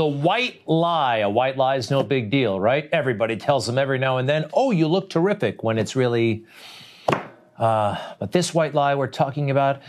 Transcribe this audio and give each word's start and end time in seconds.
The 0.00 0.06
white 0.06 0.66
lie. 0.66 1.18
A 1.18 1.28
white 1.28 1.58
lie 1.58 1.76
is 1.76 1.90
no 1.90 2.02
big 2.02 2.30
deal, 2.30 2.58
right? 2.58 2.88
Everybody 2.90 3.36
tells 3.36 3.66
them 3.66 3.76
every 3.76 3.98
now 3.98 4.16
and 4.16 4.26
then, 4.26 4.46
oh, 4.54 4.70
you 4.70 4.88
look 4.88 5.10
terrific, 5.10 5.62
when 5.62 5.76
it's 5.76 5.94
really. 5.94 6.46
Uh, 7.58 7.98
but 8.18 8.32
this 8.32 8.54
white 8.54 8.72
lie 8.72 8.94
we're 8.94 9.08
talking 9.08 9.50
about 9.50 9.82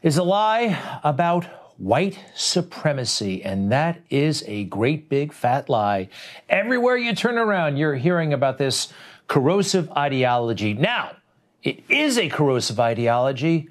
is 0.00 0.16
a 0.16 0.22
lie 0.22 1.00
about 1.02 1.44
white 1.76 2.20
supremacy. 2.36 3.42
And 3.42 3.72
that 3.72 4.00
is 4.10 4.44
a 4.46 4.62
great 4.66 5.08
big 5.08 5.32
fat 5.32 5.68
lie. 5.68 6.08
Everywhere 6.48 6.96
you 6.96 7.12
turn 7.12 7.36
around, 7.36 7.78
you're 7.78 7.96
hearing 7.96 8.32
about 8.32 8.58
this 8.58 8.92
corrosive 9.26 9.90
ideology. 9.90 10.72
Now, 10.72 11.16
it 11.64 11.82
is 11.88 12.16
a 12.16 12.28
corrosive 12.28 12.78
ideology 12.78 13.70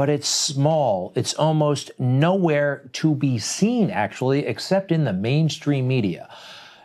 but 0.00 0.08
it's 0.08 0.30
small. 0.30 1.12
It's 1.14 1.34
almost 1.34 1.90
nowhere 1.98 2.88
to 2.94 3.14
be 3.14 3.36
seen, 3.36 3.90
actually, 3.90 4.46
except 4.46 4.90
in 4.90 5.04
the 5.04 5.12
mainstream 5.12 5.86
media. 5.86 6.26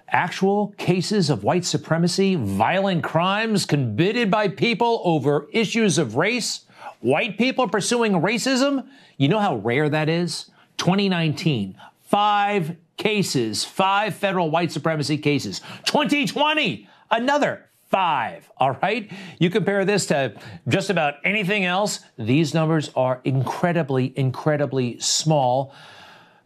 Actual 0.09 0.75
cases 0.77 1.29
of 1.29 1.41
white 1.41 1.63
supremacy, 1.63 2.35
violent 2.35 3.05
crimes 3.05 3.65
committed 3.65 4.29
by 4.29 4.49
people 4.49 5.01
over 5.05 5.47
issues 5.53 5.97
of 5.97 6.17
race, 6.17 6.65
white 6.99 7.37
people 7.37 7.69
pursuing 7.69 8.15
racism. 8.15 8.85
You 9.15 9.29
know 9.29 9.39
how 9.39 9.55
rare 9.55 9.87
that 9.87 10.09
is? 10.09 10.51
2019, 10.75 11.77
five 12.01 12.75
cases, 12.97 13.63
five 13.63 14.13
federal 14.13 14.51
white 14.51 14.73
supremacy 14.73 15.17
cases. 15.17 15.61
2020, 15.85 16.89
another 17.11 17.69
five. 17.95 18.51
All 18.57 18.73
right. 18.81 19.09
You 19.39 19.49
compare 19.49 19.85
this 19.85 20.07
to 20.07 20.33
just 20.67 20.89
about 20.89 21.13
anything 21.23 21.63
else, 21.63 22.01
these 22.17 22.53
numbers 22.53 22.91
are 22.93 23.21
incredibly, 23.23 24.11
incredibly 24.17 24.99
small. 24.99 25.73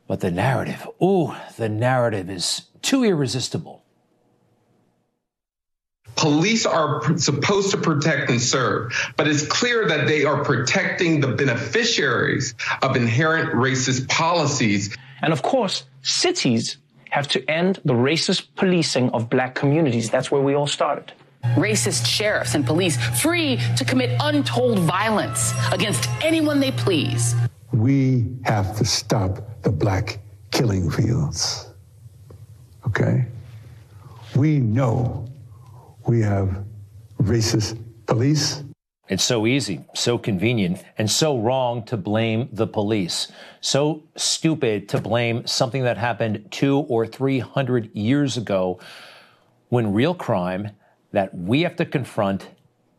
But 0.06 0.20
the 0.20 0.30
narrative, 0.30 0.88
ooh, 1.02 1.34
the 1.58 1.68
narrative 1.68 2.30
is 2.30 2.68
too 2.84 3.04
irresistible. 3.04 3.84
Police 6.16 6.68
are 6.68 7.18
supposed 7.18 7.72
to 7.72 7.78
protect 7.78 8.30
and 8.30 8.40
serve, 8.40 8.94
but 9.18 9.28
it's 9.28 9.48
clear 9.48 9.88
that 9.88 10.06
they 10.08 10.26
are 10.26 10.44
protecting 10.44 11.20
the 11.20 11.30
beneficiaries 11.30 12.54
of 12.84 12.96
inherent 12.96 13.54
racist 13.54 14.08
policies. 14.08 14.96
And 15.24 15.34
of 15.34 15.42
course, 15.42 15.86
cities 16.04 16.78
have 17.10 17.28
to 17.30 17.44
end 17.50 17.82
the 17.86 17.94
racist 17.94 18.50
policing 18.56 19.10
of 19.16 19.32
black 19.32 19.56
communities. 19.56 20.12
That's 20.12 20.30
where 20.30 20.44
we 20.44 20.54
all 20.54 20.68
started 20.68 21.12
racist 21.56 22.06
sheriffs 22.06 22.56
and 22.56 22.66
police 22.66 22.98
free 23.22 23.60
to 23.78 23.86
commit 23.86 24.16
untold 24.22 24.80
violence 24.80 25.54
against 25.72 26.10
anyone 26.22 26.60
they 26.60 26.72
please. 26.72 27.36
We 27.72 28.28
have 28.46 28.78
to 28.78 28.86
stop 28.86 29.62
the 29.62 29.72
black 29.72 30.20
killing 30.52 30.90
fields. 30.90 31.70
Okay? 32.88 33.26
We 34.36 34.60
know 34.60 35.28
we 36.08 36.22
have 36.22 36.64
racist 37.22 37.78
police. 38.06 38.64
It's 39.08 39.24
so 39.24 39.48
easy, 39.48 39.84
so 39.96 40.20
convenient, 40.20 40.84
and 40.98 41.10
so 41.10 41.40
wrong 41.40 41.84
to 41.86 41.98
blame 41.98 42.48
the 42.52 42.68
police. 42.68 43.32
So 43.60 44.04
stupid 44.16 44.88
to 44.90 45.02
blame 45.02 45.48
something 45.48 45.84
that 45.84 45.98
happened 45.98 46.48
two 46.52 46.80
or 46.90 47.08
three 47.08 47.40
hundred 47.40 47.90
years 47.96 48.38
ago 48.38 48.80
when 49.70 49.94
real 49.94 50.14
crime 50.14 50.72
that 51.12 51.36
we 51.36 51.62
have 51.62 51.76
to 51.78 51.86
confront 51.86 52.50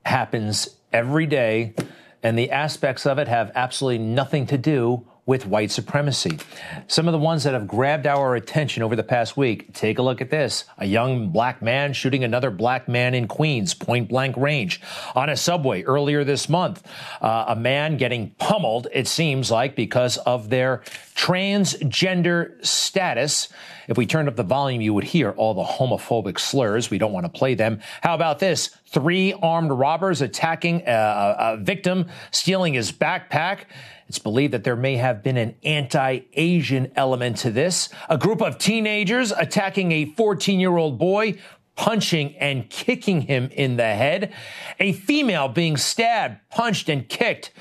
happens 0.04 0.76
every 0.92 1.26
day, 1.26 1.74
and 2.22 2.38
the 2.38 2.50
aspects 2.50 3.06
of 3.06 3.18
it 3.18 3.28
have 3.28 3.52
absolutely 3.54 4.04
nothing 4.04 4.46
to 4.46 4.58
do 4.58 5.06
with 5.26 5.46
white 5.46 5.70
supremacy. 5.70 6.38
Some 6.86 7.06
of 7.06 7.12
the 7.12 7.18
ones 7.18 7.44
that 7.44 7.54
have 7.54 7.68
grabbed 7.68 8.06
our 8.06 8.34
attention 8.34 8.82
over 8.82 8.96
the 8.96 9.02
past 9.02 9.36
week. 9.36 9.72
Take 9.74 9.98
a 9.98 10.02
look 10.02 10.20
at 10.20 10.30
this. 10.30 10.64
A 10.78 10.86
young 10.86 11.28
black 11.28 11.62
man 11.62 11.92
shooting 11.92 12.24
another 12.24 12.50
black 12.50 12.88
man 12.88 13.14
in 13.14 13.28
Queens, 13.28 13.74
point 13.74 14.08
blank 14.08 14.36
range. 14.36 14.80
On 15.14 15.28
a 15.28 15.36
subway 15.36 15.82
earlier 15.82 16.24
this 16.24 16.48
month, 16.48 16.82
uh, 17.20 17.44
a 17.48 17.56
man 17.56 17.96
getting 17.96 18.30
pummeled, 18.38 18.88
it 18.92 19.06
seems 19.06 19.50
like, 19.50 19.76
because 19.76 20.16
of 20.18 20.50
their 20.50 20.82
transgender 21.14 22.64
status. 22.64 23.48
If 23.88 23.98
we 23.98 24.06
turned 24.06 24.28
up 24.28 24.36
the 24.36 24.42
volume, 24.42 24.80
you 24.80 24.94
would 24.94 25.04
hear 25.04 25.32
all 25.32 25.52
the 25.52 25.64
homophobic 25.64 26.38
slurs. 26.38 26.90
We 26.90 26.98
don't 26.98 27.12
want 27.12 27.26
to 27.26 27.30
play 27.30 27.54
them. 27.54 27.80
How 28.00 28.14
about 28.14 28.38
this? 28.38 28.70
Three 28.86 29.32
armed 29.34 29.70
robbers 29.70 30.22
attacking 30.22 30.82
a, 30.86 31.36
a 31.38 31.56
victim, 31.58 32.08
stealing 32.30 32.74
his 32.74 32.90
backpack. 32.90 33.64
It's 34.10 34.18
believed 34.18 34.54
that 34.54 34.64
there 34.64 34.74
may 34.74 34.96
have 34.96 35.22
been 35.22 35.36
an 35.36 35.54
anti 35.62 36.22
Asian 36.32 36.90
element 36.96 37.36
to 37.38 37.52
this. 37.52 37.90
A 38.08 38.18
group 38.18 38.42
of 38.42 38.58
teenagers 38.58 39.30
attacking 39.30 39.92
a 39.92 40.06
14 40.16 40.58
year 40.58 40.76
old 40.76 40.98
boy, 40.98 41.38
punching 41.76 42.36
and 42.38 42.68
kicking 42.68 43.20
him 43.20 43.50
in 43.52 43.76
the 43.76 43.84
head. 43.84 44.32
A 44.80 44.94
female 44.94 45.46
being 45.46 45.76
stabbed, 45.76 46.40
punched, 46.50 46.88
and 46.88 47.08
kicked. 47.08 47.52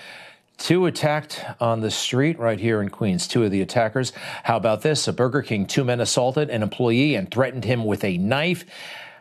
Two 0.57 0.87
attacked 0.87 1.45
on 1.61 1.81
the 1.81 1.91
street 1.91 2.39
right 2.39 2.59
here 2.59 2.81
in 2.81 2.89
Queens. 2.89 3.27
Two 3.27 3.43
of 3.43 3.51
the 3.51 3.61
attackers. 3.61 4.11
How 4.41 4.57
about 4.57 4.81
this? 4.81 5.07
A 5.07 5.13
Burger 5.13 5.43
King, 5.43 5.67
two 5.67 5.83
men 5.83 6.01
assaulted 6.01 6.49
an 6.49 6.63
employee 6.63 7.13
and 7.13 7.29
threatened 7.29 7.65
him 7.65 7.85
with 7.85 8.03
a 8.03 8.17
knife. 8.17 8.65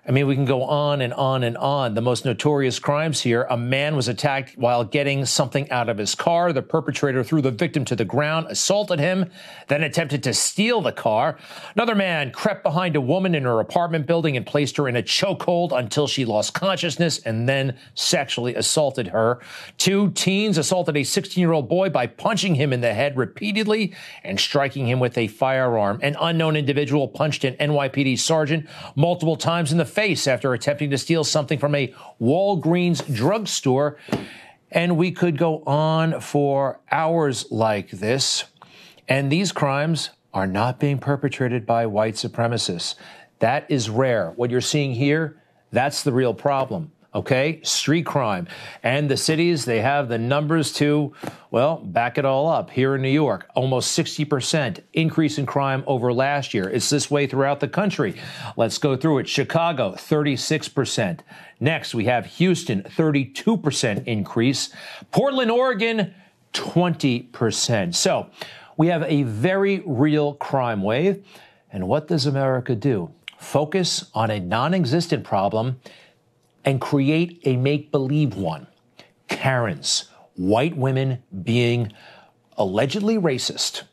I 0.08 0.10
mean, 0.10 0.26
we 0.26 0.34
can 0.34 0.46
go 0.46 0.62
on 0.62 1.02
and 1.02 1.12
on 1.12 1.44
and 1.44 1.54
on. 1.58 1.92
The 1.92 2.00
most 2.00 2.24
notorious 2.24 2.78
crimes 2.78 3.20
here 3.20 3.46
a 3.50 3.58
man 3.58 3.94
was 3.94 4.08
attacked 4.08 4.56
while 4.56 4.82
getting 4.82 5.26
something 5.26 5.70
out 5.70 5.90
of 5.90 5.98
his 5.98 6.14
car. 6.14 6.50
The 6.50 6.62
perpetrator 6.62 7.22
threw 7.22 7.42
the 7.42 7.50
victim 7.50 7.84
to 7.84 7.94
the 7.94 8.06
ground, 8.06 8.46
assaulted 8.48 9.00
him, 9.00 9.30
then 9.66 9.82
attempted 9.82 10.22
to 10.22 10.32
steal 10.32 10.80
the 10.80 10.92
car. 10.92 11.36
Another 11.74 11.94
man 11.94 12.30
crept 12.30 12.62
behind 12.62 12.96
a 12.96 13.02
woman 13.02 13.34
in 13.34 13.42
her 13.42 13.60
apartment 13.60 14.06
building 14.06 14.34
and 14.34 14.46
placed 14.46 14.78
her 14.78 14.88
in 14.88 14.96
a 14.96 15.02
chokehold 15.02 15.78
until 15.78 16.06
she 16.06 16.24
lost 16.24 16.54
consciousness 16.54 17.18
and 17.18 17.46
then 17.46 17.76
sexually 17.92 18.54
assaulted 18.54 19.08
her. 19.08 19.40
Two 19.76 20.10
teens 20.12 20.56
assaulted 20.56 20.96
a 20.96 21.04
16 21.04 21.38
year 21.38 21.52
old 21.52 21.68
boy 21.68 21.90
by 21.90 22.06
punching 22.06 22.54
him 22.54 22.72
in 22.72 22.80
the 22.80 22.94
head 22.94 23.14
repeatedly 23.18 23.94
and 24.24 24.40
striking 24.40 24.88
him 24.88 25.00
with 25.00 25.18
a 25.18 25.28
firearm. 25.28 25.98
An 26.02 26.16
unknown 26.18 26.56
individual 26.56 27.08
punched 27.08 27.44
an 27.44 27.56
NYPD 27.56 28.18
sergeant 28.18 28.66
multiple 28.96 29.36
times 29.36 29.70
in 29.70 29.76
the 29.76 29.97
face 29.98 30.28
after 30.28 30.54
attempting 30.54 30.90
to 30.90 30.96
steal 30.96 31.24
something 31.24 31.58
from 31.58 31.74
a 31.74 31.92
Walgreens 32.20 33.02
drugstore. 33.12 33.98
And 34.70 34.96
we 34.96 35.10
could 35.10 35.36
go 35.36 35.64
on 35.64 36.20
for 36.20 36.78
hours 36.92 37.50
like 37.50 37.90
this. 37.90 38.44
And 39.08 39.32
these 39.32 39.50
crimes 39.50 40.10
are 40.32 40.46
not 40.46 40.78
being 40.78 40.98
perpetrated 40.98 41.66
by 41.66 41.86
white 41.86 42.14
supremacists. 42.14 42.94
That 43.40 43.68
is 43.68 43.90
rare. 43.90 44.30
What 44.36 44.50
you're 44.50 44.60
seeing 44.60 44.92
here, 44.94 45.42
that's 45.72 46.04
the 46.04 46.12
real 46.12 46.32
problem 46.32 46.92
okay? 47.14 47.60
Street 47.62 48.04
crime. 48.04 48.46
And 48.82 49.10
the 49.10 49.16
cities, 49.16 49.64
they 49.64 49.80
have 49.80 50.08
the 50.08 50.18
numbers 50.18 50.72
to, 50.74 51.12
well, 51.50 51.76
back 51.76 52.18
it 52.18 52.24
all 52.24 52.48
up. 52.48 52.70
Here 52.70 52.94
in 52.94 53.02
New 53.02 53.08
York, 53.08 53.48
almost 53.54 53.98
60% 53.98 54.82
increase 54.92 55.38
in 55.38 55.46
crime 55.46 55.84
over 55.86 56.12
last 56.12 56.54
year. 56.54 56.68
It's 56.68 56.90
this 56.90 57.10
way 57.10 57.26
throughout 57.26 57.60
the 57.60 57.68
country. 57.68 58.20
Let's 58.56 58.78
go 58.78 58.96
through 58.96 59.18
it. 59.18 59.28
Chicago, 59.28 59.92
36%. 59.92 61.20
Next, 61.60 61.94
we 61.94 62.04
have 62.04 62.26
Houston, 62.26 62.82
32% 62.82 64.06
increase. 64.06 64.72
Portland, 65.10 65.50
Oregon, 65.50 66.14
20%. 66.52 67.94
So 67.94 68.30
we 68.76 68.88
have 68.88 69.02
a 69.02 69.22
very 69.24 69.82
real 69.84 70.34
crime 70.34 70.82
wave. 70.82 71.26
And 71.70 71.88
what 71.88 72.08
does 72.08 72.26
America 72.26 72.74
do? 72.74 73.10
Focus 73.38 74.10
on 74.14 74.30
a 74.30 74.40
non 74.40 74.74
existent 74.74 75.24
problem 75.24 75.80
and 76.68 76.82
create 76.82 77.40
a 77.46 77.56
make 77.56 77.90
believe 77.90 78.36
one. 78.36 78.66
Karens, 79.26 80.10
white 80.34 80.76
women 80.76 81.22
being 81.42 81.90
allegedly 82.58 83.16
racist. 83.16 83.84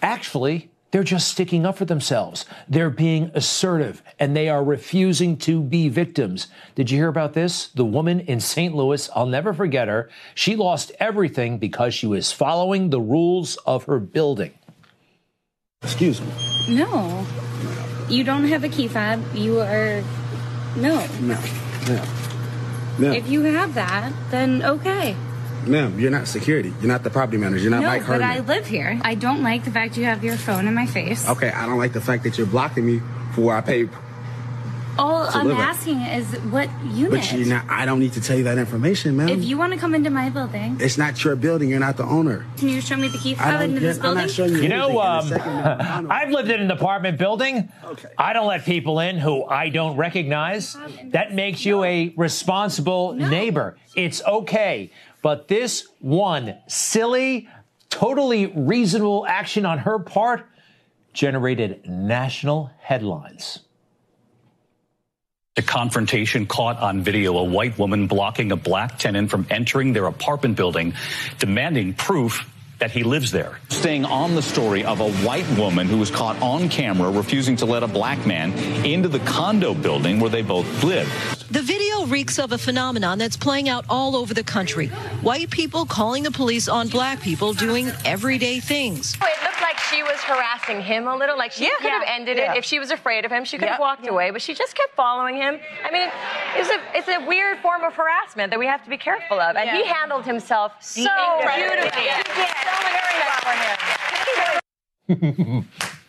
Actually, 0.00 0.70
they're 0.92 1.02
just 1.02 1.28
sticking 1.28 1.66
up 1.66 1.76
for 1.76 1.84
themselves. 1.84 2.46
They're 2.66 2.88
being 2.88 3.30
assertive 3.34 4.02
and 4.18 4.34
they 4.34 4.48
are 4.48 4.64
refusing 4.64 5.36
to 5.38 5.60
be 5.60 5.90
victims. 5.90 6.46
Did 6.74 6.90
you 6.90 6.96
hear 6.96 7.08
about 7.08 7.34
this? 7.34 7.68
The 7.68 7.84
woman 7.84 8.20
in 8.20 8.40
St. 8.40 8.74
Louis, 8.74 9.10
I'll 9.14 9.26
never 9.26 9.52
forget 9.52 9.88
her. 9.88 10.08
She 10.34 10.56
lost 10.56 10.90
everything 10.98 11.58
because 11.58 11.92
she 11.92 12.06
was 12.06 12.32
following 12.32 12.88
the 12.88 13.00
rules 13.00 13.56
of 13.66 13.84
her 13.84 13.98
building. 13.98 14.54
Excuse 15.82 16.18
me. 16.22 16.32
No. 16.70 17.26
You 18.08 18.24
don't 18.24 18.44
have 18.44 18.64
a 18.64 18.70
key 18.70 18.88
fob. 18.88 19.22
You 19.34 19.60
are. 19.60 20.02
No. 20.76 21.06
No. 21.20 21.38
No. 21.88 22.04
Ma'am. 22.98 23.14
If 23.14 23.28
you 23.28 23.42
have 23.42 23.74
that, 23.74 24.12
then 24.30 24.62
okay. 24.62 25.16
Ma'am, 25.66 25.98
you're 25.98 26.10
not 26.10 26.28
security. 26.28 26.72
You're 26.80 26.88
not 26.88 27.04
the 27.04 27.10
property 27.10 27.38
manager. 27.38 27.62
You're 27.62 27.70
not 27.70 27.82
no, 27.82 27.86
Mike 27.86 28.06
but 28.06 28.20
I 28.22 28.40
live 28.40 28.66
here. 28.66 29.00
I 29.02 29.14
don't 29.14 29.42
like 29.42 29.64
the 29.64 29.70
fact 29.70 29.96
you 29.96 30.04
have 30.04 30.24
your 30.24 30.36
phone 30.36 30.66
in 30.66 30.74
my 30.74 30.86
face. 30.86 31.28
Okay, 31.28 31.50
I 31.50 31.66
don't 31.66 31.78
like 31.78 31.92
the 31.92 32.00
fact 32.00 32.24
that 32.24 32.36
you're 32.36 32.46
blocking 32.46 32.84
me 32.84 33.00
for 33.34 33.42
where 33.42 33.56
I 33.56 33.60
pay 33.60 33.88
All 34.98 35.26
to 35.26 35.38
I'm 35.38 35.48
live 35.48 35.58
at. 35.58 35.68
asking 35.70 36.00
is 36.00 36.26
what 36.50 36.68
unit. 36.84 37.10
But 37.12 37.32
you 37.32 37.46
not, 37.46 37.64
I 37.68 37.86
don't 37.86 37.98
need 37.98 38.12
to 38.12 38.20
tell 38.20 38.36
you 38.36 38.44
that 38.44 38.58
information, 38.58 39.16
ma'am. 39.16 39.28
if 39.28 39.42
you 39.44 39.56
want 39.56 39.72
to 39.72 39.78
come 39.78 39.94
into 39.94 40.10
my 40.10 40.28
building, 40.28 40.76
it's 40.80 40.98
not 40.98 41.22
your 41.24 41.34
building. 41.36 41.70
You're 41.70 41.80
not 41.80 41.96
the 41.96 42.04
owner. 42.04 42.44
can 42.58 42.68
you 42.68 42.80
show 42.80 42.96
me 42.96 43.08
the 43.08 43.18
key 43.18 43.32
I 43.32 43.52
fob 43.52 43.60
into 43.62 43.80
this 43.80 43.96
I'm 43.96 44.02
building? 44.02 44.20
not 44.22 44.30
showing 44.30 44.52
you. 44.54 44.62
You 44.62 44.68
know, 44.68 44.88
anything. 44.88 44.98
In 44.98 45.02
a 45.02 45.10
um, 45.10 45.28
second, 45.28 45.52
I 45.52 46.00
don't- 46.00 46.10
I've 46.10 46.30
lived 46.30 46.50
in 46.50 46.60
an 46.60 46.70
apartment 46.70 47.18
building. 47.18 47.72
Okay. 47.84 48.08
I 48.18 48.32
don't 48.32 48.46
let 48.46 48.64
people 48.64 49.00
in 49.00 49.18
who 49.18 49.44
I 49.44 49.68
don't 49.68 49.96
recognize. 49.96 50.76
That 51.06 51.34
makes 51.34 51.64
you 51.64 51.84
a 51.84 52.12
responsible 52.16 53.14
neighbor. 53.14 53.76
It's 53.96 54.22
okay. 54.24 54.90
But 55.22 55.48
this 55.48 55.86
one 56.00 56.58
silly, 56.66 57.48
totally 57.88 58.46
reasonable 58.46 59.24
action 59.26 59.64
on 59.64 59.78
her 59.78 59.98
part 59.98 60.46
generated 61.12 61.88
national 61.88 62.70
headlines. 62.80 63.60
The 65.54 65.60
confrontation 65.60 66.46
caught 66.46 66.78
on 66.78 67.02
video 67.02 67.36
a 67.36 67.44
white 67.44 67.78
woman 67.78 68.06
blocking 68.06 68.52
a 68.52 68.56
black 68.56 68.98
tenant 68.98 69.30
from 69.30 69.46
entering 69.50 69.92
their 69.92 70.06
apartment 70.06 70.56
building, 70.56 70.94
demanding 71.38 71.92
proof 71.92 72.48
that 72.78 72.90
he 72.90 73.02
lives 73.02 73.32
there. 73.32 73.60
Staying 73.68 74.06
on 74.06 74.34
the 74.34 74.40
story 74.40 74.82
of 74.82 75.00
a 75.00 75.12
white 75.12 75.46
woman 75.58 75.88
who 75.88 75.98
was 75.98 76.10
caught 76.10 76.40
on 76.40 76.70
camera 76.70 77.10
refusing 77.10 77.56
to 77.56 77.66
let 77.66 77.82
a 77.82 77.86
black 77.86 78.26
man 78.26 78.54
into 78.82 79.08
the 79.08 79.18
condo 79.18 79.74
building 79.74 80.20
where 80.20 80.30
they 80.30 80.40
both 80.40 80.84
live. 80.84 81.41
The 81.52 81.60
video 81.60 82.06
reeks 82.06 82.38
of 82.38 82.52
a 82.52 82.56
phenomenon 82.56 83.18
that's 83.18 83.36
playing 83.36 83.68
out 83.68 83.84
all 83.90 84.16
over 84.16 84.32
the 84.32 84.42
country. 84.42 84.86
White 85.20 85.50
people 85.50 85.84
calling 85.84 86.22
the 86.22 86.30
police 86.30 86.66
on 86.66 86.88
black 86.88 87.20
people 87.20 87.52
doing 87.52 87.92
everyday 88.06 88.58
things. 88.58 89.14
It 89.16 89.42
looked 89.44 89.60
like 89.60 89.78
she 89.78 90.02
was 90.02 90.18
harassing 90.22 90.80
him 90.80 91.06
a 91.06 91.14
little. 91.14 91.36
Like 91.36 91.52
she 91.52 91.68
could 91.80 91.90
have 91.90 92.04
ended 92.06 92.38
it 92.38 92.56
if 92.56 92.64
she 92.64 92.78
was 92.78 92.90
afraid 92.90 93.26
of 93.26 93.30
him. 93.30 93.44
She 93.44 93.58
could 93.58 93.68
have 93.68 93.80
walked 93.80 94.08
away, 94.08 94.30
but 94.30 94.40
she 94.40 94.54
just 94.54 94.74
kept 94.74 94.96
following 94.96 95.36
him. 95.36 95.60
I 95.84 95.90
mean, 95.90 96.10
it's 96.56 96.70
a 96.70 96.80
it's 96.96 97.08
a 97.08 97.26
weird 97.28 97.58
form 97.58 97.82
of 97.84 97.92
harassment 97.92 98.48
that 98.48 98.58
we 98.58 98.64
have 98.66 98.82
to 98.84 98.88
be 98.88 98.96
careful 98.96 99.38
of. 99.38 99.54
And 99.54 99.68
he 99.68 99.84
handled 99.84 100.24
himself 100.24 100.72
so 100.80 101.02
beautifully. 101.04 102.06
Yeah. 102.06 102.16
He 102.16 102.22
did. 102.32 102.48
So 102.64 102.72
much 102.82 102.96
respect 105.06 105.44
for 105.44 105.44
him. 105.52 105.68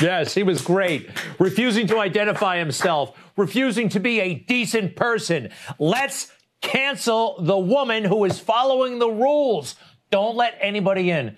Yes, 0.00 0.34
he 0.34 0.42
was 0.42 0.62
great. 0.62 1.10
Refusing 1.38 1.86
to 1.88 1.98
identify 1.98 2.58
himself, 2.58 3.16
refusing 3.36 3.88
to 3.90 4.00
be 4.00 4.20
a 4.20 4.34
decent 4.34 4.96
person. 4.96 5.50
Let's 5.78 6.32
cancel 6.60 7.36
the 7.40 7.58
woman 7.58 8.04
who 8.04 8.24
is 8.24 8.38
following 8.38 8.98
the 8.98 9.10
rules. 9.10 9.76
Don't 10.10 10.36
let 10.36 10.56
anybody 10.60 11.10
in. 11.10 11.36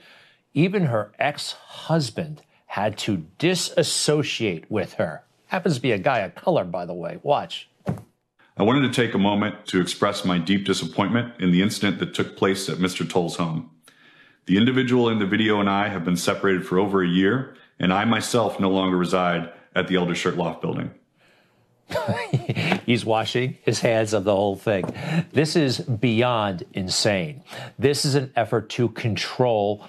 Even 0.54 0.86
her 0.86 1.12
ex 1.18 1.52
husband 1.52 2.42
had 2.66 2.96
to 2.98 3.26
disassociate 3.38 4.70
with 4.70 4.94
her. 4.94 5.24
Happens 5.46 5.76
to 5.76 5.82
be 5.82 5.92
a 5.92 5.98
guy 5.98 6.20
of 6.20 6.34
color, 6.34 6.64
by 6.64 6.86
the 6.86 6.94
way. 6.94 7.18
Watch. 7.22 7.68
I 8.56 8.62
wanted 8.62 8.82
to 8.82 8.92
take 8.92 9.14
a 9.14 9.18
moment 9.18 9.66
to 9.66 9.80
express 9.80 10.24
my 10.24 10.38
deep 10.38 10.64
disappointment 10.64 11.34
in 11.40 11.52
the 11.52 11.62
incident 11.62 11.98
that 12.00 12.14
took 12.14 12.36
place 12.36 12.68
at 12.68 12.78
Mr. 12.78 13.08
Toles' 13.08 13.36
home. 13.36 13.70
The 14.46 14.56
individual 14.56 15.08
in 15.08 15.18
the 15.18 15.26
video 15.26 15.60
and 15.60 15.70
I 15.70 15.88
have 15.88 16.04
been 16.04 16.16
separated 16.16 16.66
for 16.66 16.78
over 16.78 17.02
a 17.02 17.08
year, 17.08 17.54
and 17.82 17.93
I 17.93 18.05
myself 18.05 18.58
no 18.58 18.70
longer 18.70 18.96
reside 18.96 19.52
at 19.75 19.88
the 19.88 19.96
Elder 19.96 20.14
Shirt 20.14 20.37
Loft 20.37 20.62
building. 20.62 20.90
He's 22.87 23.05
washing 23.05 23.58
his 23.62 23.81
hands 23.81 24.14
of 24.14 24.25
the 24.25 24.34
whole 24.34 24.56
thing. 24.56 24.84
This 25.32 25.56
is 25.56 25.81
beyond 25.81 26.64
insane. 26.73 27.43
This 27.79 28.05
is 28.05 28.14
an 28.14 28.32
effort 28.37 28.70
to 28.70 28.88
control 28.90 29.84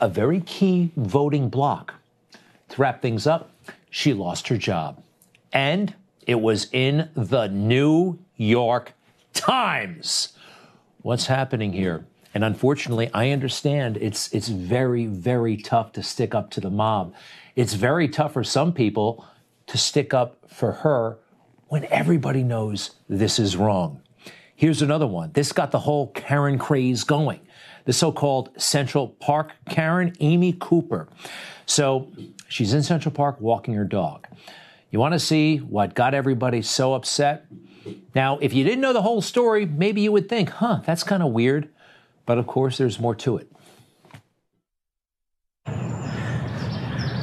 a 0.00 0.08
very 0.08 0.40
key 0.40 0.90
voting 0.96 1.48
bloc. 1.48 1.94
To 2.70 2.82
wrap 2.82 3.00
things 3.00 3.26
up, 3.26 3.50
she 3.90 4.12
lost 4.12 4.48
her 4.48 4.58
job. 4.58 5.02
And 5.52 5.94
it 6.26 6.40
was 6.40 6.68
in 6.72 7.08
the 7.14 7.46
New 7.46 8.18
York 8.36 8.92
Times. 9.32 10.34
What's 11.02 11.26
happening 11.26 11.72
here? 11.72 12.04
And 12.34 12.44
unfortunately, 12.44 13.10
I 13.14 13.30
understand 13.30 13.96
it's 13.96 14.32
it's 14.32 14.48
very 14.48 15.06
very 15.06 15.56
tough 15.56 15.92
to 15.92 16.02
stick 16.02 16.34
up 16.34 16.50
to 16.50 16.60
the 16.60 16.70
mob. 16.70 17.14
It's 17.56 17.74
very 17.74 18.08
tough 18.08 18.34
for 18.34 18.44
some 18.44 18.72
people 18.72 19.24
to 19.66 19.78
stick 19.78 20.14
up 20.14 20.38
for 20.48 20.72
her 20.72 21.18
when 21.68 21.84
everybody 21.86 22.42
knows 22.42 22.92
this 23.08 23.38
is 23.38 23.56
wrong. 23.56 24.02
Here's 24.54 24.82
another 24.82 25.06
one. 25.06 25.32
This 25.32 25.52
got 25.52 25.70
the 25.70 25.80
whole 25.80 26.08
Karen 26.08 26.58
craze 26.58 27.04
going. 27.04 27.40
The 27.84 27.92
so-called 27.92 28.50
Central 28.60 29.08
Park 29.08 29.52
Karen, 29.68 30.14
Amy 30.20 30.56
Cooper. 30.58 31.08
So 31.64 32.10
she's 32.48 32.74
in 32.74 32.82
Central 32.82 33.14
Park 33.14 33.40
walking 33.40 33.74
her 33.74 33.84
dog. 33.84 34.26
You 34.90 34.98
want 34.98 35.12
to 35.12 35.20
see 35.20 35.58
what 35.58 35.94
got 35.94 36.14
everybody 36.14 36.62
so 36.62 36.94
upset? 36.94 37.46
Now, 38.14 38.38
if 38.38 38.52
you 38.52 38.64
didn't 38.64 38.80
know 38.80 38.92
the 38.92 39.02
whole 39.02 39.22
story, 39.22 39.64
maybe 39.64 40.00
you 40.00 40.12
would 40.12 40.28
think, 40.28 40.50
huh, 40.50 40.80
that's 40.84 41.04
kind 41.04 41.22
of 41.22 41.32
weird. 41.32 41.68
But 42.28 42.36
of 42.36 42.46
course, 42.46 42.76
there's 42.76 43.00
more 43.00 43.14
to 43.14 43.38
it. 43.38 43.50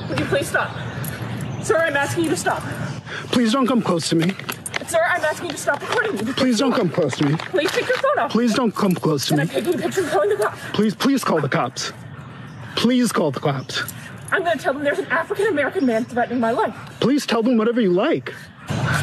Would 0.09 0.19
you 0.19 0.25
please 0.25 0.47
stop? 0.47 0.75
Sir, 1.63 1.77
I'm 1.77 1.95
asking 1.95 2.23
you 2.23 2.31
to 2.31 2.35
stop. 2.35 2.63
Please 3.31 3.53
don't 3.53 3.67
come 3.67 3.83
close 3.83 4.09
to 4.09 4.15
me. 4.15 4.31
Sir, 4.87 4.99
I'm 5.07 5.23
asking 5.23 5.49
you 5.49 5.51
to 5.51 5.59
stop 5.59 5.79
recording 5.79 6.25
me. 6.25 6.33
Please 6.33 6.57
don't 6.57 6.73
come 6.73 6.89
close 6.89 7.15
to 7.17 7.25
me. 7.27 7.35
Please 7.37 7.71
take 7.71 7.87
your 7.87 7.97
phone 7.97 8.17
off. 8.17 8.31
Please 8.31 8.55
don't 8.55 8.73
come 8.73 8.95
close 8.95 9.27
to 9.27 9.35
And 9.35 9.47
me. 9.47 9.55
I'm 9.55 9.63
taking 9.63 9.79
a 9.79 9.83
picture 9.83 10.01
and 10.01 10.09
calling 10.09 10.29
the 10.29 10.37
cops. 10.37 10.59
Please, 10.73 10.95
please 10.95 11.23
call 11.23 11.39
the 11.39 11.49
cops. 11.49 11.93
Please 12.75 13.11
call 13.11 13.29
the 13.29 13.39
cops. 13.39 13.83
I'm 14.31 14.43
going 14.43 14.57
to 14.57 14.63
tell 14.63 14.73
them 14.73 14.83
there's 14.83 14.97
an 14.97 15.05
African 15.11 15.45
American 15.45 15.85
man 15.85 16.05
threatening 16.05 16.39
my 16.39 16.49
life. 16.49 16.75
Please 16.99 17.27
tell 17.27 17.43
them 17.43 17.57
whatever 17.57 17.79
you 17.79 17.93
like. 17.93 18.33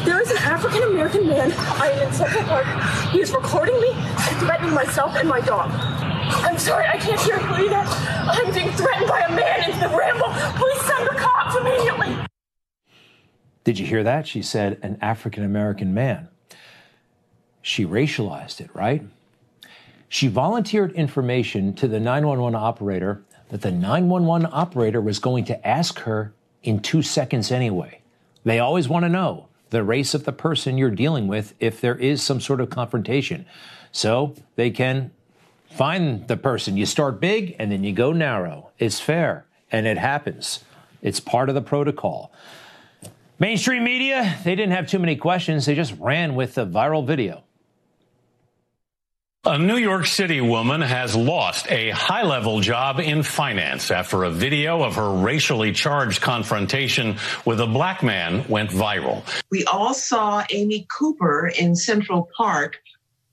There 0.03 0.21
is 0.21 0.31
an 0.31 0.37
African 0.37 0.83
American 0.83 1.27
man. 1.27 1.53
I 1.57 1.89
am 1.91 2.07
in 2.07 2.13
Central 2.13 2.43
Park. 2.43 2.65
He 3.11 3.21
is 3.21 3.31
recording 3.31 3.79
me 3.79 3.91
and 3.91 4.37
threatening 4.37 4.73
myself 4.73 5.15
and 5.15 5.29
my 5.29 5.39
dog. 5.39 5.71
I'm 6.35 6.57
sorry, 6.57 6.87
I 6.87 6.97
can't 6.97 7.19
hear 7.21 7.39
you 7.39 7.65
either. 7.65 7.83
I'm 7.85 8.53
being 8.53 8.71
threatened 8.71 9.07
by 9.07 9.19
a 9.19 9.35
man 9.35 9.71
in 9.71 9.79
the 9.79 9.89
ramble. 9.89 10.29
Please 10.59 10.81
send 10.81 11.07
the 11.07 11.15
cops 11.15 11.55
immediately. 11.55 12.25
Did 13.63 13.79
you 13.79 13.85
hear 13.85 14.03
that? 14.03 14.27
She 14.27 14.41
said 14.41 14.79
an 14.81 14.97
African 15.01 15.43
American 15.43 15.93
man. 15.93 16.27
She 17.61 17.85
racialized 17.85 18.59
it, 18.59 18.69
right? 18.73 19.03
She 20.09 20.27
volunteered 20.27 20.91
information 20.91 21.73
to 21.75 21.87
the 21.87 21.99
911 21.99 22.55
operator 22.55 23.23
that 23.49 23.61
the 23.61 23.71
911 23.71 24.49
operator 24.51 25.01
was 25.01 25.19
going 25.19 25.45
to 25.45 25.67
ask 25.67 25.99
her 25.99 26.33
in 26.61 26.79
two 26.79 27.01
seconds 27.01 27.51
anyway. 27.51 28.01
They 28.43 28.59
always 28.59 28.89
want 28.89 29.05
to 29.05 29.09
know 29.09 29.47
the 29.69 29.83
race 29.83 30.13
of 30.13 30.25
the 30.25 30.33
person 30.33 30.77
you're 30.77 30.91
dealing 30.91 31.27
with 31.27 31.53
if 31.59 31.79
there 31.81 31.95
is 31.95 32.21
some 32.21 32.41
sort 32.41 32.61
of 32.61 32.69
confrontation. 32.69 33.45
So 33.91 34.35
they 34.55 34.71
can 34.71 35.11
find 35.75 36.27
the 36.27 36.37
person. 36.37 36.77
You 36.77 36.85
start 36.85 37.19
big 37.19 37.55
and 37.59 37.71
then 37.71 37.83
you 37.83 37.93
go 37.93 38.13
narrow. 38.13 38.69
It's 38.79 38.99
fair 38.99 39.45
and 39.71 39.87
it 39.87 39.97
happens. 39.97 40.63
It's 41.01 41.19
part 41.19 41.49
of 41.49 41.55
the 41.55 41.61
protocol. 41.61 42.31
Mainstream 43.39 43.83
media, 43.83 44.37
they 44.43 44.55
didn't 44.55 44.73
have 44.73 44.87
too 44.87 44.99
many 44.99 45.15
questions. 45.15 45.65
They 45.65 45.75
just 45.75 45.93
ran 45.99 46.35
with 46.35 46.55
the 46.55 46.65
viral 46.65 47.05
video. 47.05 47.43
A 49.45 49.57
New 49.57 49.75
York 49.75 50.05
City 50.05 50.39
woman 50.39 50.79
has 50.79 51.17
lost 51.17 51.69
a 51.69 51.89
high 51.89 52.23
level 52.23 52.61
job 52.61 53.01
in 53.01 53.23
finance 53.23 53.91
after 53.91 54.23
a 54.23 54.29
video 54.29 54.81
of 54.81 54.95
her 54.95 55.09
racially 55.09 55.73
charged 55.73 56.21
confrontation 56.21 57.17
with 57.43 57.59
a 57.59 57.67
black 57.67 58.01
man 58.01 58.47
went 58.47 58.69
viral. 58.69 59.21
We 59.51 59.65
all 59.65 59.93
saw 59.93 60.45
Amy 60.49 60.87
Cooper 60.97 61.51
in 61.59 61.75
Central 61.75 62.29
Park 62.37 62.79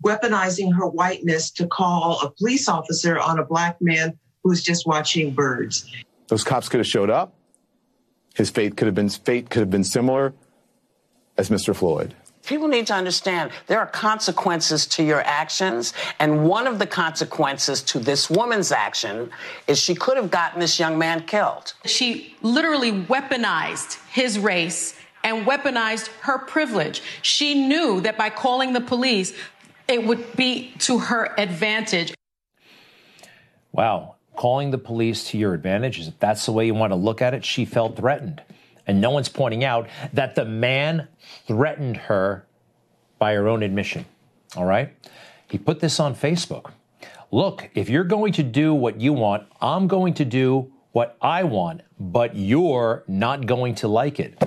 weaponizing 0.04 0.75
her 0.75 0.87
whiteness 0.87 1.50
to 1.52 1.66
call 1.66 2.21
a 2.23 2.30
police 2.30 2.69
officer 2.69 3.19
on 3.19 3.38
a 3.38 3.45
black 3.45 3.76
man 3.80 4.19
who's 4.42 4.62
just 4.62 4.87
watching 4.87 5.33
birds. 5.33 5.90
Those 6.28 6.45
cops 6.45 6.69
could 6.69 6.78
have 6.78 6.87
showed 6.87 7.11
up. 7.11 7.35
His 8.35 8.50
fate 8.50 8.76
could 8.76 8.87
have 8.87 8.95
been 8.95 9.09
fate 9.09 9.50
could 9.50 9.61
have 9.61 9.71
been 9.71 9.85
similar 9.85 10.33
as 11.37 11.50
Mr. 11.50 11.75
Floyd. 11.75 12.14
People 12.47 12.69
need 12.69 12.87
to 12.87 12.95
understand 12.95 13.50
there 13.66 13.78
are 13.78 13.87
consequences 13.87 14.87
to 14.87 15.02
your 15.02 15.21
actions. 15.23 15.92
And 16.19 16.45
one 16.45 16.66
of 16.66 16.78
the 16.78 16.87
consequences 16.87 17.83
to 17.83 17.99
this 17.99 18.30
woman's 18.30 18.73
action 18.73 19.30
is 19.66 19.78
she 19.78 19.95
could 19.95 20.16
have 20.16 20.30
gotten 20.30 20.59
this 20.61 20.78
young 20.78 20.99
man 20.99 21.26
killed. 21.26 21.75
She 21.85 22.35
literally 22.40 22.92
weaponized 22.92 23.99
his 24.11 24.38
race 24.38 24.95
and 25.23 25.47
weaponized 25.47 26.09
her 26.23 26.38
privilege. 26.38 27.02
She 27.23 27.66
knew 27.66 28.00
that 28.00 28.16
by 28.16 28.30
calling 28.30 28.73
the 28.73 28.80
police, 28.80 29.35
it 29.90 30.06
would 30.06 30.37
be 30.37 30.73
to 30.78 30.99
her 30.99 31.35
advantage. 31.37 32.14
Wow. 33.73 34.14
Calling 34.37 34.70
the 34.70 34.78
police 34.78 35.28
to 35.30 35.38
your 35.38 35.52
advantage, 35.52 35.99
is 35.99 36.09
if 36.09 36.18
that's 36.18 36.47
the 36.47 36.52
way 36.52 36.64
you 36.64 36.75
want 36.75 36.92
to 36.92 36.97
look 36.97 37.20
at 37.20 37.35
it, 37.35 37.44
she 37.44 37.64
felt 37.64 37.97
threatened. 37.97 38.40
And 38.87 39.00
no 39.00 39.11
one's 39.11 39.28
pointing 39.28 39.64
out 39.64 39.88
that 40.12 40.35
the 40.35 40.44
man 40.44 41.09
threatened 41.47 41.97
her 41.97 42.47
by 43.18 43.35
her 43.35 43.49
own 43.49 43.62
admission. 43.62 44.06
All 44.56 44.64
right? 44.64 44.94
He 45.49 45.59
put 45.59 45.80
this 45.80 46.00
on 46.00 46.14
Facebook. 46.14 46.70
Look, 47.32 47.68
if 47.75 47.90
you're 47.90 48.04
going 48.04 48.32
to 48.35 48.42
do 48.42 48.73
what 48.73 49.00
you 49.00 49.12
want, 49.12 49.47
I'm 49.61 49.88
going 49.88 50.14
to 50.14 50.25
do 50.25 50.73
what 50.92 51.16
I 51.20 51.44
want, 51.44 51.82
but 51.99 52.35
you're 52.35 53.04
not 53.06 53.47
going 53.47 53.75
to 53.76 53.88
like 53.88 54.18
it. 54.18 54.40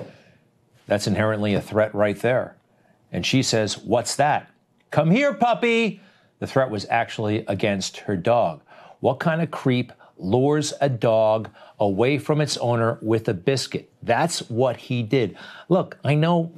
That's 0.86 1.06
inherently 1.06 1.54
a 1.54 1.60
threat 1.60 1.94
right 1.94 2.18
there. 2.18 2.56
And 3.12 3.24
she 3.24 3.42
says, 3.42 3.78
What's 3.78 4.16
that? 4.16 4.50
Come 4.94 5.10
here, 5.10 5.34
puppy. 5.34 6.00
The 6.38 6.46
threat 6.46 6.70
was 6.70 6.86
actually 6.88 7.44
against 7.48 7.96
her 7.96 8.16
dog. 8.16 8.62
What 9.00 9.18
kind 9.18 9.42
of 9.42 9.50
creep 9.50 9.90
lures 10.18 10.72
a 10.80 10.88
dog 10.88 11.50
away 11.80 12.16
from 12.16 12.40
its 12.40 12.56
owner 12.58 13.00
with 13.02 13.28
a 13.28 13.34
biscuit. 13.34 13.90
That's 14.04 14.48
what 14.48 14.76
he 14.76 15.02
did. 15.02 15.36
Look, 15.68 15.98
I 16.04 16.14
know 16.14 16.52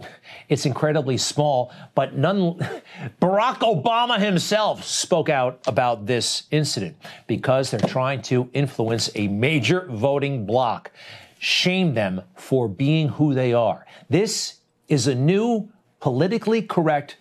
it's 0.50 0.66
incredibly 0.66 1.16
small, 1.16 1.72
but 1.94 2.14
none 2.18 2.58
Barack 3.22 3.60
Obama 3.60 4.18
himself 4.18 4.84
spoke 4.84 5.30
out 5.30 5.58
about 5.66 6.04
this 6.04 6.42
incident 6.50 6.98
because 7.26 7.70
they're 7.70 7.80
trying 7.80 8.20
to 8.24 8.50
influence 8.52 9.08
a 9.14 9.28
major 9.28 9.86
voting 9.88 10.44
bloc. 10.44 10.90
Shame 11.38 11.94
them 11.94 12.20
for 12.34 12.68
being 12.68 13.08
who 13.08 13.32
they 13.32 13.54
are. 13.54 13.86
This 14.10 14.60
is 14.88 15.06
a 15.06 15.14
new 15.14 15.70
politically 16.00 16.60
correct 16.60 17.16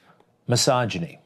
misogyny. 0.47 1.19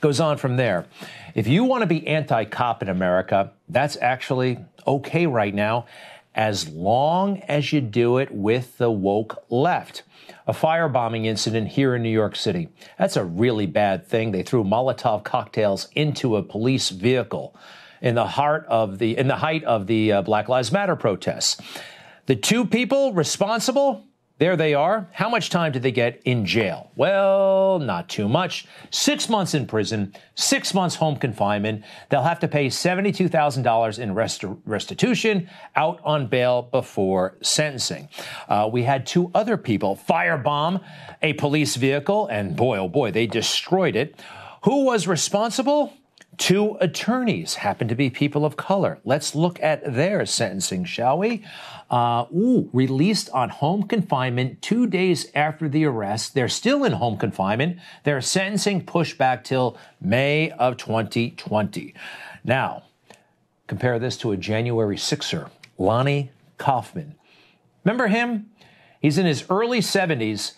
Goes 0.00 0.20
on 0.20 0.38
from 0.38 0.56
there. 0.56 0.86
If 1.34 1.46
you 1.46 1.64
want 1.64 1.82
to 1.82 1.86
be 1.86 2.06
anti 2.06 2.44
cop 2.44 2.82
in 2.82 2.88
America, 2.88 3.52
that's 3.68 3.96
actually 4.00 4.58
okay 4.86 5.26
right 5.26 5.54
now, 5.54 5.86
as 6.34 6.68
long 6.68 7.38
as 7.42 7.72
you 7.72 7.80
do 7.80 8.18
it 8.18 8.30
with 8.30 8.78
the 8.78 8.90
woke 8.90 9.44
left. 9.50 10.02
A 10.46 10.52
firebombing 10.52 11.26
incident 11.26 11.68
here 11.68 11.94
in 11.94 12.02
New 12.02 12.10
York 12.10 12.34
City. 12.34 12.68
That's 12.98 13.16
a 13.16 13.24
really 13.24 13.66
bad 13.66 14.06
thing. 14.06 14.32
They 14.32 14.42
threw 14.42 14.64
Molotov 14.64 15.22
cocktails 15.22 15.88
into 15.94 16.36
a 16.36 16.42
police 16.42 16.90
vehicle 16.90 17.54
in 18.00 18.14
the 18.14 18.26
heart 18.26 18.64
of 18.68 18.98
the 18.98 19.16
in 19.16 19.28
the 19.28 19.36
height 19.36 19.64
of 19.64 19.86
the 19.86 20.12
uh, 20.12 20.22
Black 20.22 20.48
Lives 20.48 20.72
Matter 20.72 20.96
protests. 20.96 21.60
The 22.26 22.36
two 22.36 22.64
people 22.64 23.12
responsible 23.12 24.06
there 24.40 24.56
they 24.56 24.72
are. 24.72 25.06
How 25.12 25.28
much 25.28 25.50
time 25.50 25.70
did 25.70 25.82
they 25.82 25.92
get 25.92 26.22
in 26.24 26.46
jail? 26.46 26.90
Well, 26.96 27.78
not 27.78 28.08
too 28.08 28.26
much. 28.26 28.66
Six 28.90 29.28
months 29.28 29.52
in 29.52 29.66
prison, 29.66 30.14
six 30.34 30.72
months 30.72 30.96
home 30.96 31.16
confinement. 31.16 31.84
They'll 32.08 32.22
have 32.22 32.40
to 32.40 32.48
pay 32.48 32.68
$72,000 32.68 33.98
in 33.98 34.14
rest- 34.14 34.44
restitution, 34.64 35.50
out 35.76 36.00
on 36.04 36.26
bail 36.26 36.62
before 36.62 37.36
sentencing. 37.42 38.08
Uh, 38.48 38.70
we 38.72 38.82
had 38.82 39.06
two 39.06 39.30
other 39.34 39.58
people 39.58 40.00
firebomb 40.08 40.82
a 41.20 41.34
police 41.34 41.76
vehicle, 41.76 42.26
and 42.28 42.56
boy, 42.56 42.78
oh 42.78 42.88
boy, 42.88 43.10
they 43.10 43.26
destroyed 43.26 43.94
it. 43.94 44.18
Who 44.64 44.84
was 44.86 45.06
responsible? 45.06 45.92
Two 46.40 46.78
attorneys 46.80 47.56
happen 47.56 47.86
to 47.88 47.94
be 47.94 48.08
people 48.08 48.46
of 48.46 48.56
color. 48.56 48.98
Let's 49.04 49.34
look 49.34 49.62
at 49.62 49.92
their 49.92 50.24
sentencing, 50.24 50.86
shall 50.86 51.18
we? 51.18 51.44
Uh, 51.90 52.24
ooh, 52.34 52.70
released 52.72 53.28
on 53.34 53.50
home 53.50 53.82
confinement 53.82 54.62
two 54.62 54.86
days 54.86 55.30
after 55.34 55.68
the 55.68 55.84
arrest. 55.84 56.32
They're 56.32 56.48
still 56.48 56.82
in 56.84 56.92
home 56.92 57.18
confinement. 57.18 57.76
Their 58.04 58.22
sentencing 58.22 58.86
pushed 58.86 59.18
back 59.18 59.44
till 59.44 59.76
May 60.00 60.50
of 60.52 60.78
2020. 60.78 61.92
Now, 62.42 62.84
compare 63.66 63.98
this 63.98 64.16
to 64.16 64.32
a 64.32 64.38
January 64.38 64.96
6er, 64.96 65.50
Lonnie 65.76 66.30
Coffman. 66.58 67.16
Remember 67.84 68.08
him? 68.08 68.48
He's 68.98 69.18
in 69.18 69.26
his 69.26 69.44
early 69.50 69.80
70s. 69.80 70.54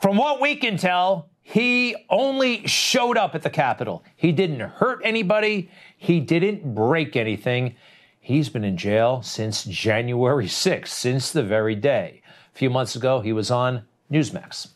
From 0.00 0.16
what 0.16 0.40
we 0.40 0.56
can 0.56 0.78
tell, 0.78 1.28
he 1.48 1.94
only 2.10 2.66
showed 2.66 3.16
up 3.16 3.36
at 3.36 3.42
the 3.42 3.50
Capitol. 3.50 4.02
He 4.16 4.32
didn't 4.32 4.58
hurt 4.58 5.00
anybody. 5.04 5.70
He 5.96 6.18
didn't 6.18 6.74
break 6.74 7.14
anything. 7.14 7.76
He's 8.18 8.48
been 8.48 8.64
in 8.64 8.76
jail 8.76 9.22
since 9.22 9.62
January 9.62 10.46
6th, 10.48 10.88
since 10.88 11.30
the 11.30 11.44
very 11.44 11.76
day. 11.76 12.20
A 12.52 12.58
few 12.58 12.68
months 12.68 12.96
ago, 12.96 13.20
he 13.20 13.32
was 13.32 13.52
on 13.52 13.84
Newsmax. 14.10 14.70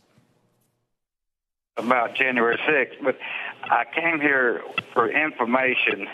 About 1.76 2.14
January 2.14 2.56
6th, 2.58 3.02
but 3.02 3.18
I 3.64 3.84
came 3.92 4.20
here 4.20 4.62
for 4.94 5.10
information 5.10 6.06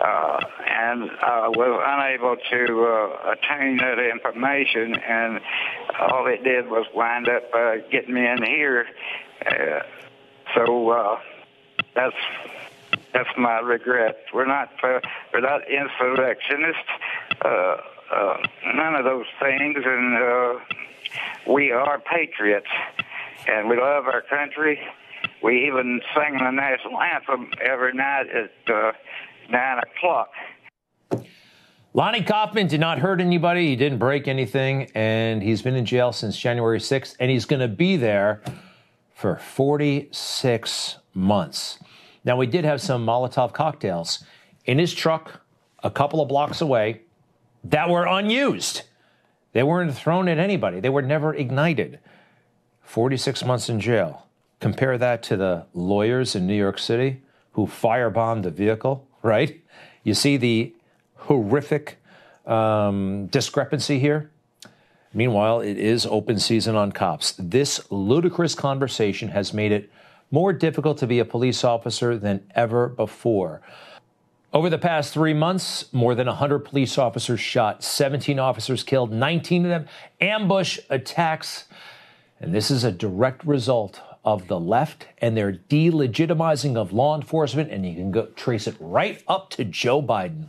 uh, 0.00 0.40
and 0.68 1.10
I 1.22 1.48
was 1.48 1.82
unable 1.84 2.36
to 2.50 2.84
uh, 2.84 3.32
attain 3.32 3.78
that 3.78 3.98
information, 3.98 4.94
and 4.94 5.40
all 5.98 6.26
it 6.26 6.44
did 6.44 6.68
was 6.68 6.86
wind 6.94 7.28
up 7.28 7.44
uh, 7.54 7.76
getting 7.90 8.14
me 8.14 8.26
in 8.26 8.42
here. 8.42 8.86
Uh, 9.44 9.80
so 10.54 10.90
uh, 10.90 11.20
that's 11.94 12.16
that's 13.12 13.30
my 13.38 13.60
regret. 13.60 14.24
We're 14.34 14.46
not 14.46 14.70
uh, 14.82 15.00
we're 15.32 15.40
not 15.40 15.62
insurrectionists. 15.68 16.82
Uh, 17.44 17.76
uh, 18.12 18.36
none 18.74 18.94
of 18.94 19.04
those 19.04 19.26
things, 19.40 19.76
and 19.84 20.16
uh, 20.16 20.60
we 21.50 21.72
are 21.72 21.98
patriots, 21.98 22.68
and 23.48 23.68
we 23.68 23.76
love 23.76 24.06
our 24.06 24.22
country. 24.22 24.78
We 25.42 25.66
even 25.66 26.00
sing 26.14 26.38
the 26.38 26.50
national 26.50 27.00
anthem 27.00 27.50
every 27.60 27.94
night 27.94 28.26
at 28.30 28.74
uh, 28.74 28.92
nine 29.50 29.78
o'clock. 29.78 30.30
Lonnie 31.94 32.22
Coffman 32.22 32.68
did 32.68 32.80
not 32.80 32.98
hurt 32.98 33.20
anybody. 33.20 33.68
He 33.68 33.76
didn't 33.76 33.98
break 33.98 34.28
anything, 34.28 34.90
and 34.94 35.42
he's 35.42 35.62
been 35.62 35.76
in 35.76 35.86
jail 35.86 36.12
since 36.12 36.36
January 36.36 36.78
6th, 36.78 37.16
and 37.18 37.30
he's 37.30 37.46
going 37.46 37.60
to 37.60 37.68
be 37.68 37.96
there 37.96 38.42
for 39.14 39.36
46 39.36 40.98
months. 41.14 41.78
Now, 42.22 42.36
we 42.36 42.46
did 42.46 42.66
have 42.66 42.82
some 42.82 43.06
Molotov 43.06 43.54
cocktails 43.54 44.22
in 44.66 44.78
his 44.78 44.92
truck 44.92 45.40
a 45.82 45.90
couple 45.90 46.20
of 46.20 46.28
blocks 46.28 46.60
away 46.60 47.00
that 47.64 47.88
were 47.88 48.06
unused. 48.06 48.82
They 49.52 49.62
weren't 49.62 49.94
thrown 49.94 50.28
at 50.28 50.38
anybody, 50.38 50.80
they 50.80 50.90
were 50.90 51.02
never 51.02 51.32
ignited. 51.32 51.98
46 52.82 53.44
months 53.44 53.68
in 53.68 53.80
jail. 53.80 54.26
Compare 54.60 54.98
that 54.98 55.22
to 55.24 55.36
the 55.36 55.66
lawyers 55.74 56.36
in 56.36 56.46
New 56.46 56.54
York 56.54 56.78
City 56.78 57.22
who 57.52 57.66
firebombed 57.66 58.42
the 58.42 58.50
vehicle, 58.50 59.08
right? 59.26 59.60
You 60.04 60.14
see 60.14 60.36
the 60.36 60.72
horrific 61.16 61.98
um, 62.46 63.26
discrepancy 63.26 63.98
here? 63.98 64.30
Meanwhile, 65.12 65.60
it 65.60 65.78
is 65.78 66.06
open 66.06 66.38
season 66.38 66.76
on 66.76 66.92
cops. 66.92 67.34
This 67.38 67.90
ludicrous 67.90 68.54
conversation 68.54 69.28
has 69.30 69.52
made 69.52 69.72
it 69.72 69.90
more 70.30 70.52
difficult 70.52 70.98
to 70.98 71.06
be 71.06 71.18
a 71.18 71.24
police 71.24 71.64
officer 71.64 72.16
than 72.18 72.44
ever 72.54 72.88
before. 72.88 73.62
Over 74.52 74.70
the 74.70 74.78
past 74.78 75.12
three 75.12 75.34
months, 75.34 75.92
more 75.92 76.14
than 76.14 76.26
100 76.26 76.60
police 76.60 76.98
officers 76.98 77.40
shot, 77.40 77.82
17 77.82 78.38
officers 78.38 78.82
killed, 78.82 79.12
19 79.12 79.64
of 79.64 79.70
them 79.70 79.86
ambush 80.20 80.78
attacks. 80.88 81.64
And 82.40 82.54
this 82.54 82.70
is 82.70 82.84
a 82.84 82.92
direct 82.92 83.44
result 83.44 84.00
of 84.26 84.48
the 84.48 84.60
left 84.60 85.06
and 85.18 85.36
their 85.36 85.52
delegitimizing 85.52 86.76
of 86.76 86.92
law 86.92 87.16
enforcement. 87.16 87.70
And 87.70 87.86
you 87.86 87.94
can 87.94 88.10
go 88.10 88.26
trace 88.26 88.66
it 88.66 88.76
right 88.80 89.22
up 89.28 89.48
to 89.50 89.64
Joe 89.64 90.02
Biden. 90.02 90.48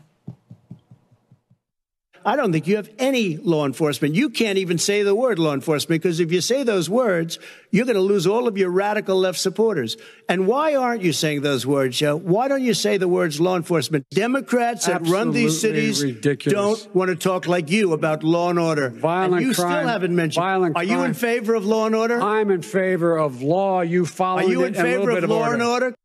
I 2.28 2.36
don't 2.36 2.52
think 2.52 2.68
you 2.68 2.76
have 2.76 2.90
any 3.00 3.38
law 3.38 3.66
enforcement. 3.66 4.14
You 4.14 4.30
can't 4.30 4.58
even 4.58 4.78
say 4.78 5.02
the 5.02 5.16
word 5.16 5.40
law 5.40 5.54
enforcement 5.54 6.02
because 6.02 6.20
if 6.20 6.30
you 6.30 6.42
say 6.42 6.64
those 6.64 6.90
words, 6.90 7.40
you're 7.72 7.86
going 7.86 7.96
to 7.96 8.02
lose 8.02 8.28
all 8.28 8.50
of 8.50 8.58
your 8.58 8.70
radical 8.70 9.18
left 9.18 9.40
supporters. 9.40 9.96
And 10.28 10.46
why 10.46 10.76
aren't 10.76 11.04
you 11.04 11.14
saying 11.14 11.40
those 11.40 11.66
words, 11.66 11.98
Joe? 11.98 12.18
Why 12.18 12.50
don't 12.50 12.64
you 12.64 12.74
say 12.74 12.98
the 12.98 13.08
words 13.08 13.40
law 13.40 13.56
enforcement? 13.56 14.06
Democrats 14.10 14.88
that 14.88 14.96
Absolutely 14.96 15.18
run 15.18 15.32
these 15.32 15.62
cities 15.62 16.04
ridiculous. 16.04 16.84
don't 16.84 16.94
want 16.94 17.08
to 17.12 17.16
talk 17.16 17.48
like 17.48 17.72
you 17.72 17.94
about 17.94 18.24
law 18.24 18.50
and 18.50 18.60
order. 18.60 18.90
Violent 18.90 19.36
and 19.36 19.46
you 19.48 19.54
crime, 19.54 19.72
still 19.72 19.88
haven't 19.88 20.14
mentioned. 20.14 20.44
Violent 20.44 20.76
Are 20.76 20.84
you 20.84 21.04
in 21.04 21.14
favor 21.14 21.56
of 21.56 21.66
law 21.66 21.86
and 21.86 21.96
order? 21.96 22.22
I'm 22.22 22.52
in 22.52 22.62
favor 22.62 23.16
of 23.16 23.42
law. 23.42 23.80
You 23.80 24.06
follow. 24.06 24.42
Are 24.42 24.44
you 24.44 24.66
in 24.66 24.74
favor 24.74 25.12
of 25.12 25.24
law 25.24 25.44
order. 25.44 25.54
and 25.54 25.64
order? 25.64 25.96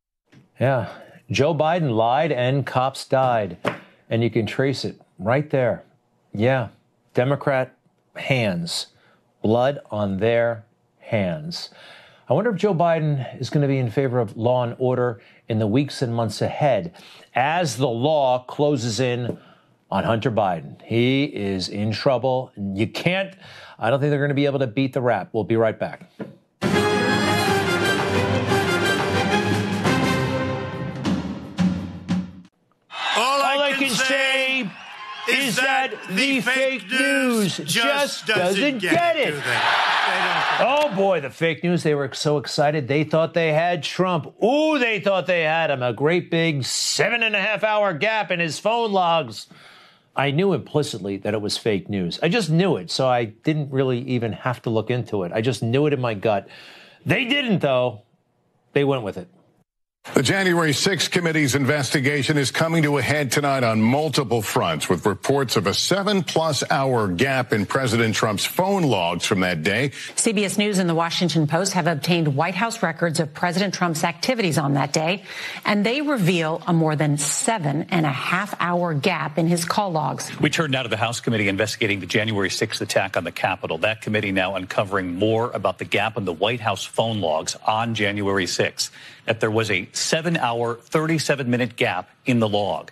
Yeah. 0.60 0.88
Joe 1.32 1.52
Biden 1.52 1.96
lied 1.96 2.30
and 2.30 2.64
cops 2.64 3.06
died. 3.08 3.56
And 4.08 4.22
you 4.22 4.30
can 4.30 4.46
trace 4.46 4.84
it 4.84 5.00
right 5.18 5.50
there. 5.50 5.82
Yeah, 6.34 6.68
Democrat 7.12 7.76
hands, 8.16 8.86
blood 9.42 9.80
on 9.90 10.16
their 10.18 10.64
hands. 10.98 11.70
I 12.28 12.32
wonder 12.32 12.50
if 12.50 12.56
Joe 12.56 12.74
Biden 12.74 13.38
is 13.38 13.50
going 13.50 13.60
to 13.60 13.68
be 13.68 13.76
in 13.76 13.90
favor 13.90 14.18
of 14.18 14.36
law 14.36 14.64
and 14.64 14.74
order 14.78 15.20
in 15.48 15.58
the 15.58 15.66
weeks 15.66 16.00
and 16.00 16.14
months 16.14 16.40
ahead 16.40 16.94
as 17.34 17.76
the 17.76 17.88
law 17.88 18.44
closes 18.44 18.98
in 18.98 19.36
on 19.90 20.04
Hunter 20.04 20.30
Biden. 20.30 20.80
He 20.82 21.24
is 21.24 21.68
in 21.68 21.92
trouble. 21.92 22.50
You 22.56 22.86
can't, 22.86 23.36
I 23.78 23.90
don't 23.90 24.00
think 24.00 24.10
they're 24.10 24.18
going 24.18 24.30
to 24.30 24.34
be 24.34 24.46
able 24.46 24.60
to 24.60 24.66
beat 24.66 24.94
the 24.94 25.02
rap. 25.02 25.28
We'll 25.32 25.44
be 25.44 25.56
right 25.56 25.78
back. 25.78 26.10
Is 35.52 35.56
that 35.56 35.94
the 36.08 36.40
fake 36.40 36.90
news 36.90 37.58
just 37.58 38.26
doesn't 38.26 38.78
get 38.78 39.16
it. 39.16 39.34
Oh 40.60 40.92
boy, 40.94 41.20
the 41.20 41.30
fake 41.30 41.62
news. 41.62 41.82
They 41.82 41.94
were 41.94 42.12
so 42.12 42.38
excited. 42.38 42.88
They 42.88 43.04
thought 43.04 43.34
they 43.34 43.52
had 43.52 43.82
Trump. 43.82 44.34
Ooh, 44.42 44.78
they 44.78 45.00
thought 45.00 45.26
they 45.26 45.42
had 45.42 45.70
him. 45.70 45.82
A 45.82 45.92
great 45.92 46.30
big 46.30 46.64
seven 46.64 47.22
and 47.22 47.36
a 47.36 47.40
half 47.40 47.64
hour 47.64 47.92
gap 47.92 48.30
in 48.30 48.40
his 48.40 48.58
phone 48.58 48.92
logs. 48.92 49.46
I 50.14 50.30
knew 50.30 50.52
implicitly 50.52 51.16
that 51.18 51.34
it 51.34 51.40
was 51.40 51.56
fake 51.56 51.88
news. 51.88 52.18
I 52.22 52.28
just 52.28 52.50
knew 52.50 52.76
it, 52.76 52.90
so 52.90 53.08
I 53.08 53.24
didn't 53.24 53.70
really 53.70 54.00
even 54.00 54.32
have 54.32 54.60
to 54.62 54.70
look 54.70 54.90
into 54.90 55.22
it. 55.22 55.32
I 55.32 55.40
just 55.40 55.62
knew 55.62 55.86
it 55.86 55.92
in 55.92 56.00
my 56.00 56.14
gut. 56.14 56.48
They 57.06 57.24
didn't, 57.24 57.60
though. 57.60 58.02
They 58.74 58.84
went 58.84 59.02
with 59.02 59.16
it. 59.16 59.28
The 60.14 60.22
January 60.22 60.72
6th 60.72 61.10
committee's 61.10 61.54
investigation 61.54 62.36
is 62.36 62.50
coming 62.50 62.82
to 62.82 62.98
a 62.98 63.02
head 63.02 63.32
tonight 63.32 63.62
on 63.64 63.80
multiple 63.80 64.42
fronts 64.42 64.88
with 64.88 65.06
reports 65.06 65.56
of 65.56 65.66
a 65.66 65.72
seven 65.72 66.22
plus 66.22 66.62
hour 66.70 67.08
gap 67.08 67.52
in 67.52 67.64
President 67.64 68.14
Trump's 68.14 68.44
phone 68.44 68.82
logs 68.82 69.24
from 69.24 69.40
that 69.40 69.62
day. 69.62 69.90
CBS 70.16 70.58
News 70.58 70.80
and 70.80 70.90
the 70.90 70.94
Washington 70.94 71.46
Post 71.46 71.72
have 71.72 71.86
obtained 71.86 72.36
White 72.36 72.56
House 72.56 72.82
records 72.82 73.20
of 73.20 73.32
President 73.32 73.74
Trump's 73.74 74.04
activities 74.04 74.58
on 74.58 74.74
that 74.74 74.92
day, 74.92 75.22
and 75.64 75.86
they 75.86 76.02
reveal 76.02 76.62
a 76.66 76.72
more 76.72 76.94
than 76.94 77.16
seven 77.16 77.86
and 77.88 78.04
a 78.04 78.10
half 78.10 78.54
hour 78.60 78.92
gap 78.94 79.38
in 79.38 79.46
his 79.46 79.64
call 79.64 79.92
logs. 79.92 80.30
We 80.40 80.50
turned 80.50 80.72
now 80.72 80.82
to 80.82 80.88
the 80.88 80.96
House 80.96 81.20
committee 81.20 81.48
investigating 81.48 82.00
the 82.00 82.06
January 82.06 82.50
6th 82.50 82.80
attack 82.80 83.16
on 83.16 83.24
the 83.24 83.32
Capitol. 83.32 83.78
That 83.78 84.02
committee 84.02 84.32
now 84.32 84.56
uncovering 84.56 85.14
more 85.14 85.50
about 85.52 85.78
the 85.78 85.86
gap 85.86 86.16
in 86.16 86.24
the 86.26 86.34
White 86.34 86.60
House 86.60 86.84
phone 86.84 87.20
logs 87.20 87.56
on 87.66 87.94
January 87.94 88.46
6th 88.46 88.90
that 89.26 89.40
there 89.40 89.50
was 89.50 89.70
a 89.70 89.88
seven 89.92 90.36
hour, 90.36 90.74
37 90.74 91.48
minute 91.48 91.76
gap 91.76 92.10
in 92.26 92.40
the 92.40 92.48
log. 92.48 92.90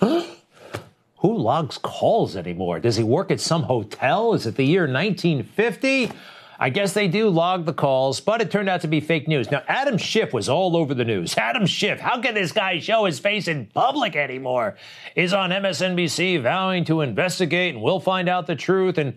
Who 0.00 1.36
logs 1.36 1.78
calls 1.78 2.36
anymore? 2.36 2.80
Does 2.80 2.96
he 2.96 3.04
work 3.04 3.30
at 3.30 3.40
some 3.40 3.62
hotel? 3.62 4.34
Is 4.34 4.46
it 4.46 4.56
the 4.56 4.64
year 4.64 4.82
1950? 4.82 6.10
I 6.58 6.68
guess 6.68 6.94
they 6.94 7.08
do 7.08 7.28
log 7.28 7.64
the 7.64 7.72
calls, 7.72 8.20
but 8.20 8.40
it 8.40 8.50
turned 8.50 8.68
out 8.68 8.82
to 8.82 8.88
be 8.88 9.00
fake 9.00 9.26
news. 9.26 9.50
Now, 9.50 9.62
Adam 9.66 9.98
Schiff 9.98 10.32
was 10.32 10.48
all 10.48 10.76
over 10.76 10.94
the 10.94 11.04
news. 11.04 11.36
Adam 11.36 11.66
Schiff, 11.66 11.98
how 11.98 12.20
can 12.20 12.34
this 12.34 12.52
guy 12.52 12.78
show 12.78 13.04
his 13.04 13.18
face 13.18 13.48
in 13.48 13.66
public 13.66 14.14
anymore? 14.14 14.76
Is 15.16 15.32
on 15.32 15.50
MSNBC 15.50 16.42
vowing 16.42 16.84
to 16.84 17.00
investigate 17.00 17.74
and 17.74 17.82
we'll 17.82 18.00
find 18.00 18.28
out 18.28 18.46
the 18.46 18.54
truth. 18.54 18.98
And 18.98 19.16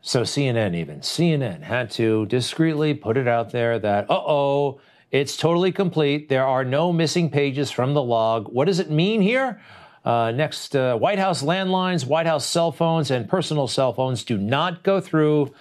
so 0.00 0.22
CNN, 0.22 0.76
even 0.76 1.00
CNN, 1.00 1.62
had 1.62 1.90
to 1.92 2.26
discreetly 2.26 2.94
put 2.94 3.16
it 3.16 3.26
out 3.26 3.50
there 3.50 3.78
that, 3.78 4.10
uh 4.10 4.14
oh, 4.14 4.80
it's 5.14 5.36
totally 5.36 5.70
complete. 5.70 6.28
There 6.28 6.44
are 6.44 6.64
no 6.64 6.92
missing 6.92 7.30
pages 7.30 7.70
from 7.70 7.94
the 7.94 8.02
log. 8.02 8.48
What 8.48 8.64
does 8.64 8.80
it 8.80 8.90
mean 8.90 9.22
here? 9.22 9.62
Uh, 10.04 10.32
next, 10.32 10.74
uh, 10.74 10.96
White 10.96 11.20
House 11.20 11.40
landlines, 11.40 12.04
White 12.04 12.26
House 12.26 12.44
cell 12.44 12.72
phones, 12.72 13.12
and 13.12 13.28
personal 13.28 13.68
cell 13.68 13.92
phones 13.92 14.24
do 14.24 14.36
not 14.36 14.82
go 14.82 15.00
through 15.00 15.54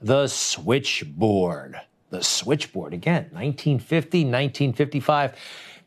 the 0.00 0.28
switchboard. 0.28 1.80
The 2.10 2.22
switchboard, 2.22 2.94
again, 2.94 3.24
1950, 3.32 4.18
1955. 4.18 5.34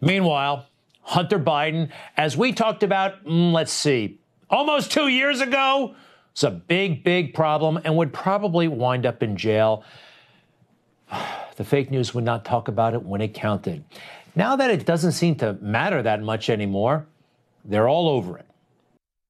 Meanwhile, 0.01 0.67
Hunter 1.03 1.39
Biden, 1.39 1.91
as 2.17 2.35
we 2.35 2.51
talked 2.51 2.83
about, 2.83 3.23
mm, 3.23 3.53
let's 3.53 3.71
see, 3.71 4.19
almost 4.49 4.91
two 4.91 5.07
years 5.07 5.39
ago, 5.39 5.95
it's 6.33 6.43
a 6.43 6.51
big, 6.51 7.05
big 7.05 7.33
problem 7.33 7.79
and 7.85 7.95
would 7.95 8.11
probably 8.11 8.67
wind 8.67 9.05
up 9.05 9.23
in 9.23 9.37
jail. 9.37 9.85
The 11.55 11.63
fake 11.63 11.91
news 11.91 12.13
would 12.13 12.23
not 12.23 12.45
talk 12.45 12.67
about 12.67 12.93
it 12.93 13.03
when 13.03 13.21
it 13.21 13.33
counted. 13.33 13.83
Now 14.35 14.55
that 14.55 14.71
it 14.71 14.85
doesn't 14.85 15.11
seem 15.11 15.35
to 15.35 15.53
matter 15.61 16.01
that 16.01 16.21
much 16.21 16.49
anymore, 16.49 17.05
they're 17.65 17.87
all 17.87 18.09
over 18.09 18.37
it. 18.37 18.45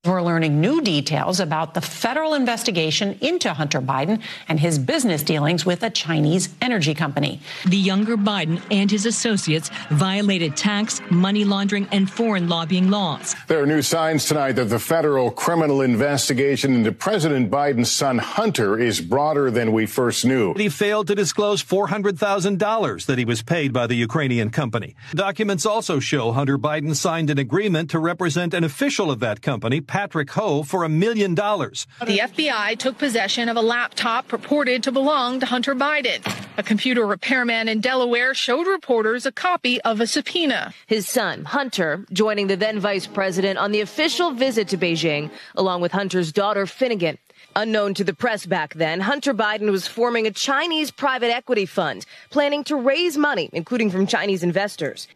We're 0.05 0.21
learning 0.21 0.59
new 0.59 0.81
details 0.81 1.39
about 1.39 1.75
the 1.75 1.79
federal 1.79 2.33
investigation 2.33 3.17
into 3.21 3.53
Hunter 3.53 3.79
Biden 3.79 4.21
and 4.49 4.59
his 4.59 4.77
business 4.77 5.23
dealings 5.23 5.65
with 5.65 5.81
a 5.81 5.89
Chinese 5.89 6.49
energy 6.61 6.93
company. 6.93 7.39
The 7.65 7.77
younger 7.77 8.17
Biden 8.17 8.61
and 8.69 8.91
his 8.91 9.05
associates 9.05 9.71
violated 9.91 10.57
tax, 10.57 10.99
money 11.09 11.45
laundering, 11.45 11.87
and 11.93 12.11
foreign 12.11 12.49
lobbying 12.49 12.89
laws. 12.89 13.33
There 13.47 13.63
are 13.63 13.65
new 13.65 13.81
signs 13.81 14.25
tonight 14.25 14.57
that 14.57 14.65
the 14.65 14.77
federal 14.77 15.31
criminal 15.31 15.81
investigation 15.81 16.73
into 16.73 16.91
President 16.91 17.49
Biden's 17.49 17.89
son 17.89 18.17
Hunter 18.17 18.77
is 18.77 18.99
broader 18.99 19.49
than 19.51 19.71
we 19.71 19.85
first 19.85 20.25
knew. 20.25 20.53
He 20.55 20.67
failed 20.67 21.07
to 21.07 21.15
disclose 21.15 21.63
$400,000 21.63 23.05
that 23.05 23.17
he 23.17 23.23
was 23.23 23.41
paid 23.41 23.71
by 23.71 23.87
the 23.87 23.95
Ukrainian 23.95 24.49
company. 24.49 24.97
Documents 25.13 25.65
also 25.65 25.99
show 26.01 26.33
Hunter 26.33 26.57
Biden 26.57 26.93
signed 26.93 27.29
an 27.29 27.39
agreement 27.39 27.89
to 27.91 27.99
represent 27.99 28.53
an 28.53 28.65
official 28.65 29.09
of 29.09 29.21
that 29.21 29.41
company 29.41 29.79
Patrick 29.93 30.31
Ho 30.31 30.63
for 30.63 30.83
a 30.83 30.89
million 30.89 31.35
dollars. 31.35 31.85
The 31.99 32.17
FBI 32.17 32.79
took 32.79 32.97
possession 32.97 33.47
of 33.47 33.57
a 33.57 33.61
laptop 33.61 34.27
purported 34.27 34.81
to 34.81 34.91
belong 34.91 35.39
to 35.39 35.45
Hunter 35.45 35.75
Biden. 35.75 36.19
A 36.57 36.63
computer 36.63 37.05
repairman 37.05 37.67
in 37.67 37.79
Delaware 37.79 38.33
showed 38.33 38.65
reporters 38.65 39.27
a 39.27 39.31
copy 39.31 39.79
of 39.81 40.01
a 40.01 40.07
subpoena. 40.07 40.73
His 40.87 41.07
son, 41.07 41.45
Hunter, 41.45 42.07
joining 42.11 42.47
the 42.47 42.55
then 42.55 42.79
vice 42.79 43.05
president 43.05 43.59
on 43.59 43.71
the 43.71 43.81
official 43.81 44.31
visit 44.31 44.67
to 44.69 44.79
Beijing, 44.79 45.29
along 45.53 45.81
with 45.81 45.91
Hunter's 45.91 46.31
daughter, 46.31 46.65
Finnegan. 46.65 47.19
Unknown 47.55 47.93
to 47.93 48.03
the 48.03 48.15
press 48.15 48.47
back 48.47 48.73
then, 48.73 48.99
Hunter 48.99 49.35
Biden 49.35 49.69
was 49.69 49.87
forming 49.87 50.25
a 50.25 50.31
Chinese 50.31 50.89
private 50.89 51.29
equity 51.29 51.67
fund, 51.67 52.03
planning 52.31 52.63
to 52.63 52.75
raise 52.75 53.15
money, 53.15 53.47
including 53.53 53.91
from 53.91 54.07
Chinese 54.07 54.41
investors. 54.41 55.07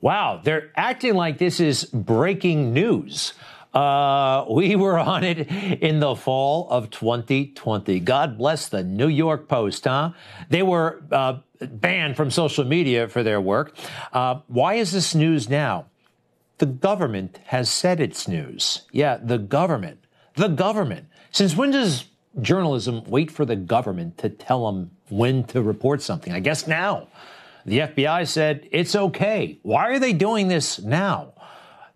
Wow, 0.00 0.40
they're 0.42 0.70
acting 0.76 1.14
like 1.14 1.38
this 1.38 1.60
is 1.60 1.84
breaking 1.84 2.72
news. 2.72 3.32
Uh, 3.74 4.44
we 4.48 4.76
were 4.76 4.98
on 4.98 5.24
it 5.24 5.50
in 5.82 5.98
the 5.98 6.14
fall 6.14 6.68
of 6.70 6.90
2020. 6.90 7.98
God 8.00 8.38
bless 8.38 8.68
the 8.68 8.84
New 8.84 9.08
York 9.08 9.48
Post, 9.48 9.84
huh? 9.84 10.12
They 10.48 10.62
were 10.62 11.02
uh, 11.10 11.38
banned 11.60 12.16
from 12.16 12.30
social 12.30 12.64
media 12.64 13.08
for 13.08 13.22
their 13.22 13.40
work. 13.40 13.76
Uh, 14.12 14.40
why 14.46 14.74
is 14.74 14.92
this 14.92 15.14
news 15.14 15.48
now? 15.48 15.86
The 16.58 16.66
government 16.66 17.40
has 17.46 17.68
said 17.68 18.00
it's 18.00 18.28
news. 18.28 18.82
Yeah, 18.92 19.16
the 19.16 19.38
government. 19.38 20.04
The 20.36 20.48
government. 20.48 21.08
Since 21.32 21.56
when 21.56 21.72
does 21.72 22.04
journalism 22.40 23.02
wait 23.06 23.30
for 23.30 23.44
the 23.44 23.56
government 23.56 24.18
to 24.18 24.28
tell 24.28 24.66
them 24.66 24.92
when 25.08 25.44
to 25.44 25.62
report 25.62 26.00
something? 26.00 26.32
I 26.32 26.38
guess 26.38 26.68
now. 26.68 27.08
The 27.66 27.80
FBI 27.80 28.26
said 28.28 28.68
it's 28.70 28.94
okay. 28.94 29.58
Why 29.62 29.90
are 29.90 29.98
they 29.98 30.12
doing 30.12 30.48
this 30.48 30.80
now? 30.80 31.32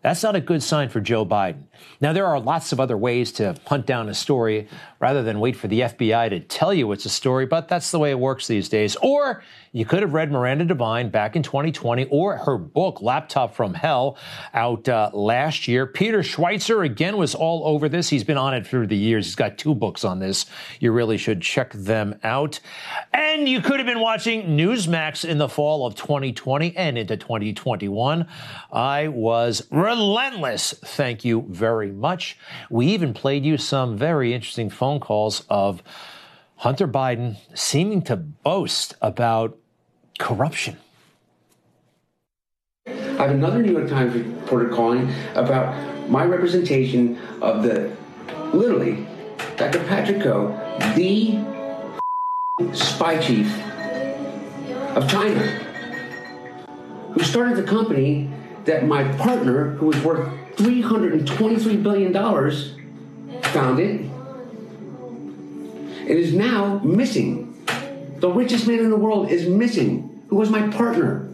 That's 0.03 0.23
not 0.23 0.37
a 0.37 0.41
good 0.41 0.63
sign 0.63 0.89
for 0.89 1.01
Joe 1.01 1.27
Biden. 1.27 1.65
Now, 2.01 2.13
there 2.13 2.27
are 2.27 2.39
lots 2.39 2.73
of 2.73 2.79
other 2.79 2.97
ways 2.97 3.33
to 3.33 3.57
hunt 3.67 3.85
down 3.85 4.09
a 4.09 4.15
story 4.15 4.69
rather 5.01 5.23
than 5.23 5.39
wait 5.39 5.57
for 5.57 5.69
the 5.69 5.81
FBI 5.81 6.31
to 6.31 6.41
tell 6.41 6.75
you 6.75 6.91
it's 6.93 7.05
a 7.05 7.11
story, 7.11 7.47
but 7.47 7.69
that's 7.69 7.91
the 7.91 7.99
way 7.99 8.11
it 8.11 8.19
works 8.19 8.47
these 8.47 8.69
days. 8.69 8.97
Or 8.97 9.43
you 9.73 9.85
could 9.85 10.03
have 10.03 10.15
read 10.15 10.33
Miranda 10.33 10.65
Devine 10.65 11.11
back 11.11 11.37
in 11.37 11.43
2020 11.43 12.07
or 12.07 12.37
her 12.39 12.59
book, 12.59 13.03
Laptop 13.03 13.55
from 13.55 13.75
Hell, 13.75 14.17
out 14.55 14.89
uh, 14.89 15.11
last 15.13 15.69
year. 15.69 15.87
Peter 15.87 16.21
Schweizer, 16.21 16.85
again, 16.85 17.17
was 17.17 17.35
all 17.35 17.67
over 17.67 17.89
this. 17.89 18.09
He's 18.09 18.25
been 18.25 18.39
on 18.39 18.55
it 18.55 18.67
through 18.67 18.87
the 18.87 18.97
years. 18.97 19.27
He's 19.27 19.35
got 19.35 19.59
two 19.59 19.75
books 19.75 20.05
on 20.05 20.19
this. 20.19 20.47
You 20.81 20.93
really 20.93 21.19
should 21.19 21.43
check 21.43 21.73
them 21.73 22.19
out. 22.25 22.61
And 23.13 23.49
you 23.49 23.61
could 23.61 23.79
have 23.79 23.87
been 23.87 24.01
watching 24.01 24.57
Newsmax 24.57 25.25
in 25.25 25.39
the 25.39 25.49
fall 25.49 25.87
of 25.87 25.95
2020 25.95 26.77
and 26.77 26.99
into 26.99 27.17
2021. 27.17 28.27
I 28.73 29.09
was 29.09 29.67
relentless. 29.71 30.73
Thank 30.73 31.25
you 31.25 31.45
very 31.49 31.93
much. 31.93 32.39
We 32.71 32.87
even 32.89 33.15
played 33.15 33.45
you 33.45 33.59
some 33.59 33.97
very 33.97 34.33
interesting 34.33 34.71
phone 34.88 35.01
calls 35.01 35.44
of 35.51 35.83
Hunter 36.57 36.88
Biden 36.88 37.37
seeming 37.55 38.01
to 38.01 38.16
boast 38.16 38.94
about 39.03 39.59
corruption. 40.18 40.79
I 42.87 43.27
have 43.27 43.33
another 43.33 43.61
New 43.62 43.72
York 43.72 43.90
Times 43.90 44.14
reporter 44.14 44.70
calling 44.70 45.12
about 45.35 45.74
my 46.09 46.24
representation 46.24 47.18
of 47.42 47.64
the, 47.64 47.94
literally, 48.55 49.07
Dr. 49.59 49.85
Patrick 49.85 50.22
Ho, 50.22 50.57
the 50.96 51.37
spy 52.72 53.20
chief 53.20 53.46
of 54.96 55.07
China, 55.07 55.40
who 57.12 57.22
started 57.22 57.59
the 57.59 57.62
company 57.62 58.31
that 58.64 58.87
my 58.87 59.05
partner, 59.18 59.72
who 59.72 59.88
was 59.88 60.03
worth 60.03 60.27
$323 60.57 61.83
billion, 61.83 63.42
founded 63.42 64.08
and 66.09 66.18
is 66.18 66.33
now 66.33 66.79
missing. 66.79 67.55
The 68.18 68.31
richest 68.31 68.66
man 68.66 68.79
in 68.81 68.90
the 68.90 68.97
world 68.97 69.31
is 69.31 69.47
missing, 69.47 70.25
who 70.29 70.37
was 70.37 70.51
my 70.51 70.66
partner. 70.68 71.29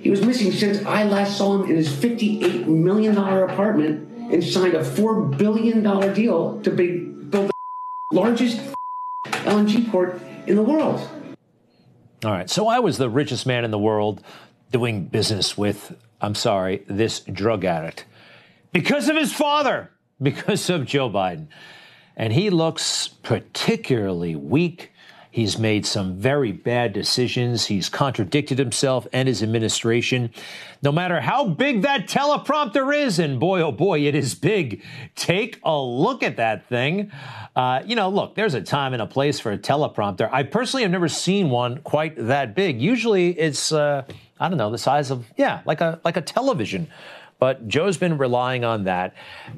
He 0.00 0.08
was 0.08 0.24
missing 0.24 0.52
since 0.52 0.84
I 0.86 1.04
last 1.04 1.36
saw 1.36 1.56
him 1.56 1.68
in 1.68 1.76
his 1.76 1.88
$58 1.88 2.66
million 2.66 3.18
apartment 3.18 4.08
and 4.32 4.42
signed 4.42 4.74
a 4.74 4.82
$4 4.82 5.36
billion 5.36 5.82
deal 6.14 6.60
to 6.62 6.70
build 6.70 7.32
the 7.32 7.50
largest 8.12 8.60
LNG 9.26 9.90
port 9.90 10.20
in 10.46 10.56
the 10.56 10.62
world. 10.62 11.06
All 12.24 12.30
right. 12.30 12.48
So 12.48 12.68
I 12.68 12.78
was 12.78 12.98
the 12.98 13.10
richest 13.10 13.46
man 13.46 13.64
in 13.64 13.70
the 13.70 13.78
world 13.78 14.22
doing 14.72 15.06
business 15.06 15.58
with, 15.58 15.96
I'm 16.20 16.34
sorry, 16.34 16.84
this 16.86 17.20
drug 17.20 17.64
addict 17.64 18.04
because 18.72 19.08
of 19.08 19.16
his 19.16 19.32
father, 19.32 19.90
because 20.22 20.70
of 20.70 20.86
Joe 20.86 21.10
Biden. 21.10 21.48
And 22.16 22.32
he 22.32 22.50
looks 22.50 23.08
particularly 23.08 24.36
weak. 24.36 24.92
He's 25.32 25.58
made 25.58 25.86
some 25.86 26.16
very 26.16 26.50
bad 26.50 26.92
decisions. 26.92 27.66
He's 27.66 27.88
contradicted 27.88 28.58
himself 28.58 29.06
and 29.12 29.28
his 29.28 29.44
administration. 29.44 30.32
No 30.82 30.90
matter 30.90 31.20
how 31.20 31.46
big 31.46 31.82
that 31.82 32.08
teleprompter 32.08 32.92
is, 32.94 33.20
and 33.20 33.38
boy, 33.38 33.60
oh 33.60 33.70
boy, 33.70 34.00
it 34.00 34.16
is 34.16 34.34
big. 34.34 34.82
Take 35.14 35.60
a 35.62 35.80
look 35.80 36.24
at 36.24 36.38
that 36.38 36.66
thing. 36.66 37.12
Uh, 37.54 37.82
you 37.86 37.94
know, 37.94 38.08
look, 38.08 38.34
there's 38.34 38.54
a 38.54 38.60
time 38.60 38.92
and 38.92 39.00
a 39.00 39.06
place 39.06 39.38
for 39.38 39.52
a 39.52 39.58
teleprompter. 39.58 40.28
I 40.32 40.42
personally 40.42 40.82
have 40.82 40.90
never 40.90 41.08
seen 41.08 41.48
one 41.48 41.78
quite 41.82 42.16
that 42.16 42.56
big. 42.56 42.82
Usually 42.82 43.30
it's, 43.38 43.70
uh, 43.70 44.02
I 44.40 44.48
don't 44.48 44.58
know, 44.58 44.70
the 44.70 44.78
size 44.78 45.12
of, 45.12 45.26
yeah, 45.36 45.60
like 45.64 45.80
a, 45.80 46.00
like 46.04 46.16
a 46.16 46.22
television. 46.22 46.90
But 47.40 47.66
Joe's 47.66 47.96
been 47.96 48.16
relying 48.18 48.64
on 48.64 48.84
that. 48.84 49.14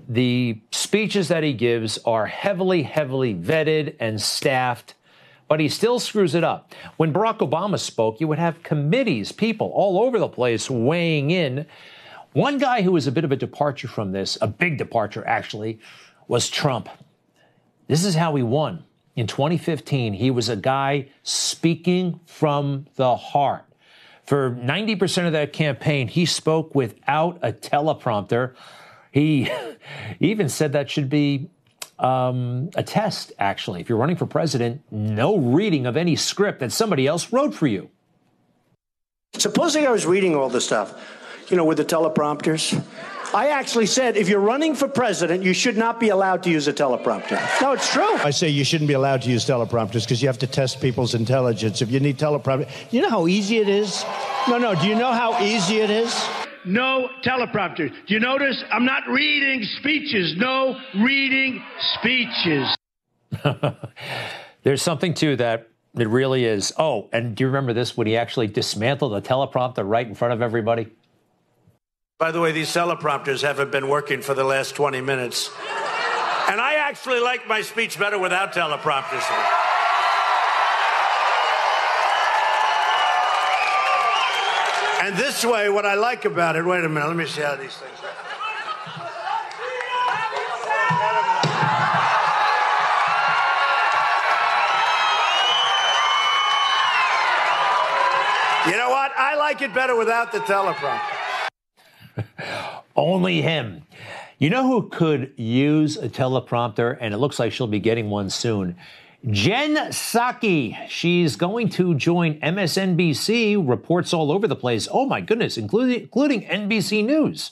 The 0.08 0.62
speeches 0.70 1.28
that 1.28 1.42
he 1.42 1.52
gives 1.52 1.98
are 2.06 2.26
heavily, 2.26 2.84
heavily 2.84 3.34
vetted 3.34 3.96
and 4.00 4.18
staffed 4.20 4.94
but 5.52 5.60
he 5.60 5.68
still 5.68 5.98
screws 5.98 6.34
it 6.34 6.42
up. 6.42 6.72
When 6.96 7.12
Barack 7.12 7.40
Obama 7.40 7.78
spoke, 7.78 8.22
you 8.22 8.28
would 8.28 8.38
have 8.38 8.62
committees, 8.62 9.32
people 9.32 9.70
all 9.74 10.02
over 10.02 10.18
the 10.18 10.26
place 10.26 10.70
weighing 10.70 11.30
in. 11.30 11.66
One 12.32 12.56
guy 12.56 12.80
who 12.80 12.92
was 12.92 13.06
a 13.06 13.12
bit 13.12 13.22
of 13.22 13.32
a 13.32 13.36
departure 13.36 13.86
from 13.86 14.12
this, 14.12 14.38
a 14.40 14.46
big 14.46 14.78
departure 14.78 15.22
actually, 15.26 15.78
was 16.26 16.48
Trump. 16.48 16.88
This 17.86 18.02
is 18.02 18.14
how 18.14 18.34
he 18.34 18.42
won. 18.42 18.84
In 19.14 19.26
2015, 19.26 20.14
he 20.14 20.30
was 20.30 20.48
a 20.48 20.56
guy 20.56 21.10
speaking 21.22 22.20
from 22.24 22.86
the 22.94 23.14
heart. 23.14 23.66
For 24.32 24.50
90% 24.50 25.26
of 25.26 25.32
that 25.34 25.52
campaign, 25.52 26.08
he 26.08 26.24
spoke 26.24 26.74
without 26.74 27.38
a 27.42 27.52
teleprompter. 27.52 28.54
He 29.10 29.52
even 30.20 30.48
said 30.48 30.72
that 30.72 30.88
should 30.88 31.10
be 31.10 31.50
um, 31.98 32.70
a 32.74 32.82
test, 32.82 33.34
actually. 33.38 33.82
If 33.82 33.90
you're 33.90 33.98
running 33.98 34.16
for 34.16 34.24
president, 34.24 34.80
no 34.90 35.36
reading 35.36 35.84
of 35.84 35.98
any 35.98 36.16
script 36.16 36.60
that 36.60 36.72
somebody 36.72 37.06
else 37.06 37.30
wrote 37.30 37.54
for 37.54 37.66
you. 37.66 37.90
Supposing 39.34 39.86
I 39.86 39.90
was 39.90 40.06
reading 40.06 40.34
all 40.34 40.48
the 40.48 40.62
stuff, 40.62 40.98
you 41.50 41.56
know, 41.58 41.66
with 41.66 41.76
the 41.76 41.84
teleprompters. 41.84 42.82
I 43.34 43.48
actually 43.48 43.86
said 43.86 44.16
if 44.16 44.28
you're 44.28 44.40
running 44.40 44.74
for 44.74 44.88
president, 44.88 45.42
you 45.42 45.54
should 45.54 45.76
not 45.76 45.98
be 45.98 46.10
allowed 46.10 46.42
to 46.42 46.50
use 46.50 46.68
a 46.68 46.72
teleprompter. 46.72 47.40
No, 47.62 47.72
it's 47.72 47.90
true. 47.90 48.16
I 48.18 48.30
say 48.30 48.48
you 48.48 48.64
shouldn't 48.64 48.88
be 48.88 48.94
allowed 48.94 49.22
to 49.22 49.30
use 49.30 49.46
teleprompters 49.46 50.04
because 50.04 50.20
you 50.20 50.28
have 50.28 50.38
to 50.38 50.46
test 50.46 50.80
people's 50.80 51.14
intelligence. 51.14 51.80
If 51.80 51.90
you 51.90 52.00
need 52.00 52.18
teleprompter, 52.18 52.68
you 52.90 53.00
know 53.00 53.08
how 53.08 53.26
easy 53.26 53.58
it 53.58 53.68
is? 53.68 54.04
No, 54.48 54.58
no. 54.58 54.74
Do 54.74 54.86
you 54.86 54.94
know 54.94 55.12
how 55.12 55.42
easy 55.42 55.78
it 55.78 55.90
is? 55.90 56.14
no 56.64 57.08
teleprompter. 57.24 57.90
Do 58.06 58.14
you 58.14 58.20
notice? 58.20 58.62
I'm 58.70 58.84
not 58.84 59.08
reading 59.08 59.64
speeches. 59.78 60.34
No 60.36 60.78
reading 60.94 61.62
speeches. 61.94 62.76
There's 64.62 64.82
something 64.82 65.14
to 65.14 65.36
that. 65.36 65.68
It 65.94 66.08
really 66.08 66.44
is. 66.44 66.72
Oh, 66.78 67.08
and 67.12 67.34
do 67.34 67.44
you 67.44 67.48
remember 67.48 67.72
this 67.72 67.96
when 67.96 68.06
he 68.06 68.16
actually 68.16 68.46
dismantled 68.46 69.12
the 69.12 69.20
teleprompter 69.20 69.86
right 69.86 70.06
in 70.06 70.14
front 70.14 70.32
of 70.32 70.40
everybody? 70.40 70.88
By 72.22 72.30
the 72.30 72.38
way, 72.38 72.52
these 72.52 72.68
teleprompters 72.68 73.42
haven't 73.42 73.72
been 73.72 73.88
working 73.88 74.22
for 74.22 74.32
the 74.32 74.44
last 74.44 74.76
20 74.76 75.00
minutes. 75.00 75.50
And 76.48 76.60
I 76.60 76.74
actually 76.74 77.18
like 77.18 77.48
my 77.48 77.62
speech 77.62 77.98
better 77.98 78.16
without 78.16 78.52
teleprompters. 78.52 79.28
And 85.02 85.16
this 85.16 85.44
way, 85.44 85.68
what 85.68 85.84
I 85.84 85.94
like 85.94 86.24
about 86.24 86.54
it, 86.54 86.64
wait 86.64 86.84
a 86.84 86.88
minute, 86.88 87.08
let 87.08 87.16
me 87.16 87.26
see 87.26 87.40
how 87.40 87.56
these 87.56 87.74
things 87.74 87.98
are. 88.04 88.08
You 98.70 98.76
know 98.76 98.90
what? 98.90 99.10
I 99.16 99.34
like 99.34 99.60
it 99.60 99.74
better 99.74 99.96
without 99.96 100.30
the 100.30 100.38
teleprompter. 100.38 101.21
Only 103.02 103.42
him. 103.42 103.82
You 104.38 104.48
know 104.48 104.64
who 104.64 104.88
could 104.88 105.32
use 105.36 105.96
a 105.96 106.08
teleprompter, 106.08 106.96
and 107.00 107.12
it 107.12 107.16
looks 107.16 107.40
like 107.40 107.52
she'll 107.52 107.66
be 107.66 107.80
getting 107.80 108.10
one 108.10 108.30
soon? 108.30 108.76
Jen 109.28 109.74
Psaki, 109.74 110.88
she's 110.88 111.34
going 111.34 111.68
to 111.70 111.96
join 111.96 112.38
MSNBC, 112.38 113.68
reports 113.68 114.14
all 114.14 114.30
over 114.30 114.46
the 114.46 114.54
place. 114.54 114.86
Oh 114.88 115.04
my 115.04 115.20
goodness, 115.20 115.58
including, 115.58 116.02
including 116.02 116.42
NBC 116.42 117.04
News. 117.04 117.50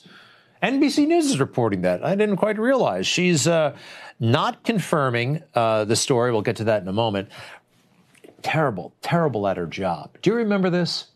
NBC 0.63 1.05
News 1.05 1.25
is 1.25 1.37
reporting 1.37 1.81
that. 1.81 2.01
I 2.01 2.15
didn't 2.15 2.37
quite 2.37 2.57
realize. 2.57 3.05
She's 3.05 3.45
uh, 3.45 3.75
not 4.21 4.63
confirming 4.63 5.43
uh, 5.53 5.83
the 5.83 5.97
story. 5.97 6.31
We'll 6.31 6.43
get 6.43 6.55
to 6.57 6.63
that 6.63 6.81
in 6.81 6.87
a 6.87 6.93
moment. 6.93 7.27
Terrible, 8.41 8.93
terrible 9.01 9.45
at 9.49 9.57
her 9.57 9.67
job. 9.67 10.17
Do 10.21 10.29
you 10.29 10.37
remember 10.37 10.69
this? 10.69 11.07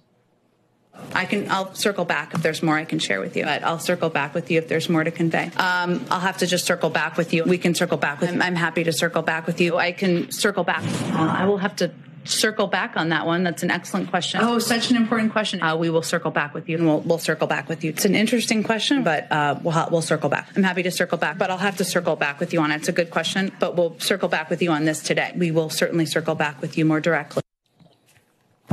I 1.14 1.26
can. 1.26 1.50
I'll 1.50 1.74
circle 1.74 2.06
back 2.06 2.34
if 2.34 2.42
there's 2.42 2.62
more 2.62 2.76
I 2.76 2.86
can 2.86 3.00
share 3.00 3.20
with 3.20 3.36
you. 3.38 3.44
But 3.44 3.64
I'll 3.64 3.80
circle 3.80 4.10
back 4.10 4.34
with 4.34 4.52
you 4.52 4.58
if 4.58 4.68
there's 4.68 4.90
more 4.90 5.04
to 5.04 5.12
convey. 5.12 5.52
Um, 5.58 6.06
I'll 6.10 6.20
have 6.20 6.38
to 6.38 6.48
just 6.48 6.66
circle 6.66 6.90
back 6.90 7.18
with 7.18 7.34
you. 7.34 7.44
We 7.44 7.58
can 7.58 7.76
circle 7.76 7.98
back 7.98 8.22
with. 8.22 8.30
I'm, 8.30 8.42
I'm 8.42 8.56
happy 8.56 8.84
to 8.84 8.94
circle 8.94 9.22
back 9.22 9.48
with 9.48 9.62
you. 9.62 9.78
I 9.78 9.92
can 9.92 10.32
circle 10.32 10.64
back. 10.64 10.84
Uh, 11.14 11.36
I 11.40 11.46
will 11.46 11.58
have 11.58 11.76
to 11.78 11.92
circle 12.26 12.68
back 12.68 12.98
on 12.98 13.10
that 13.10 13.26
one. 13.26 13.44
That's 13.44 13.64
an 13.64 13.72
excellent 13.72 14.10
question. 14.10 14.42
Oh, 14.44 14.60
such 14.60 14.90
an 14.90 14.98
important 14.98 15.32
question. 15.32 15.62
Uh, 15.62 15.76
we 15.76 15.90
will 15.90 16.02
circle 16.02 16.32
back 16.32 16.54
with 16.54 16.68
you, 16.68 16.78
and 16.78 16.86
we'll, 16.86 17.02
we'll 17.02 17.20
circle 17.20 17.48
back 17.48 17.70
with 17.70 17.84
you. 17.84 17.92
It's 17.92 18.06
an 18.06 18.16
interesting 18.16 18.64
question, 18.64 19.04
but 19.04 19.32
uh, 19.32 19.60
we'll 19.64 19.88
we'll 19.92 20.02
circle 20.02 20.30
back. 20.30 20.50
I'm 20.56 20.64
happy 20.64 20.84
to 20.84 20.92
circle 20.92 21.18
back, 21.18 21.38
but 21.38 21.50
I'll 21.50 21.58
have 21.58 21.78
to 21.78 21.86
circle 21.86 22.16
back 22.16 22.40
with 22.40 22.54
you 22.54 22.62
on 22.62 22.72
it. 22.72 22.78
It's 22.78 22.90
a 22.90 22.94
good 22.94 23.12
question, 23.12 23.52
but 23.60 23.76
we'll 23.76 23.98
circle 24.00 24.30
back 24.30 24.50
with 24.50 24.62
you 24.62 24.72
on 24.72 24.86
this 24.86 25.02
today. 25.02 25.32
We 25.36 25.52
will 25.52 25.70
certainly 25.70 26.06
circle 26.06 26.36
back 26.36 26.62
with 26.62 26.78
you 26.78 26.86
more 26.86 27.00
directly. 27.00 27.45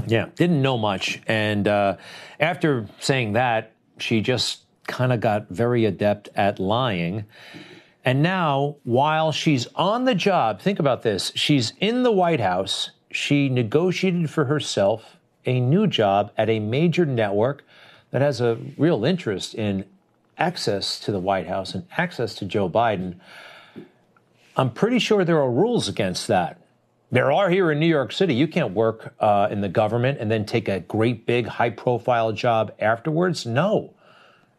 Yeah, 0.07 0.27
didn't 0.37 0.63
know 0.63 0.79
much. 0.79 1.21
And 1.27 1.69
uh, 1.69 1.97
after 2.41 2.89
saying 2.99 3.35
that, 3.35 3.73
she 3.99 4.21
just 4.21 4.63
kind 4.87 5.13
of 5.13 5.21
got 5.21 5.49
very 5.49 5.85
adept 5.85 6.29
at 6.35 6.59
lying. 6.59 7.25
And 8.05 8.23
now, 8.23 8.77
while 8.83 9.31
she's 9.31 9.67
on 9.77 10.05
the 10.05 10.15
job, 10.15 10.61
think 10.61 10.79
about 10.79 11.03
this 11.03 11.33
she's 11.37 11.73
in 11.81 12.03
the 12.03 12.11
White 12.11 12.41
House. 12.41 12.91
She 13.11 13.49
negotiated 13.49 14.31
for 14.31 14.47
herself 14.47 15.17
a 15.45 15.61
new 15.61 15.87
job 15.87 16.33
at 16.37 16.49
a 16.49 16.59
major 16.59 17.05
network 17.05 17.65
that 18.11 18.23
has 18.23 18.41
a 18.41 18.59
real 18.77 19.05
interest 19.05 19.55
in 19.55 19.85
access 20.39 20.99
to 21.01 21.13
the 21.13 21.19
White 21.19 21.47
House 21.47 21.75
and 21.75 21.87
access 21.97 22.35
to 22.37 22.45
Joe 22.45 22.69
Biden. 22.69 23.17
I'm 24.57 24.71
pretty 24.71 24.99
sure 24.99 25.25
there 25.25 25.41
are 25.41 25.51
rules 25.51 25.89
against 25.89 26.27
that. 26.29 26.59
There 27.13 27.31
are 27.31 27.51
here 27.51 27.71
in 27.71 27.79
New 27.79 27.87
York 27.87 28.11
City. 28.11 28.35
You 28.35 28.49
can't 28.49 28.73
work 28.73 29.15
uh, 29.21 29.49
in 29.51 29.61
the 29.61 29.69
government 29.69 30.17
and 30.19 30.31
then 30.31 30.47
take 30.47 30.67
a 30.67 30.81
great 30.81 31.27
big 31.27 31.47
high 31.47 31.69
profile 31.69 32.33
job 32.33 32.73
afterwards. 32.79 33.45
No, 33.45 33.93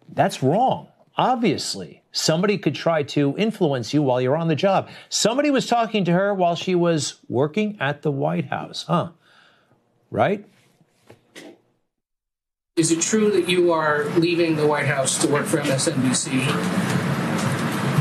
that's 0.08 0.44
wrong. 0.44 0.88
Obviously, 1.18 2.04
somebody 2.12 2.60
could 2.60 2.76
try 2.76 3.02
to 3.04 3.36
influence 3.39 3.92
you 3.92 4.04
while 4.04 4.22
you're 4.22 4.38
on 4.38 4.50
the 4.50 4.56
job. 4.56 4.88
Somebody 5.10 5.50
was 5.50 5.66
talking 5.66 6.06
to 6.06 6.12
her 6.12 6.32
while 6.32 6.56
she 6.56 6.76
was 6.76 7.16
working 7.28 7.76
at 7.80 8.04
the 8.04 8.12
White 8.12 8.46
House, 8.46 8.84
huh? 8.88 9.10
Right? 10.12 10.46
Is 12.76 12.92
it 12.92 13.02
true 13.02 13.32
that 13.32 13.50
you 13.50 13.72
are 13.72 14.06
leaving 14.20 14.58
the 14.58 14.68
White 14.68 14.86
House 14.86 15.20
to 15.24 15.28
work 15.28 15.48
for 15.48 15.58
MSNBC? 15.58 16.48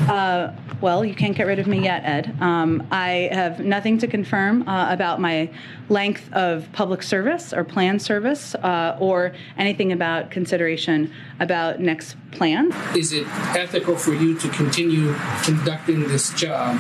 Uh, 0.09 0.53
well, 0.83 1.05
you 1.05 1.15
can't 1.15 1.37
get 1.37 1.47
rid 1.47 1.59
of 1.61 1.67
me 1.67 1.85
yet, 1.85 2.03
Ed. 2.05 2.37
Um, 2.43 2.87
I 2.91 3.31
have 3.33 3.61
nothing 3.61 3.99
to 3.99 4.07
confirm 4.09 4.69
uh, 4.69 4.93
about 4.93 5.21
my 5.21 5.49
length 5.89 6.31
of 6.33 6.71
public 6.73 7.03
service 7.03 7.53
or 7.53 7.63
planned 7.65 8.03
service 8.03 8.55
uh, 8.57 8.97
or 9.01 9.33
anything 9.57 9.93
about 9.93 10.31
consideration 10.31 11.13
about 11.39 11.81
next 11.81 12.17
plan. 12.33 12.73
Is 12.97 13.13
it 13.13 13.27
ethical 13.57 13.97
for 13.97 14.13
you 14.13 14.37
to 14.39 14.49
continue 14.49 15.15
conducting 15.45 16.09
this 16.09 16.35
job 16.35 16.77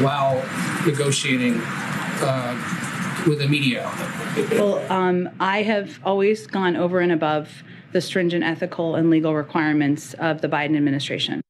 while 0.00 0.42
negotiating? 0.86 1.60
Uh, 2.20 2.80
with 3.26 3.38
the 3.38 3.48
media? 3.48 3.90
Well, 4.52 4.92
um, 4.92 5.30
I 5.40 5.62
have 5.62 5.98
always 6.04 6.46
gone 6.46 6.76
over 6.76 7.00
and 7.00 7.10
above 7.10 7.62
the 7.92 8.00
stringent 8.00 8.44
ethical 8.44 8.96
and 8.96 9.10
legal 9.10 9.34
requirements 9.34 10.14
of 10.14 10.40
the 10.40 10.48
Biden 10.48 10.76
administration. 10.76 11.40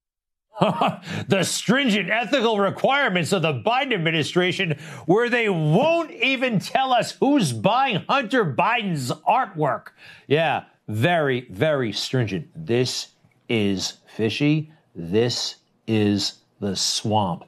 the 0.61 1.43
stringent 1.43 2.11
ethical 2.11 2.59
requirements 2.59 3.33
of 3.33 3.43
the 3.43 3.53
Biden 3.53 3.93
administration, 3.93 4.79
where 5.07 5.29
they 5.29 5.49
won't 5.49 6.11
even 6.13 6.59
tell 6.59 6.93
us 6.93 7.13
who's 7.13 7.53
buying 7.53 8.05
Hunter 8.09 8.45
Biden's 8.45 9.11
artwork. 9.29 9.89
Yeah, 10.29 10.65
very, 10.87 11.47
very 11.51 11.93
stringent. 11.93 12.49
This 12.55 13.09
is 13.49 13.95
fishy. 14.07 14.71
This 14.95 15.57
is 15.87 16.35
the 16.61 16.77
swamp. 16.77 17.45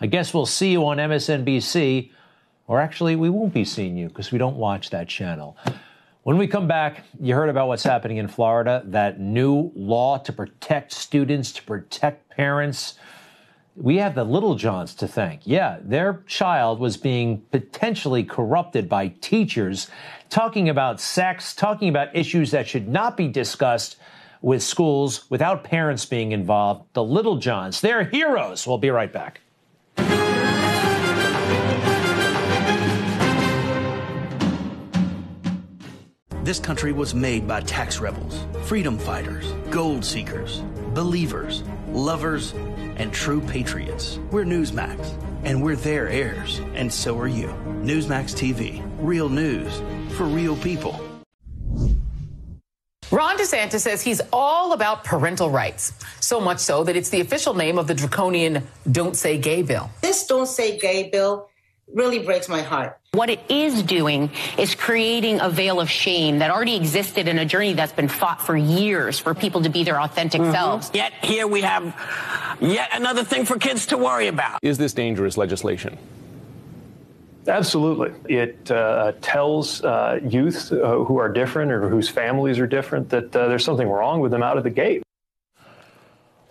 I 0.00 0.06
guess 0.06 0.34
we'll 0.34 0.46
see 0.46 0.72
you 0.72 0.86
on 0.86 0.96
MSNBC, 0.96 2.10
or 2.66 2.80
actually, 2.80 3.16
we 3.16 3.30
won't 3.30 3.54
be 3.54 3.64
seeing 3.64 3.96
you 3.96 4.08
because 4.08 4.32
we 4.32 4.38
don't 4.38 4.56
watch 4.56 4.90
that 4.90 5.08
channel. 5.08 5.56
When 6.22 6.36
we 6.36 6.48
come 6.48 6.68
back, 6.68 7.04
you 7.18 7.34
heard 7.34 7.48
about 7.48 7.68
what's 7.68 7.82
happening 7.82 8.18
in 8.18 8.28
Florida, 8.28 8.82
that 8.86 9.18
new 9.18 9.72
law 9.74 10.18
to 10.18 10.32
protect 10.34 10.92
students, 10.92 11.50
to 11.52 11.62
protect 11.62 12.28
parents. 12.28 12.98
we 13.74 13.96
have 13.96 14.14
the 14.14 14.24
Littlejohns 14.24 14.94
to 14.96 15.08
thank. 15.08 15.46
Yeah, 15.46 15.78
their 15.80 16.22
child 16.26 16.78
was 16.78 16.98
being 16.98 17.40
potentially 17.50 18.22
corrupted 18.22 18.86
by 18.86 19.08
teachers, 19.08 19.88
talking 20.28 20.68
about 20.68 21.00
sex, 21.00 21.54
talking 21.54 21.88
about 21.88 22.14
issues 22.14 22.50
that 22.50 22.68
should 22.68 22.88
not 22.88 23.16
be 23.16 23.28
discussed 23.28 23.96
with 24.42 24.62
schools 24.62 25.30
without 25.30 25.64
parents 25.64 26.04
being 26.04 26.32
involved. 26.32 26.84
The 26.92 27.02
Littlejohns, 27.02 27.80
they're 27.80 28.04
heroes. 28.04 28.66
We'll 28.66 28.76
be 28.76 28.90
right 28.90 29.12
back. 29.12 29.40
This 36.50 36.58
country 36.58 36.90
was 36.90 37.14
made 37.14 37.46
by 37.46 37.60
tax 37.60 38.00
rebels, 38.00 38.44
freedom 38.64 38.98
fighters, 38.98 39.52
gold 39.70 40.04
seekers, 40.04 40.64
believers, 40.94 41.62
lovers, 41.92 42.54
and 42.96 43.12
true 43.12 43.40
patriots. 43.40 44.18
We're 44.32 44.44
Newsmax, 44.44 45.14
and 45.44 45.62
we're 45.62 45.76
their 45.76 46.08
heirs, 46.08 46.60
and 46.74 46.92
so 46.92 47.16
are 47.20 47.28
you. 47.28 47.54
Newsmax 47.84 48.34
TV, 48.34 48.84
real 48.98 49.28
news 49.28 49.80
for 50.16 50.24
real 50.24 50.56
people. 50.56 50.98
Ron 53.12 53.38
DeSantis 53.38 53.82
says 53.82 54.02
he's 54.02 54.20
all 54.32 54.72
about 54.72 55.04
parental 55.04 55.50
rights. 55.50 55.92
So 56.18 56.40
much 56.40 56.58
so 56.58 56.82
that 56.82 56.96
it's 56.96 57.10
the 57.10 57.20
official 57.20 57.54
name 57.54 57.78
of 57.78 57.86
the 57.86 57.94
draconian 57.94 58.66
Don't 58.90 59.14
Say 59.16 59.38
Gay 59.38 59.62
bill. 59.62 59.88
This 60.00 60.26
Don't 60.26 60.48
Say 60.48 60.80
Gay 60.80 61.10
bill 61.10 61.48
really 61.94 62.20
breaks 62.20 62.48
my 62.48 62.62
heart. 62.62 62.98
What 63.12 63.28
it 63.28 63.40
is 63.48 63.82
doing 63.82 64.30
is 64.56 64.74
creating 64.74 65.40
a 65.40 65.50
veil 65.50 65.80
of 65.80 65.90
shame 65.90 66.38
that 66.38 66.50
already 66.50 66.76
existed 66.76 67.26
in 67.26 67.38
a 67.38 67.44
journey 67.44 67.72
that's 67.72 67.92
been 67.92 68.08
fought 68.08 68.40
for 68.40 68.56
years 68.56 69.18
for 69.18 69.34
people 69.34 69.62
to 69.62 69.68
be 69.68 69.82
their 69.82 70.00
authentic 70.00 70.40
mm-hmm. 70.40 70.52
selves. 70.52 70.90
Yet 70.94 71.12
here 71.22 71.46
we 71.46 71.62
have 71.62 71.94
yet 72.60 72.90
another 72.92 73.24
thing 73.24 73.44
for 73.44 73.58
kids 73.58 73.86
to 73.86 73.98
worry 73.98 74.28
about. 74.28 74.60
Is 74.62 74.78
this 74.78 74.92
dangerous 74.92 75.36
legislation? 75.36 75.98
Absolutely. 77.48 78.12
It 78.32 78.70
uh, 78.70 79.12
tells 79.20 79.82
uh, 79.82 80.20
youth 80.22 80.70
uh, 80.72 81.02
who 81.04 81.18
are 81.18 81.28
different 81.32 81.72
or 81.72 81.88
whose 81.88 82.08
families 82.08 82.58
are 82.58 82.66
different 82.66 83.08
that 83.10 83.34
uh, 83.34 83.48
there's 83.48 83.64
something 83.64 83.88
wrong 83.88 84.20
with 84.20 84.30
them 84.30 84.42
out 84.42 84.56
of 84.56 84.62
the 84.62 84.70
gate. 84.70 85.02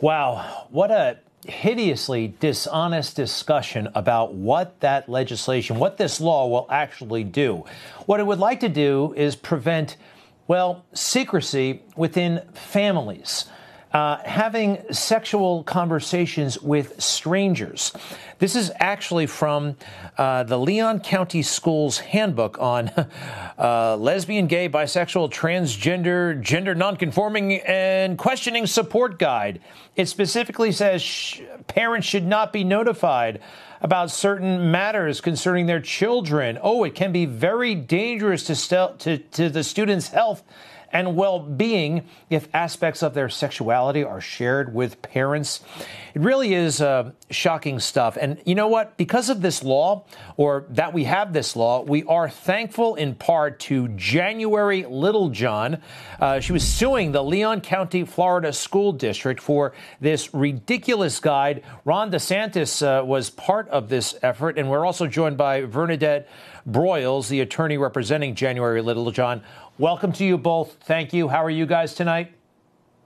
Wow. 0.01 0.67
What 0.71 0.91
a 0.91 1.19
hideously 1.45 2.35
dishonest 2.39 3.15
discussion 3.15 3.87
about 3.95 4.33
what 4.33 4.79
that 4.81 5.07
legislation, 5.09 5.79
what 5.79 5.97
this 5.97 6.19
law 6.19 6.47
will 6.47 6.67
actually 6.69 7.23
do. 7.23 7.65
What 8.05 8.19
it 8.19 8.25
would 8.25 8.39
like 8.39 8.59
to 8.61 8.69
do 8.69 9.13
is 9.15 9.35
prevent, 9.35 9.97
well, 10.47 10.85
secrecy 10.93 11.83
within 11.95 12.41
families. 12.53 13.45
Uh, 13.91 14.17
having 14.23 14.77
sexual 14.93 15.63
conversations 15.63 16.61
with 16.61 17.01
strangers. 17.01 17.91
This 18.37 18.55
is 18.55 18.71
actually 18.75 19.25
from 19.25 19.77
uh, 20.15 20.43
the 20.43 20.59
Leon 20.59 20.99
County 20.99 21.41
Schools 21.41 21.97
Handbook 21.97 22.59
on 22.59 22.89
uh, 23.57 23.97
lesbian, 23.97 24.45
gay, 24.45 24.69
bisexual, 24.69 25.31
transgender, 25.31 26.39
gender 26.39 26.75
nonconforming, 26.75 27.61
and 27.61 28.15
questioning 28.15 28.67
support 28.67 29.17
guide. 29.17 29.59
It 29.95 30.05
specifically 30.05 30.71
says 30.71 31.01
sh- 31.01 31.41
parents 31.65 32.05
should 32.05 32.27
not 32.27 32.53
be 32.53 32.63
notified 32.63 33.41
about 33.81 34.11
certain 34.11 34.69
matters 34.69 35.19
concerning 35.19 35.65
their 35.65 35.81
children. 35.81 36.59
Oh, 36.61 36.83
it 36.83 36.93
can 36.93 37.11
be 37.11 37.25
very 37.25 37.73
dangerous 37.73 38.43
to, 38.43 38.93
to, 38.99 39.17
to 39.17 39.49
the 39.49 39.63
student's 39.63 40.09
health 40.09 40.43
and 40.91 41.15
well 41.15 41.39
being 41.39 42.07
if 42.29 42.47
aspects 42.53 43.03
of 43.03 43.13
their 43.13 43.29
sexuality 43.29 44.03
are 44.03 44.21
shared 44.21 44.73
with 44.73 45.01
parents. 45.01 45.61
It 46.13 46.21
really 46.21 46.53
is 46.53 46.81
uh, 46.81 47.11
shocking 47.29 47.79
stuff. 47.79 48.17
And 48.19 48.41
you 48.45 48.55
know 48.55 48.67
what? 48.67 48.97
Because 48.97 49.29
of 49.29 49.41
this 49.41 49.63
law, 49.63 50.05
or 50.37 50.65
that 50.69 50.93
we 50.93 51.03
have 51.05 51.33
this 51.33 51.55
law, 51.55 51.81
we 51.81 52.03
are 52.05 52.29
thankful 52.29 52.95
in 52.95 53.15
part 53.15 53.59
to 53.61 53.87
January 53.89 54.85
Littlejohn. 54.85 55.81
Uh, 56.19 56.39
she 56.39 56.51
was 56.51 56.67
suing 56.67 57.11
the 57.11 57.23
Leon 57.23 57.61
County, 57.61 58.03
Florida 58.03 58.51
School 58.51 58.91
District 58.91 59.41
for 59.41 59.73
this 60.01 60.33
ridiculous 60.33 61.19
guide. 61.19 61.63
Ron 61.85 62.11
DeSantis 62.11 62.81
uh, 62.81 63.05
was 63.05 63.29
part 63.29 63.67
of 63.69 63.89
this 63.89 64.15
effort, 64.21 64.57
and 64.57 64.69
we're 64.69 64.85
also 64.85 65.07
joined 65.07 65.37
by 65.37 65.61
Bernadette 65.61 66.27
Broyles, 66.67 67.27
the 67.27 67.41
attorney 67.41 67.77
representing 67.77 68.35
January 68.35 68.81
Littlejohn. 68.81 69.41
Welcome 69.77 70.11
to 70.13 70.25
you 70.25 70.37
both. 70.37 70.77
Thank 70.81 71.13
you. 71.13 71.27
How 71.27 71.43
are 71.43 71.49
you 71.49 71.65
guys 71.65 71.93
tonight? 71.93 72.33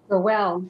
We're 0.07 0.19
well. 0.19 0.63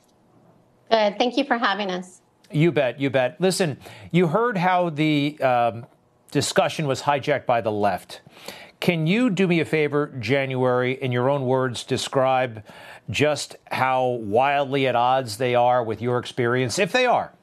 Good. 0.91 1.17
Thank 1.17 1.37
you 1.37 1.43
for 1.43 1.57
having 1.57 1.91
us. 1.91 2.21
You 2.51 2.71
bet. 2.71 2.99
You 2.99 3.09
bet. 3.09 3.39
Listen, 3.39 3.77
you 4.11 4.27
heard 4.27 4.57
how 4.57 4.89
the 4.89 5.39
um, 5.41 5.85
discussion 6.31 6.87
was 6.87 7.01
hijacked 7.01 7.45
by 7.45 7.61
the 7.61 7.71
left. 7.71 8.21
Can 8.79 9.07
you 9.07 9.29
do 9.29 9.47
me 9.47 9.61
a 9.61 9.65
favor, 9.65 10.13
January, 10.19 11.01
in 11.01 11.11
your 11.11 11.29
own 11.29 11.45
words, 11.45 11.83
describe 11.83 12.63
just 13.09 13.55
how 13.71 14.07
wildly 14.07 14.87
at 14.87 14.95
odds 14.95 15.37
they 15.37 15.55
are 15.55 15.83
with 15.83 16.01
your 16.01 16.17
experience, 16.19 16.77
if 16.77 16.91
they 16.91 17.05
are? 17.05 17.33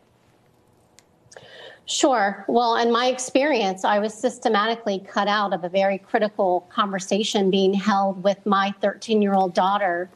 Sure. 1.90 2.44
Well, 2.46 2.76
in 2.76 2.92
my 2.92 3.06
experience, 3.06 3.84
I 3.84 3.98
was 3.98 4.14
systematically 4.14 5.00
cut 5.00 5.26
out 5.26 5.52
of 5.52 5.64
a 5.64 5.68
very 5.68 5.98
critical 5.98 6.68
conversation 6.72 7.50
being 7.50 7.74
held 7.74 8.22
with 8.22 8.46
my 8.46 8.72
13 8.80 9.20
year 9.20 9.34
old 9.34 9.54
daughter 9.54 10.08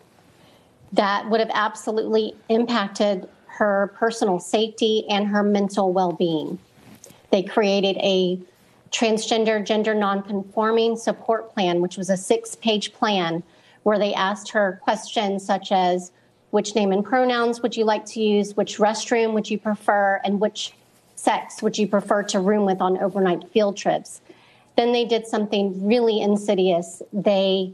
that 0.92 1.28
would 1.28 1.40
have 1.40 1.50
absolutely 1.52 2.36
impacted 2.48 3.28
her 3.46 3.92
personal 3.96 4.38
safety 4.38 5.04
and 5.10 5.26
her 5.26 5.42
mental 5.42 5.92
well 5.92 6.12
being. 6.12 6.60
They 7.32 7.42
created 7.42 7.96
a 7.96 8.38
transgender, 8.92 9.66
gender 9.66 9.94
nonconforming 9.94 10.96
support 10.96 11.52
plan, 11.52 11.80
which 11.80 11.96
was 11.96 12.08
a 12.08 12.16
six 12.16 12.54
page 12.54 12.92
plan 12.92 13.42
where 13.82 13.98
they 13.98 14.14
asked 14.14 14.48
her 14.50 14.78
questions 14.84 15.44
such 15.44 15.72
as 15.72 16.12
which 16.52 16.76
name 16.76 16.92
and 16.92 17.04
pronouns 17.04 17.62
would 17.62 17.76
you 17.76 17.84
like 17.84 18.04
to 18.04 18.22
use, 18.22 18.56
which 18.56 18.78
restroom 18.78 19.32
would 19.32 19.50
you 19.50 19.58
prefer, 19.58 20.20
and 20.22 20.38
which 20.38 20.72
sex 21.24 21.62
would 21.62 21.78
you 21.78 21.88
prefer 21.88 22.22
to 22.22 22.38
room 22.38 22.66
with 22.66 22.80
on 22.80 22.98
overnight 22.98 23.48
field 23.50 23.76
trips? 23.76 24.20
Then 24.76 24.92
they 24.92 25.04
did 25.04 25.26
something 25.26 25.86
really 25.86 26.20
insidious. 26.20 27.02
They 27.12 27.72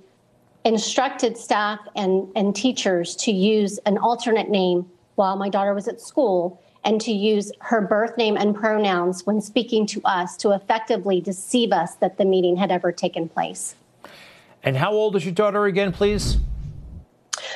instructed 0.64 1.36
staff 1.36 1.80
and, 1.96 2.28
and 2.36 2.54
teachers 2.54 3.16
to 3.16 3.32
use 3.32 3.78
an 3.86 3.98
alternate 3.98 4.48
name 4.48 4.88
while 5.16 5.36
my 5.36 5.48
daughter 5.48 5.74
was 5.74 5.88
at 5.88 6.00
school 6.00 6.62
and 6.84 7.00
to 7.00 7.12
use 7.12 7.52
her 7.60 7.80
birth 7.80 8.16
name 8.16 8.36
and 8.36 8.54
pronouns 8.54 9.26
when 9.26 9.40
speaking 9.40 9.86
to 9.86 10.00
us 10.04 10.36
to 10.38 10.52
effectively 10.52 11.20
deceive 11.20 11.72
us 11.72 11.96
that 11.96 12.16
the 12.16 12.24
meeting 12.24 12.56
had 12.56 12.70
ever 12.70 12.92
taken 12.92 13.28
place. 13.28 13.74
And 14.62 14.76
how 14.76 14.92
old 14.92 15.16
is 15.16 15.24
your 15.24 15.34
daughter 15.34 15.64
again, 15.66 15.92
please? 15.92 16.38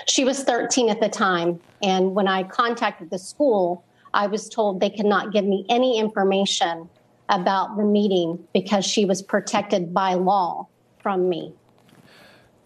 She 0.06 0.24
was 0.24 0.42
13 0.42 0.90
at 0.90 1.00
the 1.00 1.08
time. 1.08 1.60
And 1.82 2.14
when 2.14 2.28
I 2.28 2.42
contacted 2.42 3.10
the 3.10 3.18
school, 3.18 3.84
I 4.14 4.28
was 4.28 4.48
told 4.48 4.80
they 4.80 4.90
could 4.90 5.06
not 5.06 5.32
give 5.32 5.44
me 5.44 5.66
any 5.68 5.98
information 5.98 6.88
about 7.28 7.76
the 7.76 7.84
meeting 7.84 8.46
because 8.52 8.84
she 8.84 9.04
was 9.04 9.22
protected 9.22 9.92
by 9.92 10.14
law 10.14 10.68
from 11.02 11.28
me. 11.28 11.52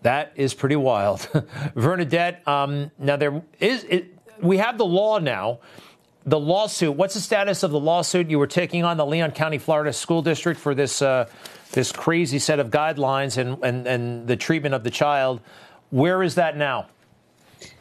That 0.03 0.33
is 0.37 0.55
pretty 0.55 0.77
wild. 0.77 1.29
Bernadette, 1.75 2.47
um, 2.47 2.91
now 2.99 3.17
there 3.17 3.43
is, 3.59 3.85
it, 3.85 4.15
we 4.41 4.59
have 4.59 4.79
the 4.79 4.87
law 4.87 5.19
now. 5.19 5.61
The 6.27 6.39
lawsuit, 6.39 6.95
what's 6.95 7.15
the 7.15 7.21
status 7.21 7.63
of 7.63 7.71
the 7.71 7.81
lawsuit 7.81 8.29
you 8.29 8.39
were 8.39 8.47
taking 8.47 8.85
on 8.85 8.99
the 8.99 9.07
Leon 9.07 9.31
County, 9.31 9.57
Florida 9.57 9.93
School 9.93 10.21
District 10.21 10.61
for 10.61 10.75
this, 10.75 11.01
uh, 11.01 11.29
this 11.73 11.91
crazy 11.91 12.39
set 12.39 12.61
of 12.61 12.71
guidelines 12.71 13.39
and, 13.39 13.57
and, 13.65 13.87
and 13.87 14.29
the 14.29 14.37
treatment 14.37 14.75
of 14.75 14.85
the 14.85 14.91
child? 14.91 15.41
Where 15.91 16.23
is 16.23 16.35
that 16.35 16.57
now? 16.57 16.89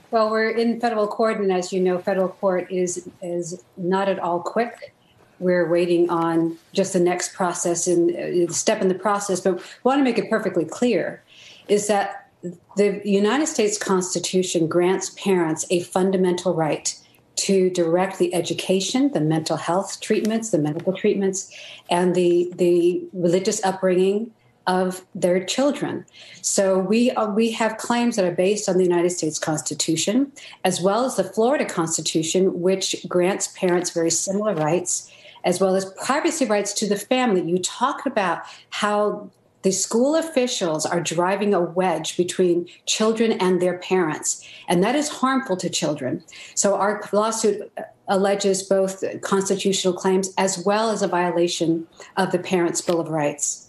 Well, 0.10 0.30
we're 0.30 0.50
in 0.50 0.80
federal 0.80 1.08
court, 1.08 1.40
and 1.40 1.52
as 1.52 1.74
you 1.74 1.82
know, 1.82 2.00
federal 2.00 2.30
court 2.30 2.72
is 2.72 3.10
is 3.22 3.64
not 3.76 4.08
at 4.08 4.20
all 4.20 4.40
quick. 4.40 4.94
We're 5.40 5.70
waiting 5.70 6.10
on 6.10 6.58
just 6.74 6.94
the 6.94 7.00
next 7.00 7.34
process 7.34 7.88
and 7.88 8.50
uh, 8.50 8.52
step 8.52 8.82
in 8.82 8.88
the 8.88 8.96
process. 8.96 9.42
But 9.42 9.62
want 9.84 10.00
to 10.00 10.04
make 10.04 10.18
it 10.18 10.30
perfectly 10.30 10.66
clear 10.66 11.24
is 11.68 11.88
that 11.88 12.30
the 12.76 13.02
United 13.04 13.48
States 13.48 13.78
Constitution 13.78 14.68
grants 14.68 15.10
parents 15.12 15.66
a 15.70 15.82
fundamental 15.82 16.54
right 16.54 16.96
to 17.36 17.70
direct 17.70 18.18
the 18.18 18.34
education, 18.34 19.12
the 19.12 19.22
mental 19.22 19.58
health 19.58 20.00
treatments, 20.00 20.50
the 20.50 20.58
medical 20.58 20.94
treatments, 20.94 21.54
and 21.90 22.16
the 22.16 22.52
the 22.56 23.04
religious 23.14 23.64
upbringing 23.64 24.32
of 24.68 25.06
their 25.16 25.44
children. 25.44 26.06
So 26.42 26.78
we 26.78 27.12
uh, 27.12 27.30
we 27.30 27.52
have 27.52 27.78
claims 27.78 28.18
that 28.18 28.26
are 28.26 28.36
based 28.36 28.70
on 28.70 28.78
the 28.78 28.84
United 28.84 29.12
States 29.12 29.40
Constitution 29.40 30.32
as 30.64 30.82
well 30.82 31.06
as 31.06 31.16
the 31.16 31.24
Florida 31.24 31.66
Constitution, 31.66 32.62
which 32.62 32.96
grants 33.08 33.48
parents 33.58 33.90
very 33.92 34.12
similar 34.12 34.54
rights, 34.54 35.10
as 35.44 35.60
well 35.62 35.76
as 35.76 35.92
privacy 36.04 36.46
rights 36.46 36.74
to 36.74 36.88
the 36.88 36.98
family. 36.98 37.42
You 37.50 37.60
talk 37.60 38.06
about 38.06 38.42
how 38.70 39.32
the 39.64 39.72
school 39.72 40.16
officials 40.16 40.86
are 40.86 41.02
driving 41.02 41.54
a 41.54 41.62
wedge 41.62 42.16
between 42.16 42.68
children 42.86 43.32
and 43.34 43.62
their 43.62 43.80
parents, 43.80 44.48
and 44.68 44.84
that 44.84 44.96
is 44.96 45.10
harmful 45.10 45.58
to 45.58 45.70
children. 45.70 46.24
So 46.56 46.76
our 46.76 47.02
lawsuit 47.12 47.72
alleges 48.08 48.64
both 48.64 49.04
constitutional 49.22 49.94
claims 49.94 50.34
as 50.38 50.64
well 50.66 50.92
as 50.92 51.02
a 51.02 51.08
violation 51.08 51.88
of 52.16 52.32
the 52.32 52.40
Parents' 52.40 52.82
Bill 52.82 53.00
of 53.00 53.10
Rights. 53.10 53.67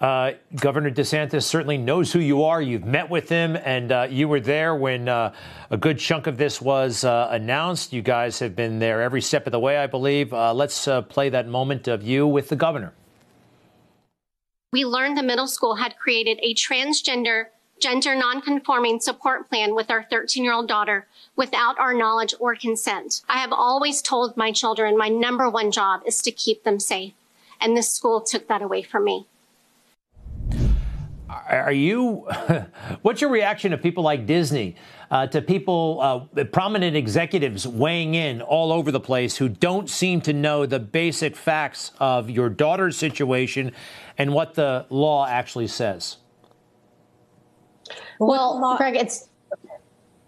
Uh, 0.00 0.32
Governor 0.56 0.90
DeSantis 0.90 1.42
certainly 1.42 1.76
knows 1.76 2.10
who 2.10 2.20
you 2.20 2.44
are. 2.44 2.62
You've 2.62 2.86
met 2.86 3.10
with 3.10 3.28
him, 3.28 3.54
and 3.56 3.92
uh, 3.92 4.06
you 4.08 4.28
were 4.28 4.40
there 4.40 4.74
when 4.74 5.08
uh, 5.08 5.34
a 5.68 5.76
good 5.76 5.98
chunk 5.98 6.26
of 6.26 6.38
this 6.38 6.58
was 6.60 7.04
uh, 7.04 7.28
announced. 7.30 7.92
You 7.92 8.00
guys 8.00 8.38
have 8.38 8.56
been 8.56 8.78
there 8.78 9.02
every 9.02 9.20
step 9.20 9.46
of 9.46 9.52
the 9.52 9.60
way, 9.60 9.76
I 9.76 9.86
believe. 9.86 10.32
Uh, 10.32 10.54
let's 10.54 10.88
uh, 10.88 11.02
play 11.02 11.28
that 11.28 11.48
moment 11.48 11.86
of 11.86 12.02
you 12.02 12.26
with 12.26 12.48
the 12.48 12.56
governor. 12.56 12.94
We 14.72 14.86
learned 14.86 15.18
the 15.18 15.22
middle 15.22 15.48
school 15.48 15.74
had 15.74 15.98
created 15.98 16.38
a 16.42 16.54
transgender, 16.54 17.46
gender 17.78 18.14
nonconforming 18.14 19.00
support 19.00 19.50
plan 19.50 19.74
with 19.74 19.90
our 19.90 20.04
13 20.04 20.44
year 20.44 20.54
old 20.54 20.68
daughter 20.68 21.08
without 21.36 21.78
our 21.78 21.92
knowledge 21.92 22.32
or 22.40 22.54
consent. 22.54 23.20
I 23.28 23.38
have 23.38 23.52
always 23.52 24.00
told 24.00 24.34
my 24.34 24.50
children 24.50 24.96
my 24.96 25.08
number 25.08 25.50
one 25.50 25.70
job 25.70 26.02
is 26.06 26.22
to 26.22 26.30
keep 26.30 26.64
them 26.64 26.80
safe, 26.80 27.12
and 27.60 27.76
this 27.76 27.92
school 27.92 28.22
took 28.22 28.48
that 28.48 28.62
away 28.62 28.80
from 28.80 29.04
me. 29.04 29.26
Are 31.48 31.72
you? 31.72 32.28
what's 33.02 33.20
your 33.20 33.30
reaction 33.30 33.70
to 33.70 33.78
people 33.78 34.02
like 34.02 34.26
Disney, 34.26 34.76
uh, 35.10 35.26
to 35.28 35.40
people, 35.40 36.28
uh, 36.36 36.44
prominent 36.44 36.96
executives 36.96 37.66
weighing 37.66 38.14
in 38.14 38.42
all 38.42 38.72
over 38.72 38.90
the 38.90 39.00
place 39.00 39.36
who 39.36 39.48
don't 39.48 39.88
seem 39.88 40.20
to 40.22 40.32
know 40.32 40.66
the 40.66 40.80
basic 40.80 41.36
facts 41.36 41.92
of 42.00 42.30
your 42.30 42.48
daughter's 42.48 42.96
situation 42.96 43.72
and 44.18 44.32
what 44.32 44.54
the 44.54 44.86
law 44.90 45.26
actually 45.26 45.68
says? 45.68 46.16
Well, 48.18 48.76
Greg, 48.76 48.96
it's 48.96 49.28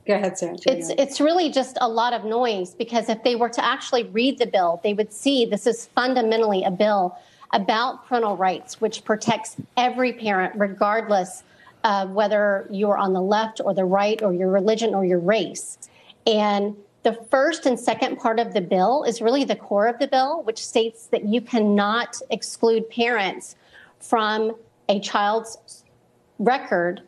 Go 0.06 0.14
ahead, 0.14 0.36
Sarah. 0.36 0.56
It's 0.66 0.90
it's 0.98 1.20
really 1.20 1.48
just 1.50 1.78
a 1.80 1.88
lot 1.88 2.12
of 2.12 2.24
noise 2.24 2.74
because 2.74 3.08
if 3.08 3.22
they 3.22 3.36
were 3.36 3.48
to 3.50 3.64
actually 3.64 4.04
read 4.04 4.38
the 4.38 4.46
bill, 4.46 4.80
they 4.82 4.94
would 4.94 5.12
see 5.12 5.46
this 5.46 5.64
is 5.64 5.86
fundamentally 5.94 6.64
a 6.64 6.72
bill 6.72 7.16
about 7.52 8.06
parental 8.06 8.36
rights, 8.36 8.80
which 8.80 9.04
protects 9.04 9.56
every 9.76 10.12
parent, 10.12 10.54
regardless 10.56 11.44
of 11.84 12.10
whether 12.10 12.66
you're 12.70 12.96
on 12.96 13.12
the 13.12 13.20
left 13.20 13.60
or 13.64 13.74
the 13.74 13.84
right 13.84 14.22
or 14.22 14.32
your 14.32 14.50
religion 14.50 14.94
or 14.94 15.04
your 15.04 15.18
race. 15.18 15.78
And 16.26 16.76
the 17.02 17.14
first 17.30 17.66
and 17.66 17.78
second 17.78 18.18
part 18.18 18.38
of 18.38 18.54
the 18.54 18.60
bill 18.60 19.02
is 19.02 19.20
really 19.20 19.44
the 19.44 19.56
core 19.56 19.86
of 19.86 19.98
the 19.98 20.06
bill, 20.06 20.42
which 20.44 20.64
states 20.64 21.06
that 21.08 21.24
you 21.24 21.40
cannot 21.40 22.20
exclude 22.30 22.88
parents 22.88 23.56
from 23.98 24.54
a 24.88 25.00
child's 25.00 25.84
record 26.38 27.02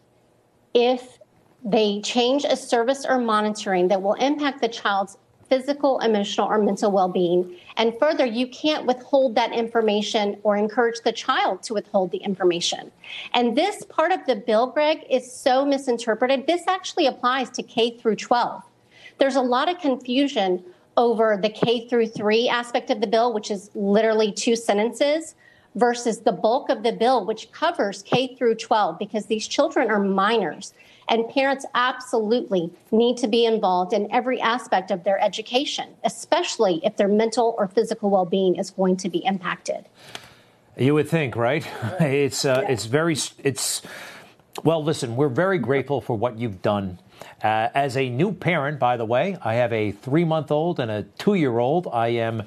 if 0.74 1.18
they 1.64 2.00
change 2.02 2.44
a 2.44 2.56
service 2.56 3.06
or 3.08 3.18
monitoring 3.18 3.88
that 3.88 4.02
will 4.02 4.14
impact 4.14 4.60
the 4.60 4.68
child's 4.68 5.16
physical, 5.54 6.00
emotional, 6.00 6.48
or 6.48 6.58
mental 6.58 6.90
well 6.90 7.08
being. 7.08 7.56
And 7.76 7.96
further, 8.00 8.26
you 8.26 8.48
can't 8.48 8.86
withhold 8.86 9.36
that 9.36 9.52
information 9.52 10.36
or 10.42 10.56
encourage 10.56 11.00
the 11.04 11.12
child 11.12 11.62
to 11.64 11.74
withhold 11.74 12.10
the 12.10 12.18
information. 12.18 12.90
And 13.34 13.56
this 13.56 13.84
part 13.84 14.10
of 14.10 14.26
the 14.26 14.34
bill, 14.34 14.66
Greg, 14.66 15.04
is 15.08 15.30
so 15.30 15.64
misinterpreted. 15.64 16.48
This 16.48 16.66
actually 16.66 17.06
applies 17.06 17.50
to 17.50 17.62
K 17.62 17.96
through 17.96 18.16
12. 18.16 18.62
There's 19.18 19.36
a 19.36 19.40
lot 19.40 19.70
of 19.70 19.78
confusion 19.78 20.64
over 20.96 21.38
the 21.40 21.50
K 21.50 21.86
through 21.88 22.08
3 22.08 22.48
aspect 22.48 22.90
of 22.90 23.00
the 23.00 23.06
bill, 23.06 23.32
which 23.32 23.52
is 23.52 23.70
literally 23.76 24.32
two 24.32 24.56
sentences 24.56 25.36
versus 25.76 26.20
the 26.20 26.32
bulk 26.32 26.68
of 26.68 26.82
the 26.82 26.92
bill, 26.92 27.24
which 27.24 27.52
covers 27.52 28.02
K 28.02 28.34
through 28.34 28.56
12, 28.56 28.98
because 28.98 29.26
these 29.26 29.46
children 29.46 29.88
are 29.88 30.00
minors. 30.00 30.74
And 31.08 31.28
parents 31.28 31.66
absolutely 31.74 32.70
need 32.90 33.16
to 33.18 33.28
be 33.28 33.44
involved 33.44 33.92
in 33.92 34.10
every 34.12 34.40
aspect 34.40 34.90
of 34.90 35.04
their 35.04 35.20
education, 35.20 35.90
especially 36.04 36.80
if 36.84 36.96
their 36.96 37.08
mental 37.08 37.54
or 37.58 37.68
physical 37.68 38.10
well 38.10 38.24
being 38.24 38.56
is 38.56 38.70
going 38.70 38.96
to 38.98 39.08
be 39.08 39.24
impacted. 39.24 39.84
You 40.76 40.94
would 40.94 41.08
think, 41.08 41.36
right? 41.36 41.66
It's 42.00 42.44
uh, 42.44 42.64
it's 42.68 42.86
very 42.86 43.16
it's 43.38 43.82
well. 44.64 44.82
Listen, 44.82 45.16
we're 45.16 45.28
very 45.28 45.58
grateful 45.58 46.00
for 46.00 46.16
what 46.16 46.38
you've 46.38 46.62
done. 46.62 46.98
Uh, 47.42 47.68
as 47.74 47.96
a 47.96 48.08
new 48.08 48.32
parent, 48.32 48.78
by 48.78 48.96
the 48.96 49.04
way, 49.04 49.36
I 49.44 49.54
have 49.54 49.72
a 49.72 49.92
three 49.92 50.24
month 50.24 50.50
old 50.50 50.80
and 50.80 50.90
a 50.90 51.02
two 51.18 51.34
year 51.34 51.58
old. 51.58 51.86
I 51.92 52.08
am 52.08 52.42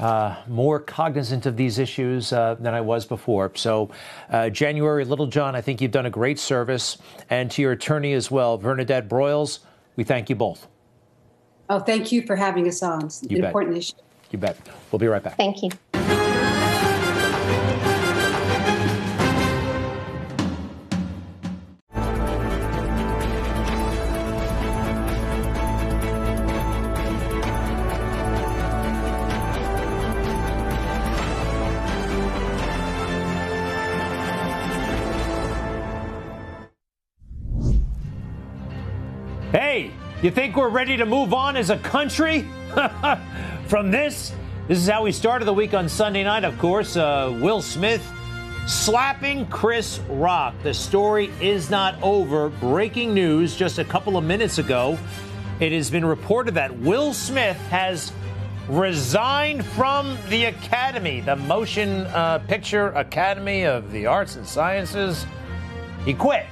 uh, 0.00 0.34
more 0.48 0.80
cognizant 0.80 1.46
of 1.46 1.56
these 1.56 1.78
issues 1.78 2.32
uh, 2.32 2.54
than 2.54 2.74
I 2.74 2.80
was 2.80 3.04
before. 3.04 3.52
So, 3.54 3.90
uh, 4.30 4.48
January 4.48 5.04
Littlejohn, 5.04 5.54
I 5.54 5.60
think 5.60 5.80
you've 5.80 5.92
done 5.92 6.06
a 6.06 6.10
great 6.10 6.38
service. 6.38 6.98
And 7.28 7.50
to 7.52 7.62
your 7.62 7.72
attorney 7.72 8.14
as 8.14 8.30
well, 8.30 8.56
Bernadette 8.56 9.08
Broyles, 9.08 9.60
we 9.96 10.04
thank 10.04 10.30
you 10.30 10.36
both. 10.36 10.66
Oh, 11.68 11.78
thank 11.78 12.10
you 12.10 12.22
for 12.26 12.34
having 12.34 12.66
us 12.66 12.82
on. 12.82 13.04
It's 13.04 13.22
an 13.22 13.44
important 13.44 13.76
issue. 13.76 13.94
You 14.30 14.38
bet. 14.38 14.56
We'll 14.90 14.98
be 14.98 15.06
right 15.06 15.22
back. 15.22 15.36
Thank 15.36 15.62
you. 15.62 15.70
You 40.22 40.30
think 40.30 40.56
we're 40.56 40.68
ready 40.68 40.96
to 40.98 41.06
move 41.06 41.32
on 41.32 41.56
as 41.56 41.70
a 41.70 41.78
country 41.78 42.46
from 43.66 43.90
this? 43.90 44.32
This 44.68 44.78
is 44.78 44.88
how 44.88 45.02
we 45.02 45.12
started 45.12 45.46
the 45.46 45.52
week 45.52 45.72
on 45.72 45.88
Sunday 45.88 46.22
night, 46.24 46.44
of 46.44 46.58
course. 46.58 46.96
Uh, 46.96 47.36
Will 47.40 47.62
Smith 47.62 48.06
slapping 48.66 49.46
Chris 49.46 49.98
Rock. 50.10 50.54
The 50.62 50.74
story 50.74 51.30
is 51.40 51.70
not 51.70 52.00
over. 52.02 52.50
Breaking 52.50 53.14
news 53.14 53.56
just 53.56 53.78
a 53.78 53.84
couple 53.84 54.16
of 54.16 54.24
minutes 54.24 54.58
ago. 54.58 54.98
It 55.58 55.72
has 55.72 55.90
been 55.90 56.04
reported 56.04 56.54
that 56.54 56.76
Will 56.78 57.12
Smith 57.14 57.56
has 57.68 58.12
resigned 58.68 59.64
from 59.64 60.16
the 60.28 60.44
Academy, 60.44 61.20
the 61.20 61.36
Motion 61.36 62.02
uh, 62.08 62.38
Picture 62.46 62.88
Academy 62.88 63.64
of 63.64 63.90
the 63.90 64.06
Arts 64.06 64.36
and 64.36 64.46
Sciences. 64.46 65.26
He 66.04 66.14
quit. 66.14 66.46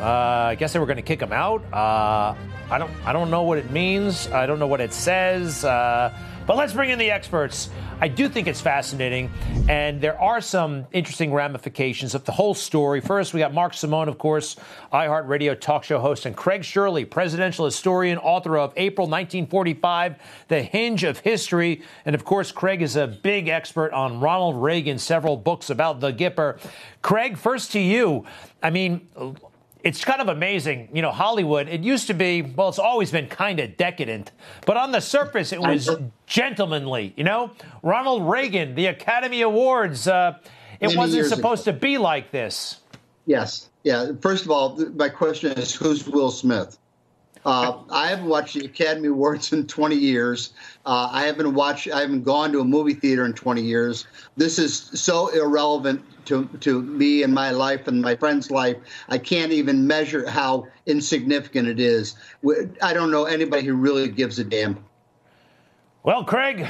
Uh, 0.00 0.50
I 0.50 0.54
guess 0.54 0.72
they 0.72 0.78
were 0.78 0.86
going 0.86 0.96
to 0.96 1.02
kick 1.02 1.20
him 1.20 1.32
out. 1.32 1.62
Uh, 1.74 2.34
I 2.70 2.78
don't. 2.78 2.90
I 3.04 3.12
don't 3.12 3.30
know 3.30 3.42
what 3.42 3.58
it 3.58 3.70
means. 3.72 4.28
I 4.28 4.46
don't 4.46 4.60
know 4.60 4.68
what 4.68 4.80
it 4.80 4.92
says. 4.92 5.64
Uh, 5.64 6.16
but 6.46 6.56
let's 6.56 6.72
bring 6.72 6.90
in 6.90 6.98
the 6.98 7.10
experts. 7.10 7.68
I 8.00 8.08
do 8.08 8.28
think 8.28 8.46
it's 8.46 8.60
fascinating, 8.60 9.30
and 9.68 10.00
there 10.00 10.20
are 10.20 10.40
some 10.40 10.86
interesting 10.90 11.32
ramifications 11.32 12.14
of 12.14 12.24
the 12.24 12.32
whole 12.32 12.54
story. 12.54 13.00
First, 13.00 13.34
we 13.34 13.40
got 13.40 13.52
Mark 13.52 13.74
Simone, 13.74 14.08
of 14.08 14.18
course, 14.18 14.56
iHeartRadio 14.92 15.60
talk 15.60 15.84
show 15.84 15.98
host, 15.98 16.26
and 16.26 16.36
Craig 16.36 16.64
Shirley, 16.64 17.04
presidential 17.04 17.66
historian, 17.66 18.18
author 18.18 18.56
of 18.56 18.72
April 18.76 19.06
1945, 19.06 20.16
The 20.48 20.62
Hinge 20.62 21.04
of 21.04 21.18
History. 21.18 21.82
And 22.04 22.14
of 22.14 22.24
course, 22.24 22.52
Craig 22.52 22.82
is 22.82 22.96
a 22.96 23.06
big 23.06 23.48
expert 23.48 23.92
on 23.92 24.20
Ronald 24.20 24.62
Reagan, 24.62 24.98
several 24.98 25.36
books 25.36 25.70
about 25.70 26.00
the 26.00 26.12
Gipper. 26.12 26.58
Craig, 27.02 27.36
first 27.36 27.72
to 27.72 27.80
you. 27.80 28.24
I 28.62 28.70
mean, 28.70 29.08
it's 29.82 30.04
kind 30.04 30.20
of 30.20 30.28
amazing. 30.28 30.88
You 30.92 31.02
know, 31.02 31.10
Hollywood, 31.10 31.68
it 31.68 31.80
used 31.80 32.06
to 32.08 32.14
be, 32.14 32.42
well, 32.42 32.68
it's 32.68 32.78
always 32.78 33.10
been 33.10 33.28
kind 33.28 33.60
of 33.60 33.76
decadent, 33.76 34.32
but 34.66 34.76
on 34.76 34.92
the 34.92 35.00
surface, 35.00 35.52
it 35.52 35.60
was 35.60 35.90
gentlemanly. 36.26 37.14
You 37.16 37.24
know, 37.24 37.50
Ronald 37.82 38.28
Reagan, 38.28 38.74
the 38.74 38.86
Academy 38.86 39.42
Awards, 39.42 40.08
uh, 40.08 40.38
it 40.80 40.86
Many 40.88 40.96
wasn't 40.96 41.26
supposed 41.26 41.64
to 41.64 41.72
be 41.72 41.98
like 41.98 42.30
this. 42.30 42.80
Yes. 43.26 43.68
Yeah. 43.84 44.12
First 44.20 44.44
of 44.44 44.50
all, 44.50 44.76
my 44.94 45.08
question 45.08 45.52
is 45.52 45.74
who's 45.74 46.06
Will 46.06 46.30
Smith? 46.30 46.78
Uh, 47.44 47.78
I 47.90 48.08
haven't 48.08 48.26
watched 48.26 48.54
the 48.54 48.66
Academy 48.66 49.08
Awards 49.08 49.52
in 49.52 49.66
20 49.66 49.96
years. 49.96 50.52
Uh, 50.84 51.08
I 51.10 51.22
haven't 51.22 51.54
watched. 51.54 51.90
I 51.90 52.00
haven't 52.00 52.22
gone 52.22 52.52
to 52.52 52.60
a 52.60 52.64
movie 52.64 52.92
theater 52.92 53.24
in 53.24 53.32
20 53.32 53.62
years. 53.62 54.06
This 54.36 54.58
is 54.58 54.76
so 54.76 55.28
irrelevant 55.28 56.04
to 56.26 56.46
to 56.60 56.82
me 56.82 57.22
and 57.22 57.32
my 57.34 57.50
life 57.50 57.88
and 57.88 58.00
my 58.00 58.16
friend's 58.16 58.50
life. 58.50 58.76
I 59.08 59.18
can't 59.18 59.52
even 59.52 59.86
measure 59.86 60.28
how 60.28 60.68
insignificant 60.86 61.68
it 61.68 61.80
is. 61.80 62.16
I 62.82 62.92
don't 62.92 63.10
know 63.10 63.24
anybody 63.24 63.66
who 63.66 63.74
really 63.74 64.08
gives 64.08 64.38
a 64.38 64.44
damn. 64.44 64.84
Well, 66.02 66.24
Craig, 66.24 66.66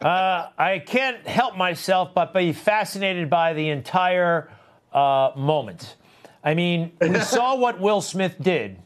uh, 0.00 0.48
I 0.56 0.82
can't 0.84 1.26
help 1.26 1.56
myself 1.56 2.14
but 2.14 2.32
be 2.32 2.52
fascinated 2.52 3.28
by 3.28 3.54
the 3.54 3.70
entire 3.70 4.50
uh, 4.92 5.30
moment. 5.36 5.96
I 6.44 6.54
mean, 6.54 6.92
we 7.00 7.20
saw 7.20 7.56
what 7.56 7.80
Will 7.80 8.00
Smith 8.00 8.36
did 8.40 8.78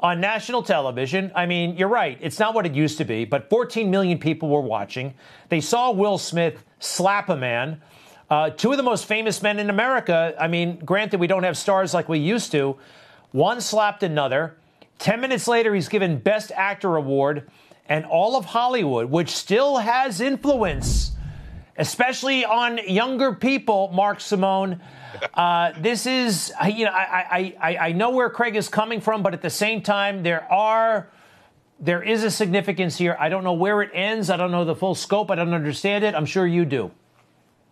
on 0.00 0.20
national 0.20 0.62
television. 0.62 1.32
I 1.34 1.46
mean, 1.46 1.76
you're 1.76 1.88
right. 1.88 2.18
It's 2.20 2.38
not 2.38 2.54
what 2.54 2.66
it 2.66 2.74
used 2.74 2.98
to 2.98 3.04
be, 3.04 3.24
but 3.24 3.50
14 3.50 3.90
million 3.90 4.18
people 4.18 4.48
were 4.48 4.60
watching. 4.60 5.14
They 5.48 5.60
saw 5.60 5.90
Will 5.90 6.18
Smith 6.18 6.64
slap 6.78 7.28
a 7.28 7.36
man. 7.36 7.80
Uh, 8.30 8.50
two 8.50 8.70
of 8.70 8.76
the 8.76 8.82
most 8.82 9.06
famous 9.06 9.42
men 9.42 9.58
in 9.58 9.70
America. 9.70 10.34
I 10.38 10.48
mean, 10.48 10.78
granted, 10.84 11.18
we 11.18 11.26
don't 11.26 11.44
have 11.44 11.56
stars 11.56 11.94
like 11.94 12.08
we 12.08 12.18
used 12.18 12.52
to. 12.52 12.76
One 13.32 13.60
slapped 13.60 14.02
another. 14.02 14.56
Ten 14.98 15.20
minutes 15.20 15.48
later, 15.48 15.74
he's 15.74 15.88
given 15.88 16.18
Best 16.18 16.52
Actor 16.54 16.96
award, 16.96 17.50
and 17.86 18.04
all 18.04 18.36
of 18.36 18.44
Hollywood, 18.44 19.10
which 19.10 19.30
still 19.30 19.78
has 19.78 20.20
influence, 20.20 21.12
especially 21.76 22.44
on 22.44 22.78
younger 22.86 23.34
people. 23.34 23.90
Mark 23.94 24.20
Simone. 24.20 24.80
Uh, 25.32 25.72
this 25.80 26.04
is, 26.04 26.52
you 26.66 26.84
know, 26.84 26.90
I, 26.90 27.26
I, 27.30 27.54
I, 27.60 27.76
I 27.88 27.92
know 27.92 28.10
where 28.10 28.28
Craig 28.28 28.56
is 28.56 28.68
coming 28.68 29.00
from, 29.00 29.22
but 29.22 29.32
at 29.32 29.40
the 29.40 29.50
same 29.50 29.80
time, 29.80 30.22
there 30.22 30.50
are 30.52 31.08
there 31.80 32.02
is 32.02 32.24
a 32.24 32.30
significance 32.30 32.98
here. 32.98 33.16
I 33.18 33.28
don't 33.28 33.44
know 33.44 33.52
where 33.52 33.80
it 33.82 33.90
ends. 33.94 34.30
I 34.30 34.36
don't 34.36 34.50
know 34.50 34.64
the 34.64 34.74
full 34.74 34.94
scope. 34.94 35.30
I 35.30 35.36
don't 35.36 35.54
understand 35.54 36.04
it. 36.04 36.14
I'm 36.14 36.26
sure 36.26 36.46
you 36.46 36.64
do. 36.64 36.90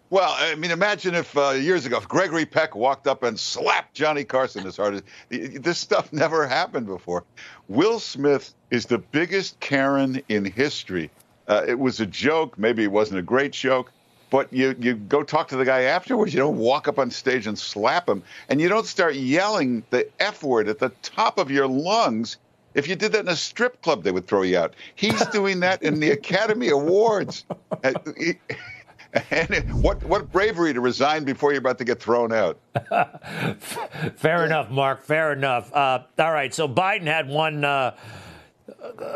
Well, 0.09 0.35
I 0.39 0.55
mean, 0.55 0.71
imagine 0.71 1.17
if 1.17 1.37
uh, 1.37 1.51
years 1.51 1.85
ago 1.85 1.97
if 1.97 2.07
Gregory 2.07 2.47
Peck 2.47 2.77
walked 2.77 3.09
up 3.09 3.25
and 3.25 3.39
slapped 3.39 3.95
Johnny 3.95 4.23
Carson 4.23 4.65
as 4.67 4.77
hard 4.77 4.95
as 4.95 5.03
this 5.31 5.79
stuff 5.79 6.13
never 6.13 6.47
happened 6.47 6.87
before. 6.87 7.25
Will 7.69 7.99
Smith 7.99 8.55
is 8.71 8.87
the 8.87 8.99
biggest 8.99 9.59
Karen 9.59 10.23
in 10.29 10.45
history. 10.45 11.11
Uh, 11.49 11.65
it 11.67 11.79
was 11.79 11.99
a 11.99 12.07
joke. 12.07 12.57
Maybe 12.57 12.85
it 12.85 12.93
wasn't 12.93 13.19
a 13.19 13.23
great 13.23 13.53
joke, 13.53 13.91
but 14.31 14.53
you 14.53 14.77
you 14.79 14.95
go 14.95 15.25
talk 15.25 15.49
to 15.49 15.57
the 15.57 15.65
guy 15.65 15.83
afterwards. 15.83 16.33
You 16.33 16.39
don't 16.39 16.59
walk 16.59 16.87
up 16.87 17.01
on 17.01 17.11
stage 17.11 17.49
and 17.49 17.59
slap 17.59 18.09
him, 18.09 18.23
and 18.49 18.61
you 18.61 18.69
don't 18.69 18.87
start 18.87 19.17
yelling 19.17 19.83
the 19.91 20.09
f 20.21 20.45
word 20.45 20.69
at 20.69 20.79
the 20.79 20.91
top 21.03 21.39
of 21.39 21.51
your 21.51 21.67
lungs 21.67 22.37
if 22.75 22.87
you 22.87 22.95
did 22.95 23.13
that 23.13 23.21
in 23.21 23.29
a 23.29 23.37
strip 23.37 23.81
club, 23.81 24.05
they 24.05 24.13
would 24.13 24.27
throw 24.27 24.43
you 24.43 24.59
out. 24.59 24.75
He's 24.97 25.27
doing 25.33 25.61
that 25.61 25.83
in 25.83 25.99
the 25.99 26.11
Academy 26.11 26.69
Awards. 26.69 27.47
And 29.31 29.83
what 29.83 30.03
what 30.05 30.31
bravery 30.31 30.73
to 30.73 30.81
resign 30.81 31.25
before 31.25 31.53
you're 31.53 31.61
about 31.61 31.79
to 31.79 31.85
get 31.85 32.01
thrown 32.01 32.33
out. 32.33 32.59
Fair 34.17 34.45
enough, 34.45 34.71
Mark. 34.71 35.03
Fair 35.03 35.33
enough. 35.33 35.73
Uh, 35.73 36.03
all 36.19 36.33
right. 36.33 36.53
So 36.53 36.69
Biden 36.69 37.05
had 37.05 37.29
one 37.29 37.65
uh, 37.65 37.97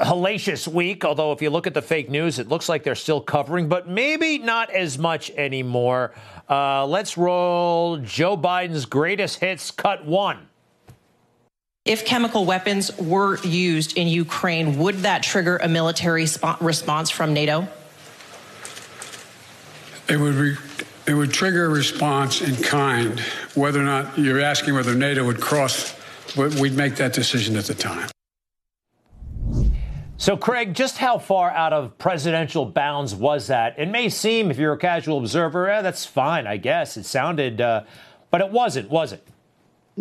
hellacious 0.02 0.68
week. 0.68 1.04
Although 1.04 1.32
if 1.32 1.42
you 1.42 1.50
look 1.50 1.66
at 1.66 1.74
the 1.74 1.82
fake 1.82 2.10
news, 2.10 2.38
it 2.38 2.48
looks 2.48 2.68
like 2.68 2.82
they're 2.82 2.94
still 2.94 3.20
covering, 3.20 3.68
but 3.68 3.88
maybe 3.88 4.38
not 4.38 4.70
as 4.70 4.98
much 4.98 5.30
anymore. 5.30 6.12
Uh, 6.48 6.86
let's 6.86 7.16
roll 7.16 7.98
Joe 7.98 8.36
Biden's 8.36 8.86
greatest 8.86 9.40
hits. 9.40 9.70
Cut 9.70 10.04
one. 10.04 10.48
If 11.84 12.04
chemical 12.04 12.44
weapons 12.44 12.96
were 12.98 13.38
used 13.42 13.96
in 13.96 14.06
Ukraine, 14.06 14.78
would 14.78 14.98
that 14.98 15.22
trigger 15.22 15.56
a 15.56 15.68
military 15.68 16.26
sp- 16.28 16.60
response 16.60 17.08
from 17.10 17.32
NATO? 17.32 17.68
It 20.10 20.18
would 20.18 20.34
re- 20.34 20.56
it 21.06 21.14
would 21.14 21.32
trigger 21.32 21.66
a 21.66 21.68
response 21.68 22.42
in 22.42 22.56
kind. 22.56 23.20
Whether 23.54 23.80
or 23.80 23.84
not 23.84 24.18
you're 24.18 24.40
asking 24.40 24.74
whether 24.74 24.94
NATO 24.94 25.24
would 25.24 25.40
cross, 25.40 25.94
we'd 26.36 26.74
make 26.74 26.96
that 26.96 27.12
decision 27.12 27.56
at 27.56 27.64
the 27.64 27.74
time. 27.74 28.10
So, 30.16 30.36
Craig, 30.36 30.74
just 30.74 30.98
how 30.98 31.18
far 31.18 31.50
out 31.50 31.72
of 31.72 31.96
presidential 31.96 32.66
bounds 32.66 33.14
was 33.14 33.46
that? 33.46 33.78
It 33.78 33.88
may 33.88 34.08
seem, 34.08 34.50
if 34.50 34.58
you're 34.58 34.74
a 34.74 34.78
casual 34.78 35.18
observer, 35.18 35.70
eh, 35.70 35.80
that's 35.80 36.04
fine, 36.04 36.46
I 36.46 36.58
guess. 36.58 36.96
It 36.96 37.06
sounded, 37.06 37.60
uh, 37.60 37.84
but 38.30 38.40
it 38.42 38.50
wasn't, 38.50 38.90
was 38.90 39.12
it? 39.12 39.26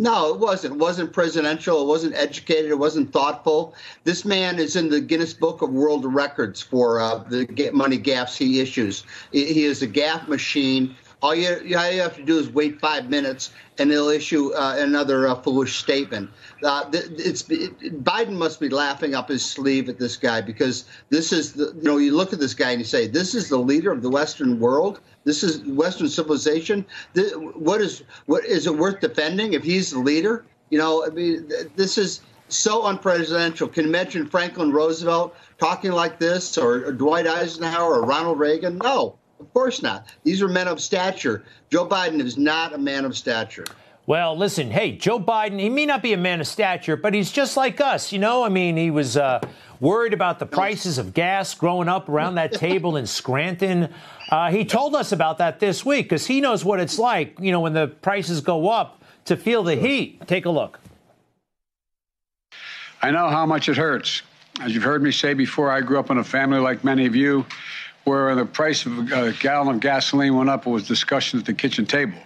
No, 0.00 0.32
it 0.32 0.40
wasn't. 0.40 0.76
It 0.76 0.78
wasn't 0.78 1.12
presidential. 1.12 1.82
It 1.82 1.86
wasn't 1.86 2.14
educated. 2.14 2.70
It 2.70 2.78
wasn't 2.78 3.12
thoughtful. 3.12 3.74
This 4.04 4.24
man 4.24 4.58
is 4.58 4.74
in 4.74 4.88
the 4.88 4.98
Guinness 4.98 5.34
Book 5.34 5.60
of 5.60 5.68
World 5.68 6.06
Records 6.06 6.62
for 6.62 7.00
uh, 7.00 7.18
the 7.18 7.70
money 7.74 7.98
gaffes 7.98 8.34
he 8.34 8.60
issues. 8.60 9.04
He 9.30 9.64
is 9.64 9.82
a 9.82 9.86
gaffe 9.86 10.26
machine. 10.26 10.96
All 11.22 11.34
you, 11.34 11.60
you 11.64 11.76
have 11.76 12.16
to 12.16 12.22
do 12.22 12.38
is 12.38 12.48
wait 12.48 12.80
five 12.80 13.10
minutes, 13.10 13.52
and 13.78 13.90
they'll 13.90 14.08
issue 14.08 14.54
uh, 14.54 14.76
another 14.78 15.28
uh, 15.28 15.34
foolish 15.34 15.78
statement. 15.78 16.30
Uh, 16.64 16.88
it's 16.92 17.48
it, 17.50 18.02
Biden 18.02 18.32
must 18.32 18.58
be 18.58 18.70
laughing 18.70 19.14
up 19.14 19.28
his 19.28 19.44
sleeve 19.44 19.90
at 19.90 19.98
this 19.98 20.16
guy 20.16 20.40
because 20.40 20.86
this 21.10 21.32
is 21.32 21.52
the 21.52 21.74
you 21.76 21.82
know 21.82 21.98
you 21.98 22.16
look 22.16 22.32
at 22.32 22.38
this 22.38 22.54
guy 22.54 22.70
and 22.70 22.80
you 22.80 22.86
say 22.86 23.06
this 23.06 23.34
is 23.34 23.50
the 23.50 23.58
leader 23.58 23.92
of 23.92 24.00
the 24.00 24.08
Western 24.08 24.58
world. 24.58 25.00
This 25.24 25.42
is 25.42 25.62
Western 25.64 26.08
civilization. 26.08 26.86
This, 27.12 27.32
what 27.34 27.82
is 27.82 28.02
what 28.24 28.44
is 28.46 28.66
it 28.66 28.76
worth 28.76 29.00
defending 29.00 29.52
if 29.52 29.62
he's 29.62 29.90
the 29.90 29.98
leader? 29.98 30.44
You 30.70 30.78
know, 30.78 31.04
I 31.04 31.10
mean, 31.10 31.50
this 31.76 31.98
is 31.98 32.22
so 32.48 32.82
unpresidential. 32.82 33.70
Can 33.72 33.84
you 33.84 33.90
imagine 33.90 34.26
Franklin 34.26 34.72
Roosevelt 34.72 35.36
talking 35.58 35.92
like 35.92 36.18
this, 36.18 36.56
or, 36.56 36.86
or 36.86 36.92
Dwight 36.92 37.26
Eisenhower, 37.26 37.96
or 37.96 38.02
Ronald 38.04 38.38
Reagan? 38.38 38.78
No, 38.78 39.16
of 39.40 39.52
course 39.52 39.82
not. 39.82 40.06
These 40.22 40.42
are 40.42 40.48
men 40.48 40.68
of 40.68 40.80
stature. 40.80 41.44
Joe 41.70 41.86
Biden 41.86 42.20
is 42.20 42.36
not 42.36 42.74
a 42.74 42.78
man 42.78 43.04
of 43.04 43.16
stature. 43.16 43.64
Well, 44.06 44.36
listen, 44.36 44.70
hey, 44.70 44.92
Joe 44.92 45.20
Biden, 45.20 45.60
he 45.60 45.68
may 45.68 45.86
not 45.86 46.02
be 46.02 46.12
a 46.12 46.16
man 46.16 46.40
of 46.40 46.46
stature, 46.46 46.96
but 46.96 47.14
he's 47.14 47.30
just 47.30 47.56
like 47.56 47.80
us, 47.80 48.12
you 48.12 48.18
know? 48.18 48.42
I 48.42 48.48
mean, 48.48 48.76
he 48.76 48.90
was 48.90 49.16
uh, 49.16 49.40
worried 49.78 50.14
about 50.14 50.38
the 50.38 50.46
prices 50.46 50.98
of 50.98 51.14
gas 51.14 51.54
growing 51.54 51.88
up 51.88 52.08
around 52.08 52.34
that 52.34 52.52
table 52.52 52.96
in 52.96 53.06
Scranton. 53.06 53.92
Uh, 54.30 54.50
he 54.50 54.64
told 54.64 54.94
us 54.94 55.12
about 55.12 55.38
that 55.38 55.60
this 55.60 55.84
week 55.84 56.06
because 56.06 56.26
he 56.26 56.40
knows 56.40 56.64
what 56.64 56.80
it's 56.80 56.98
like, 56.98 57.38
you 57.40 57.52
know, 57.52 57.60
when 57.60 57.72
the 57.72 57.86
prices 57.86 58.40
go 58.40 58.68
up 58.68 59.02
to 59.26 59.36
feel 59.36 59.62
the 59.62 59.76
heat. 59.76 60.26
Take 60.26 60.44
a 60.44 60.50
look. 60.50 60.80
I 63.02 63.10
know 63.10 63.28
how 63.28 63.46
much 63.46 63.68
it 63.68 63.76
hurts. 63.76 64.22
As 64.60 64.74
you've 64.74 64.82
heard 64.82 65.02
me 65.02 65.12
say 65.12 65.34
before, 65.34 65.70
I 65.70 65.80
grew 65.80 65.98
up 65.98 66.10
in 66.10 66.18
a 66.18 66.24
family 66.24 66.58
like 66.58 66.84
many 66.84 67.06
of 67.06 67.14
you 67.14 67.46
where 68.04 68.34
the 68.34 68.46
price 68.46 68.86
of 68.86 68.98
a 68.98 69.32
gallon 69.32 69.74
of 69.74 69.80
gasoline 69.80 70.34
went 70.34 70.50
up, 70.50 70.66
was 70.66 70.86
discussion 70.86 71.38
at 71.38 71.46
the 71.46 71.54
kitchen 71.54 71.86
table. 71.86 72.18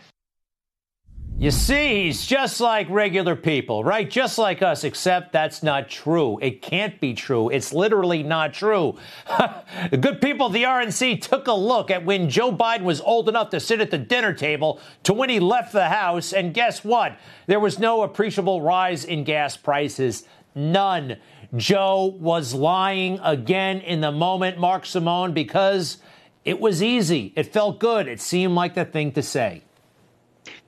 You 1.36 1.50
see, 1.50 2.04
he's 2.04 2.24
just 2.24 2.60
like 2.60 2.88
regular 2.88 3.34
people, 3.34 3.82
right? 3.82 4.08
Just 4.08 4.38
like 4.38 4.62
us, 4.62 4.84
except 4.84 5.32
that's 5.32 5.64
not 5.64 5.90
true. 5.90 6.38
It 6.40 6.62
can't 6.62 7.00
be 7.00 7.12
true. 7.12 7.50
It's 7.50 7.72
literally 7.72 8.22
not 8.22 8.54
true. 8.54 8.96
the 9.90 9.96
good 9.96 10.20
people 10.20 10.46
of 10.46 10.52
the 10.52 10.62
RNC 10.62 11.20
took 11.22 11.48
a 11.48 11.52
look 11.52 11.90
at 11.90 12.04
when 12.04 12.30
Joe 12.30 12.52
Biden 12.52 12.84
was 12.84 13.00
old 13.00 13.28
enough 13.28 13.50
to 13.50 13.58
sit 13.58 13.80
at 13.80 13.90
the 13.90 13.98
dinner 13.98 14.32
table 14.32 14.80
to 15.02 15.12
when 15.12 15.28
he 15.28 15.40
left 15.40 15.72
the 15.72 15.88
House, 15.88 16.32
and 16.32 16.54
guess 16.54 16.84
what? 16.84 17.18
There 17.48 17.60
was 17.60 17.80
no 17.80 18.02
appreciable 18.02 18.62
rise 18.62 19.04
in 19.04 19.24
gas 19.24 19.56
prices. 19.56 20.28
None. 20.54 21.16
Joe 21.56 22.16
was 22.18 22.54
lying 22.54 23.20
again 23.22 23.80
in 23.80 24.00
the 24.00 24.12
moment, 24.12 24.58
Mark 24.58 24.86
Simone, 24.86 25.32
because 25.32 25.98
it 26.44 26.60
was 26.60 26.82
easy. 26.82 27.32
It 27.36 27.52
felt 27.52 27.78
good. 27.78 28.08
It 28.08 28.20
seemed 28.20 28.54
like 28.54 28.74
the 28.74 28.84
thing 28.84 29.12
to 29.12 29.22
say. 29.22 29.62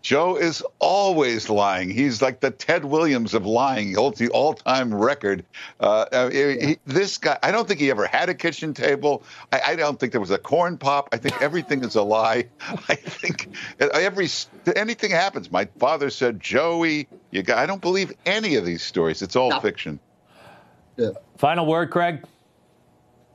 Joe 0.03 0.37
is 0.37 0.63
always 0.79 1.51
lying. 1.51 1.91
He's 1.91 2.23
like 2.23 2.41
the 2.41 2.51
Ted 2.51 2.85
Williams 2.85 3.35
of 3.35 3.45
lying. 3.45 3.89
He 3.89 3.95
holds 3.95 4.19
the 4.19 4.29
all-time 4.29 4.95
record. 4.95 5.45
Uh, 5.81 6.07
uh 6.13 6.31
he, 6.31 6.79
this 6.87 7.19
guy, 7.19 7.39
I 7.43 7.51
don't 7.51 7.67
think 7.67 7.81
he 7.81 7.91
ever 7.91 8.07
had 8.07 8.29
a 8.29 8.35
kitchen 8.35 8.73
table. 8.73 9.23
I, 9.53 9.61
I, 9.69 9.77
don't 9.77 9.99
think 9.99 10.13
there 10.13 10.21
was 10.21 10.31
a 10.31 10.39
corn 10.39 10.79
pop. 10.79 11.09
I 11.13 11.17
think 11.17 11.41
everything 11.43 11.83
is 11.83 11.95
a 11.95 12.03
lie. 12.03 12.47
I 12.89 12.95
think 12.95 13.49
every 13.81 14.29
anything 14.77 15.11
happens. 15.11 15.51
My 15.51 15.67
father 15.79 16.11
said, 16.11 16.41
"Joey, 16.41 17.09
you 17.31 17.43
got." 17.43 17.59
I 17.59 17.67
don't 17.67 17.83
believe 17.83 18.13
any 18.25 18.55
of 18.57 18.65
these 18.65 18.83
stories. 18.83 19.23
It's 19.23 19.37
all 19.37 19.51
no. 19.51 19.61
fiction. 19.61 19.99
Yeah. 20.97 21.11
Final 21.37 21.67
word, 21.67 21.91
Craig. 21.91 22.25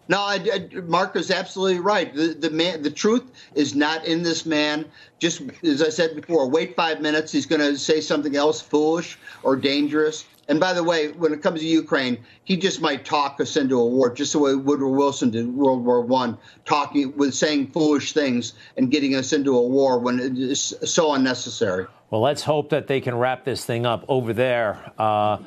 No, 0.07 0.19
I, 0.19 0.39
I, 0.51 0.79
Mark 0.81 1.15
is 1.15 1.31
absolutely 1.31 1.79
right. 1.79 2.13
The, 2.13 2.29
the 2.33 2.49
man, 2.49 2.81
the 2.81 2.91
truth 2.91 3.23
is 3.55 3.75
not 3.75 4.05
in 4.05 4.23
this 4.23 4.45
man. 4.45 4.85
Just 5.19 5.41
as 5.63 5.81
I 5.81 5.89
said 5.89 6.15
before, 6.15 6.49
wait 6.49 6.75
five 6.75 7.01
minutes. 7.01 7.31
He's 7.31 7.45
going 7.45 7.61
to 7.61 7.77
say 7.77 8.01
something 8.01 8.35
else 8.35 8.61
foolish 8.61 9.17
or 9.43 9.55
dangerous. 9.55 10.25
And 10.47 10.59
by 10.59 10.73
the 10.73 10.83
way, 10.83 11.09
when 11.13 11.31
it 11.31 11.41
comes 11.41 11.61
to 11.61 11.65
Ukraine, 11.65 12.17
he 12.43 12.57
just 12.57 12.81
might 12.81 13.05
talk 13.05 13.39
us 13.39 13.55
into 13.55 13.79
a 13.79 13.85
war, 13.85 14.13
just 14.13 14.33
the 14.33 14.39
way 14.39 14.53
Woodrow 14.53 14.89
Wilson 14.89 15.29
did 15.29 15.47
World 15.55 15.85
War 15.85 16.01
One, 16.01 16.37
talking 16.65 17.15
with 17.15 17.33
saying 17.33 17.67
foolish 17.67 18.11
things 18.11 18.53
and 18.75 18.91
getting 18.91 19.15
us 19.15 19.31
into 19.31 19.57
a 19.57 19.61
war 19.61 19.97
when 19.99 20.19
it 20.19 20.37
is 20.37 20.73
so 20.83 21.13
unnecessary. 21.13 21.85
Well, 22.09 22.21
let's 22.21 22.43
hope 22.43 22.69
that 22.71 22.87
they 22.87 22.99
can 22.99 23.15
wrap 23.15 23.45
this 23.45 23.63
thing 23.63 23.85
up 23.85 24.03
over 24.09 24.33
there. 24.33 24.91
Uh, 24.97 25.37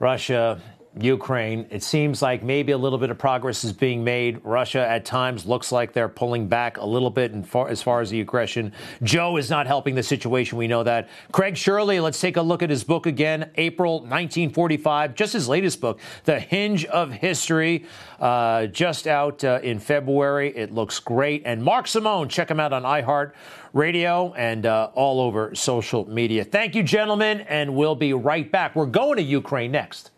Russia 0.00 0.60
Ukraine. 1.00 1.66
It 1.70 1.82
seems 1.82 2.20
like 2.20 2.42
maybe 2.42 2.72
a 2.72 2.78
little 2.78 2.98
bit 2.98 3.10
of 3.10 3.16
progress 3.16 3.64
is 3.64 3.72
being 3.72 4.04
made. 4.04 4.40
Russia 4.44 4.86
at 4.86 5.04
times 5.04 5.46
looks 5.46 5.72
like 5.72 5.92
they're 5.92 6.08
pulling 6.08 6.48
back 6.48 6.76
a 6.76 6.84
little 6.84 7.08
bit 7.08 7.46
far, 7.46 7.68
as 7.68 7.82
far 7.82 8.00
as 8.00 8.10
the 8.10 8.20
aggression. 8.20 8.72
Joe 9.02 9.38
is 9.38 9.48
not 9.48 9.66
helping 9.66 9.94
the 9.94 10.02
situation. 10.02 10.58
We 10.58 10.68
know 10.68 10.82
that. 10.82 11.08
Craig 11.32 11.56
Shirley, 11.56 11.98
let's 12.00 12.20
take 12.20 12.36
a 12.36 12.42
look 12.42 12.62
at 12.62 12.68
his 12.68 12.84
book 12.84 13.06
again, 13.06 13.50
April 13.54 14.00
1945, 14.00 15.14
just 15.14 15.32
his 15.32 15.48
latest 15.48 15.80
book, 15.80 15.98
The 16.24 16.38
Hinge 16.38 16.84
of 16.86 17.10
History, 17.10 17.86
uh, 18.20 18.66
just 18.66 19.06
out 19.06 19.42
uh, 19.44 19.60
in 19.62 19.78
February. 19.78 20.54
It 20.54 20.72
looks 20.72 21.00
great. 21.00 21.42
And 21.46 21.62
Mark 21.62 21.86
Simone, 21.86 22.28
check 22.28 22.50
him 22.50 22.60
out 22.60 22.72
on 22.74 22.82
iHeart 22.82 23.32
Radio 23.72 24.34
and 24.34 24.66
uh, 24.66 24.90
all 24.94 25.20
over 25.20 25.54
social 25.54 26.08
media. 26.08 26.44
Thank 26.44 26.74
you, 26.74 26.82
gentlemen, 26.82 27.40
and 27.42 27.74
we'll 27.74 27.94
be 27.94 28.12
right 28.12 28.50
back. 28.50 28.76
We're 28.76 28.84
going 28.84 29.16
to 29.16 29.22
Ukraine 29.22 29.72
next. 29.72 30.10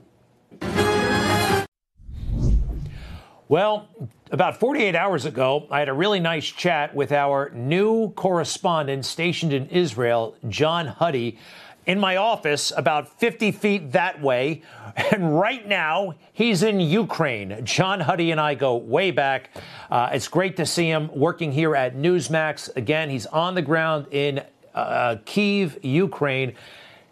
Well, 3.48 3.88
About 4.34 4.58
48 4.58 4.96
hours 4.96 5.26
ago, 5.26 5.68
I 5.70 5.78
had 5.78 5.88
a 5.88 5.92
really 5.92 6.18
nice 6.18 6.46
chat 6.46 6.92
with 6.92 7.12
our 7.12 7.50
new 7.50 8.10
correspondent 8.14 9.04
stationed 9.04 9.52
in 9.52 9.68
Israel, 9.68 10.34
John 10.48 10.88
Huddy, 10.88 11.38
in 11.86 12.00
my 12.00 12.16
office 12.16 12.72
about 12.76 13.20
50 13.20 13.52
feet 13.52 13.92
that 13.92 14.20
way. 14.20 14.62
And 15.12 15.38
right 15.38 15.66
now, 15.68 16.14
he's 16.32 16.64
in 16.64 16.80
Ukraine. 16.80 17.64
John 17.64 18.00
Huddy 18.00 18.32
and 18.32 18.40
I 18.40 18.54
go 18.54 18.76
way 18.76 19.12
back. 19.12 19.50
Uh, 19.90 20.10
it's 20.12 20.26
great 20.26 20.56
to 20.56 20.66
see 20.66 20.88
him 20.88 21.10
working 21.14 21.52
here 21.52 21.76
at 21.76 21.94
Newsmax. 21.96 22.74
Again, 22.76 23.10
he's 23.10 23.26
on 23.26 23.54
the 23.54 23.62
ground 23.62 24.06
in 24.10 24.42
uh, 24.74 25.16
Kiev, 25.24 25.78
Ukraine. 25.84 26.54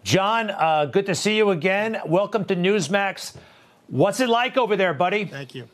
John, 0.05 0.51
uh, 0.51 0.87
good 0.87 1.07
to 1.07 1.15
see 1.15 1.37
you 1.37 1.51
again. 1.51 1.99
Welcome 2.05 2.45
to 2.47 2.57
Newsmax. 2.57 3.37
What's 3.87 4.19
it 4.21 4.29
like 4.29 4.57
over 4.57 4.75
there, 4.75 4.95
buddy? 4.95 5.27
Thank 5.27 5.55
you. 5.55 5.69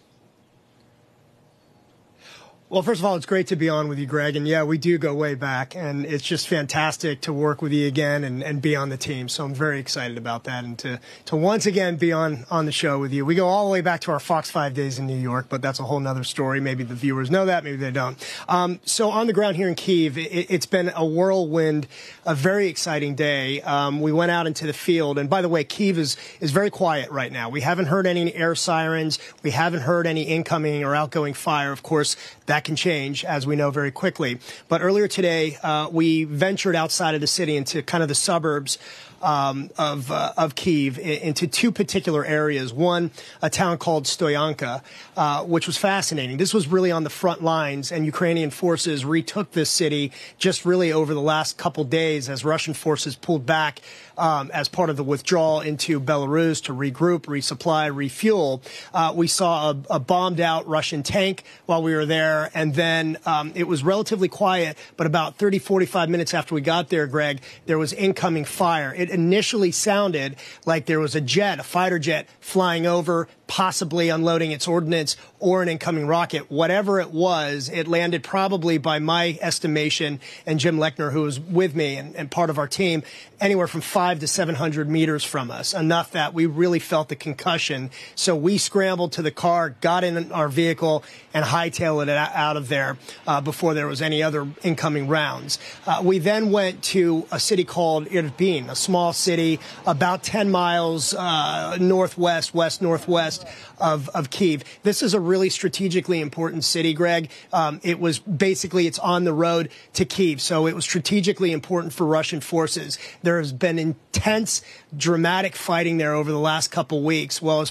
Well, 2.70 2.82
first 2.82 3.00
of 3.00 3.06
all, 3.06 3.16
it's 3.16 3.24
great 3.24 3.46
to 3.46 3.56
be 3.56 3.70
on 3.70 3.88
with 3.88 3.98
you, 3.98 4.04
Greg. 4.04 4.36
And 4.36 4.46
yeah, 4.46 4.62
we 4.62 4.76
do 4.76 4.98
go 4.98 5.14
way 5.14 5.34
back, 5.34 5.74
and 5.74 6.04
it's 6.04 6.22
just 6.22 6.46
fantastic 6.46 7.22
to 7.22 7.32
work 7.32 7.62
with 7.62 7.72
you 7.72 7.88
again 7.88 8.24
and, 8.24 8.42
and 8.42 8.60
be 8.60 8.76
on 8.76 8.90
the 8.90 8.98
team. 8.98 9.30
So 9.30 9.46
I'm 9.46 9.54
very 9.54 9.80
excited 9.80 10.18
about 10.18 10.44
that 10.44 10.64
and 10.64 10.78
to, 10.80 11.00
to 11.24 11.36
once 11.36 11.64
again 11.64 11.96
be 11.96 12.12
on, 12.12 12.44
on 12.50 12.66
the 12.66 12.72
show 12.72 12.98
with 12.98 13.10
you. 13.10 13.24
We 13.24 13.34
go 13.34 13.46
all 13.46 13.64
the 13.64 13.72
way 13.72 13.80
back 13.80 14.02
to 14.02 14.12
our 14.12 14.20
Fox 14.20 14.50
5 14.50 14.74
days 14.74 14.98
in 14.98 15.06
New 15.06 15.16
York, 15.16 15.46
but 15.48 15.62
that's 15.62 15.80
a 15.80 15.84
whole 15.84 15.98
nother 15.98 16.24
story. 16.24 16.60
Maybe 16.60 16.84
the 16.84 16.94
viewers 16.94 17.30
know 17.30 17.46
that, 17.46 17.64
maybe 17.64 17.78
they 17.78 17.90
don't. 17.90 18.22
Um, 18.50 18.80
so 18.84 19.08
on 19.08 19.28
the 19.28 19.32
ground 19.32 19.56
here 19.56 19.68
in 19.68 19.74
Kiev, 19.74 20.18
it, 20.18 20.50
has 20.50 20.66
been 20.66 20.92
a 20.94 21.06
whirlwind, 21.06 21.86
a 22.26 22.34
very 22.34 22.66
exciting 22.66 23.14
day. 23.14 23.62
Um, 23.62 24.02
we 24.02 24.12
went 24.12 24.30
out 24.30 24.46
into 24.46 24.66
the 24.66 24.74
field, 24.74 25.16
and 25.18 25.30
by 25.30 25.40
the 25.40 25.48
way, 25.48 25.64
Kiev 25.64 25.98
is, 25.98 26.18
is 26.38 26.50
very 26.50 26.68
quiet 26.68 27.10
right 27.10 27.32
now. 27.32 27.48
We 27.48 27.62
haven't 27.62 27.86
heard 27.86 28.06
any 28.06 28.34
air 28.34 28.54
sirens. 28.54 29.18
We 29.42 29.52
haven't 29.52 29.80
heard 29.80 30.06
any 30.06 30.24
incoming 30.24 30.84
or 30.84 30.94
outgoing 30.94 31.32
fire. 31.32 31.72
Of 31.72 31.82
course, 31.82 32.14
that 32.44 32.57
can 32.60 32.76
change, 32.76 33.24
as 33.24 33.46
we 33.46 33.56
know 33.56 33.70
very 33.70 33.90
quickly. 33.90 34.38
But 34.68 34.82
earlier 34.82 35.08
today, 35.08 35.56
uh, 35.62 35.88
we 35.90 36.24
ventured 36.24 36.76
outside 36.76 37.14
of 37.14 37.20
the 37.20 37.26
city 37.26 37.56
into 37.56 37.82
kind 37.82 38.02
of 38.02 38.08
the 38.08 38.14
suburbs 38.14 38.78
um, 39.22 39.70
of 39.78 40.10
uh, 40.10 40.32
of 40.36 40.54
Kiev 40.54 40.98
into 40.98 41.46
two 41.46 41.72
particular 41.72 42.24
areas. 42.24 42.72
One, 42.72 43.10
a 43.42 43.50
town 43.50 43.78
called 43.78 44.04
Stoyanka, 44.04 44.82
uh, 45.16 45.44
which 45.44 45.66
was 45.66 45.76
fascinating. 45.76 46.36
This 46.36 46.54
was 46.54 46.68
really 46.68 46.90
on 46.90 47.04
the 47.04 47.10
front 47.10 47.42
lines, 47.42 47.92
and 47.92 48.04
Ukrainian 48.04 48.50
forces 48.50 49.04
retook 49.04 49.52
this 49.52 49.70
city 49.70 50.12
just 50.38 50.64
really 50.64 50.92
over 50.92 51.14
the 51.14 51.20
last 51.20 51.58
couple 51.58 51.84
days 51.84 52.28
as 52.28 52.44
Russian 52.44 52.74
forces 52.74 53.16
pulled 53.16 53.46
back 53.46 53.80
um, 54.18 54.50
as 54.52 54.68
part 54.68 54.90
of 54.90 54.96
the 54.96 55.04
withdrawal 55.04 55.60
into 55.60 56.00
Belarus 56.00 56.62
to 56.64 56.74
regroup, 56.74 57.22
resupply, 57.22 57.94
refuel. 57.94 58.62
Uh, 58.92 59.12
we 59.14 59.26
saw 59.26 59.70
a, 59.70 59.76
a, 59.90 60.00
bombed 60.00 60.40
out 60.40 60.66
Russian 60.66 61.02
tank 61.02 61.44
while 61.66 61.82
we 61.82 61.94
were 61.94 62.06
there, 62.06 62.50
and 62.54 62.74
then 62.74 63.16
um, 63.24 63.52
it 63.54 63.68
was 63.68 63.84
relatively 63.84 64.28
quiet. 64.28 64.76
But 64.96 65.06
about 65.06 65.36
30, 65.36 65.58
45 65.58 66.08
minutes 66.08 66.34
after 66.34 66.54
we 66.54 66.60
got 66.60 66.88
there, 66.88 67.06
Greg, 67.06 67.40
there 67.66 67.78
was 67.78 67.92
incoming 67.92 68.44
fire. 68.44 68.92
It 68.94 69.07
initially 69.10 69.72
sounded 69.72 70.36
like 70.66 70.86
there 70.86 71.00
was 71.00 71.14
a 71.14 71.20
jet, 71.20 71.60
a 71.60 71.62
fighter 71.62 71.98
jet, 71.98 72.28
flying 72.40 72.86
over, 72.86 73.28
possibly 73.48 74.10
unloading 74.10 74.52
its 74.52 74.68
ordnance 74.68 75.16
or 75.40 75.62
an 75.62 75.68
incoming 75.68 76.06
rocket. 76.06 76.50
Whatever 76.50 77.00
it 77.00 77.10
was, 77.10 77.68
it 77.68 77.88
landed 77.88 78.22
probably 78.22 78.78
by 78.78 78.98
my 78.98 79.38
estimation 79.40 80.20
and 80.46 80.60
Jim 80.60 80.76
Lechner, 80.76 81.10
who 81.12 81.22
was 81.22 81.40
with 81.40 81.74
me 81.74 81.96
and, 81.96 82.14
and 82.14 82.30
part 82.30 82.50
of 82.50 82.58
our 82.58 82.68
team, 82.68 83.02
anywhere 83.40 83.66
from 83.66 83.80
five 83.80 84.20
to 84.20 84.28
700 84.28 84.88
meters 84.88 85.24
from 85.24 85.50
us, 85.50 85.72
enough 85.72 86.12
that 86.12 86.34
we 86.34 86.46
really 86.46 86.78
felt 86.78 87.08
the 87.08 87.16
concussion. 87.16 87.90
So 88.14 88.36
we 88.36 88.58
scrambled 88.58 89.12
to 89.12 89.22
the 89.22 89.30
car, 89.30 89.70
got 89.80 90.04
in 90.04 90.30
our 90.30 90.48
vehicle, 90.48 91.02
and 91.32 91.44
hightailed 91.44 92.02
it 92.02 92.08
out 92.10 92.56
of 92.56 92.68
there 92.68 92.98
uh, 93.26 93.40
before 93.40 93.74
there 93.74 93.86
was 93.86 94.02
any 94.02 94.22
other 94.22 94.46
incoming 94.62 95.08
rounds. 95.08 95.58
Uh, 95.86 96.02
we 96.04 96.18
then 96.18 96.50
went 96.50 96.82
to 96.82 97.26
a 97.30 97.40
city 97.40 97.64
called 97.64 98.06
Irpin, 98.08 98.68
a 98.68 98.76
small 98.76 99.12
city 99.12 99.58
about 99.86 100.22
10 100.22 100.50
miles 100.50 101.14
uh, 101.14 101.78
northwest, 101.80 102.54
west 102.54 102.82
northwest 102.82 103.37
of, 103.78 104.08
of 104.10 104.30
Kiev. 104.30 104.64
This 104.82 105.02
is 105.02 105.14
a 105.14 105.20
really 105.20 105.50
strategically 105.50 106.20
important 106.20 106.64
city, 106.64 106.92
Greg. 106.92 107.30
Um, 107.52 107.80
it 107.82 107.98
was 107.98 108.18
basically 108.18 108.86
it's 108.86 108.98
on 108.98 109.24
the 109.24 109.32
road 109.32 109.70
to 109.94 110.04
Kiev, 110.04 110.40
so 110.40 110.66
it 110.66 110.74
was 110.74 110.84
strategically 110.84 111.52
important 111.52 111.92
for 111.92 112.06
Russian 112.06 112.40
forces. 112.40 112.98
There 113.22 113.38
has 113.38 113.52
been 113.52 113.78
intense, 113.78 114.62
dramatic 114.96 115.54
fighting 115.54 115.98
there 115.98 116.14
over 116.14 116.30
the 116.30 116.38
last 116.38 116.68
couple 116.68 117.02
weeks. 117.02 117.42
Well, 117.42 117.66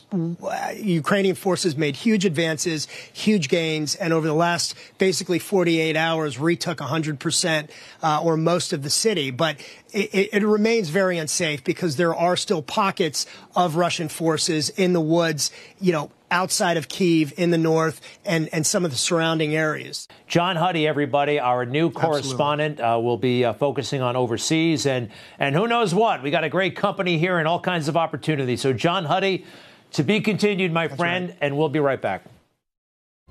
Ukrainian 0.76 1.36
forces 1.36 1.76
made 1.76 1.96
huge 1.96 2.26
advances, 2.26 2.88
huge 3.14 3.50
gains, 3.50 3.96
and 3.96 4.14
over 4.14 4.28
the 4.28 4.34
last 4.34 4.76
basically 4.98 5.40
48 5.40 5.96
hours 5.96 6.40
retook 6.40 6.78
100% 6.78 7.70
uh, 8.04 8.22
or 8.24 8.38
most 8.38 8.74
of 8.74 8.84
the 8.84 8.90
city. 8.90 9.32
But 9.32 9.58
it, 9.92 10.30
it, 10.34 10.46
remains 10.46 10.90
very 10.90 11.18
unsafe 11.18 11.64
because 11.64 11.96
there 11.96 12.16
are 12.16 12.36
still 12.36 12.62
pockets 12.62 13.26
of 13.56 13.76
Russian 13.76 14.10
forces 14.10 14.70
in 14.70 14.94
the 14.94 15.02
woods, 15.02 15.52
you 15.80 15.92
know, 15.92 16.12
outside 16.32 16.78
of 16.78 16.88
Kiev 16.88 17.34
in 17.38 17.52
the 17.52 17.58
north 17.58 18.02
and, 18.26 18.50
and 18.54 18.66
some 18.66 18.86
of 18.86 18.92
the 18.92 18.98
surrounding 18.98 19.56
areas. 19.56 20.08
John 20.28 20.56
Huddy, 20.56 20.88
everybody, 20.88 21.40
our 21.40 21.66
new 21.66 21.90
correspondent, 21.92 22.80
uh, 22.80 23.00
will 23.02 23.18
be 23.18 23.46
uh, 23.46 23.54
focusing 23.54 24.02
on 24.02 24.16
overseas 24.16 24.86
and, 24.86 25.10
and 25.40 25.56
who 25.56 25.68
knows 25.68 25.94
what. 25.94 26.24
We 26.24 26.32
got 26.32 26.44
a 26.44 26.50
great 26.50 26.76
company 26.76 27.18
here 27.18 27.40
and 27.40 27.48
all 27.48 27.60
kinds 27.60 27.88
of 27.88 27.98
opportunities. 27.98 28.62
So, 28.62 28.74
John 28.74 29.06
Huddy, 29.06 29.46
to 29.94 30.04
be 30.04 30.22
continued, 30.22 30.72
my 30.72 30.88
That's 30.88 31.00
friend, 31.00 31.30
right. 31.30 31.38
and 31.42 31.58
we'll 31.58 31.70
be 31.70 31.80
right 31.80 32.02
back. 32.02 32.24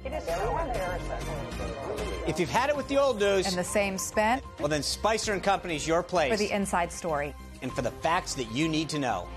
It 0.05 0.13
is 0.13 0.25
so 0.25 0.59
embarrassing. 0.59 1.13
If 2.27 2.41
you've 2.41 2.51
had 2.51 2.71
it 2.71 2.77
with 2.77 2.89
the 2.89 2.97
old 2.97 3.21
news 3.21 3.47
and 3.47 3.57
the 3.57 3.63
same 3.63 3.97
spent, 3.99 4.43
well, 4.59 4.69
then 4.69 4.83
Spicer 4.83 5.33
and 5.33 5.43
Company's 5.43 5.87
your 5.87 6.03
place 6.03 6.33
for 6.33 6.37
the 6.37 6.51
inside 6.51 6.91
story 6.91 7.35
and 7.63 7.73
for 7.73 7.83
the 7.83 7.91
facts 7.91 8.35
that 8.35 8.51
you 8.51 8.69
need 8.69 8.89
to 8.89 8.99
know. 8.99 9.29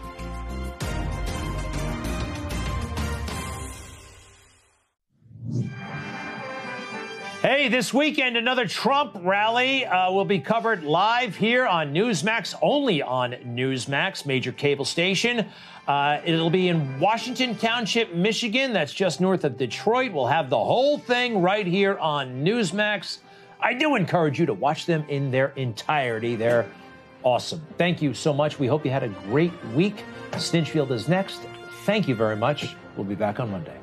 Hey, 7.49 7.67
this 7.67 7.91
weekend, 7.91 8.37
another 8.37 8.67
Trump 8.67 9.17
rally 9.23 9.83
uh, 9.83 10.11
will 10.11 10.23
be 10.23 10.37
covered 10.37 10.83
live 10.83 11.35
here 11.35 11.65
on 11.65 11.91
Newsmax, 11.91 12.53
only 12.61 13.01
on 13.01 13.31
Newsmax, 13.31 14.27
major 14.27 14.51
cable 14.51 14.85
station. 14.85 15.47
Uh, 15.87 16.21
it'll 16.23 16.51
be 16.51 16.67
in 16.67 16.99
Washington 16.99 17.55
Township, 17.55 18.13
Michigan. 18.13 18.71
That's 18.71 18.93
just 18.93 19.19
north 19.19 19.45
of 19.45 19.57
Detroit. 19.57 20.11
We'll 20.11 20.27
have 20.27 20.51
the 20.51 20.63
whole 20.63 20.99
thing 20.99 21.41
right 21.41 21.65
here 21.65 21.97
on 21.97 22.45
Newsmax. 22.45 23.17
I 23.59 23.73
do 23.73 23.95
encourage 23.95 24.39
you 24.39 24.45
to 24.45 24.53
watch 24.53 24.85
them 24.85 25.03
in 25.09 25.31
their 25.31 25.47
entirety. 25.55 26.35
They're 26.35 26.67
awesome. 27.23 27.65
Thank 27.79 27.99
you 27.99 28.13
so 28.13 28.31
much. 28.31 28.59
We 28.59 28.67
hope 28.67 28.85
you 28.85 28.91
had 28.91 29.01
a 29.01 29.09
great 29.09 29.53
week. 29.73 30.03
Stinchfield 30.33 30.91
is 30.91 31.07
next. 31.07 31.41
Thank 31.85 32.07
you 32.07 32.13
very 32.13 32.35
much. 32.35 32.75
We'll 32.95 33.07
be 33.07 33.15
back 33.15 33.39
on 33.39 33.49
Monday. 33.49 33.78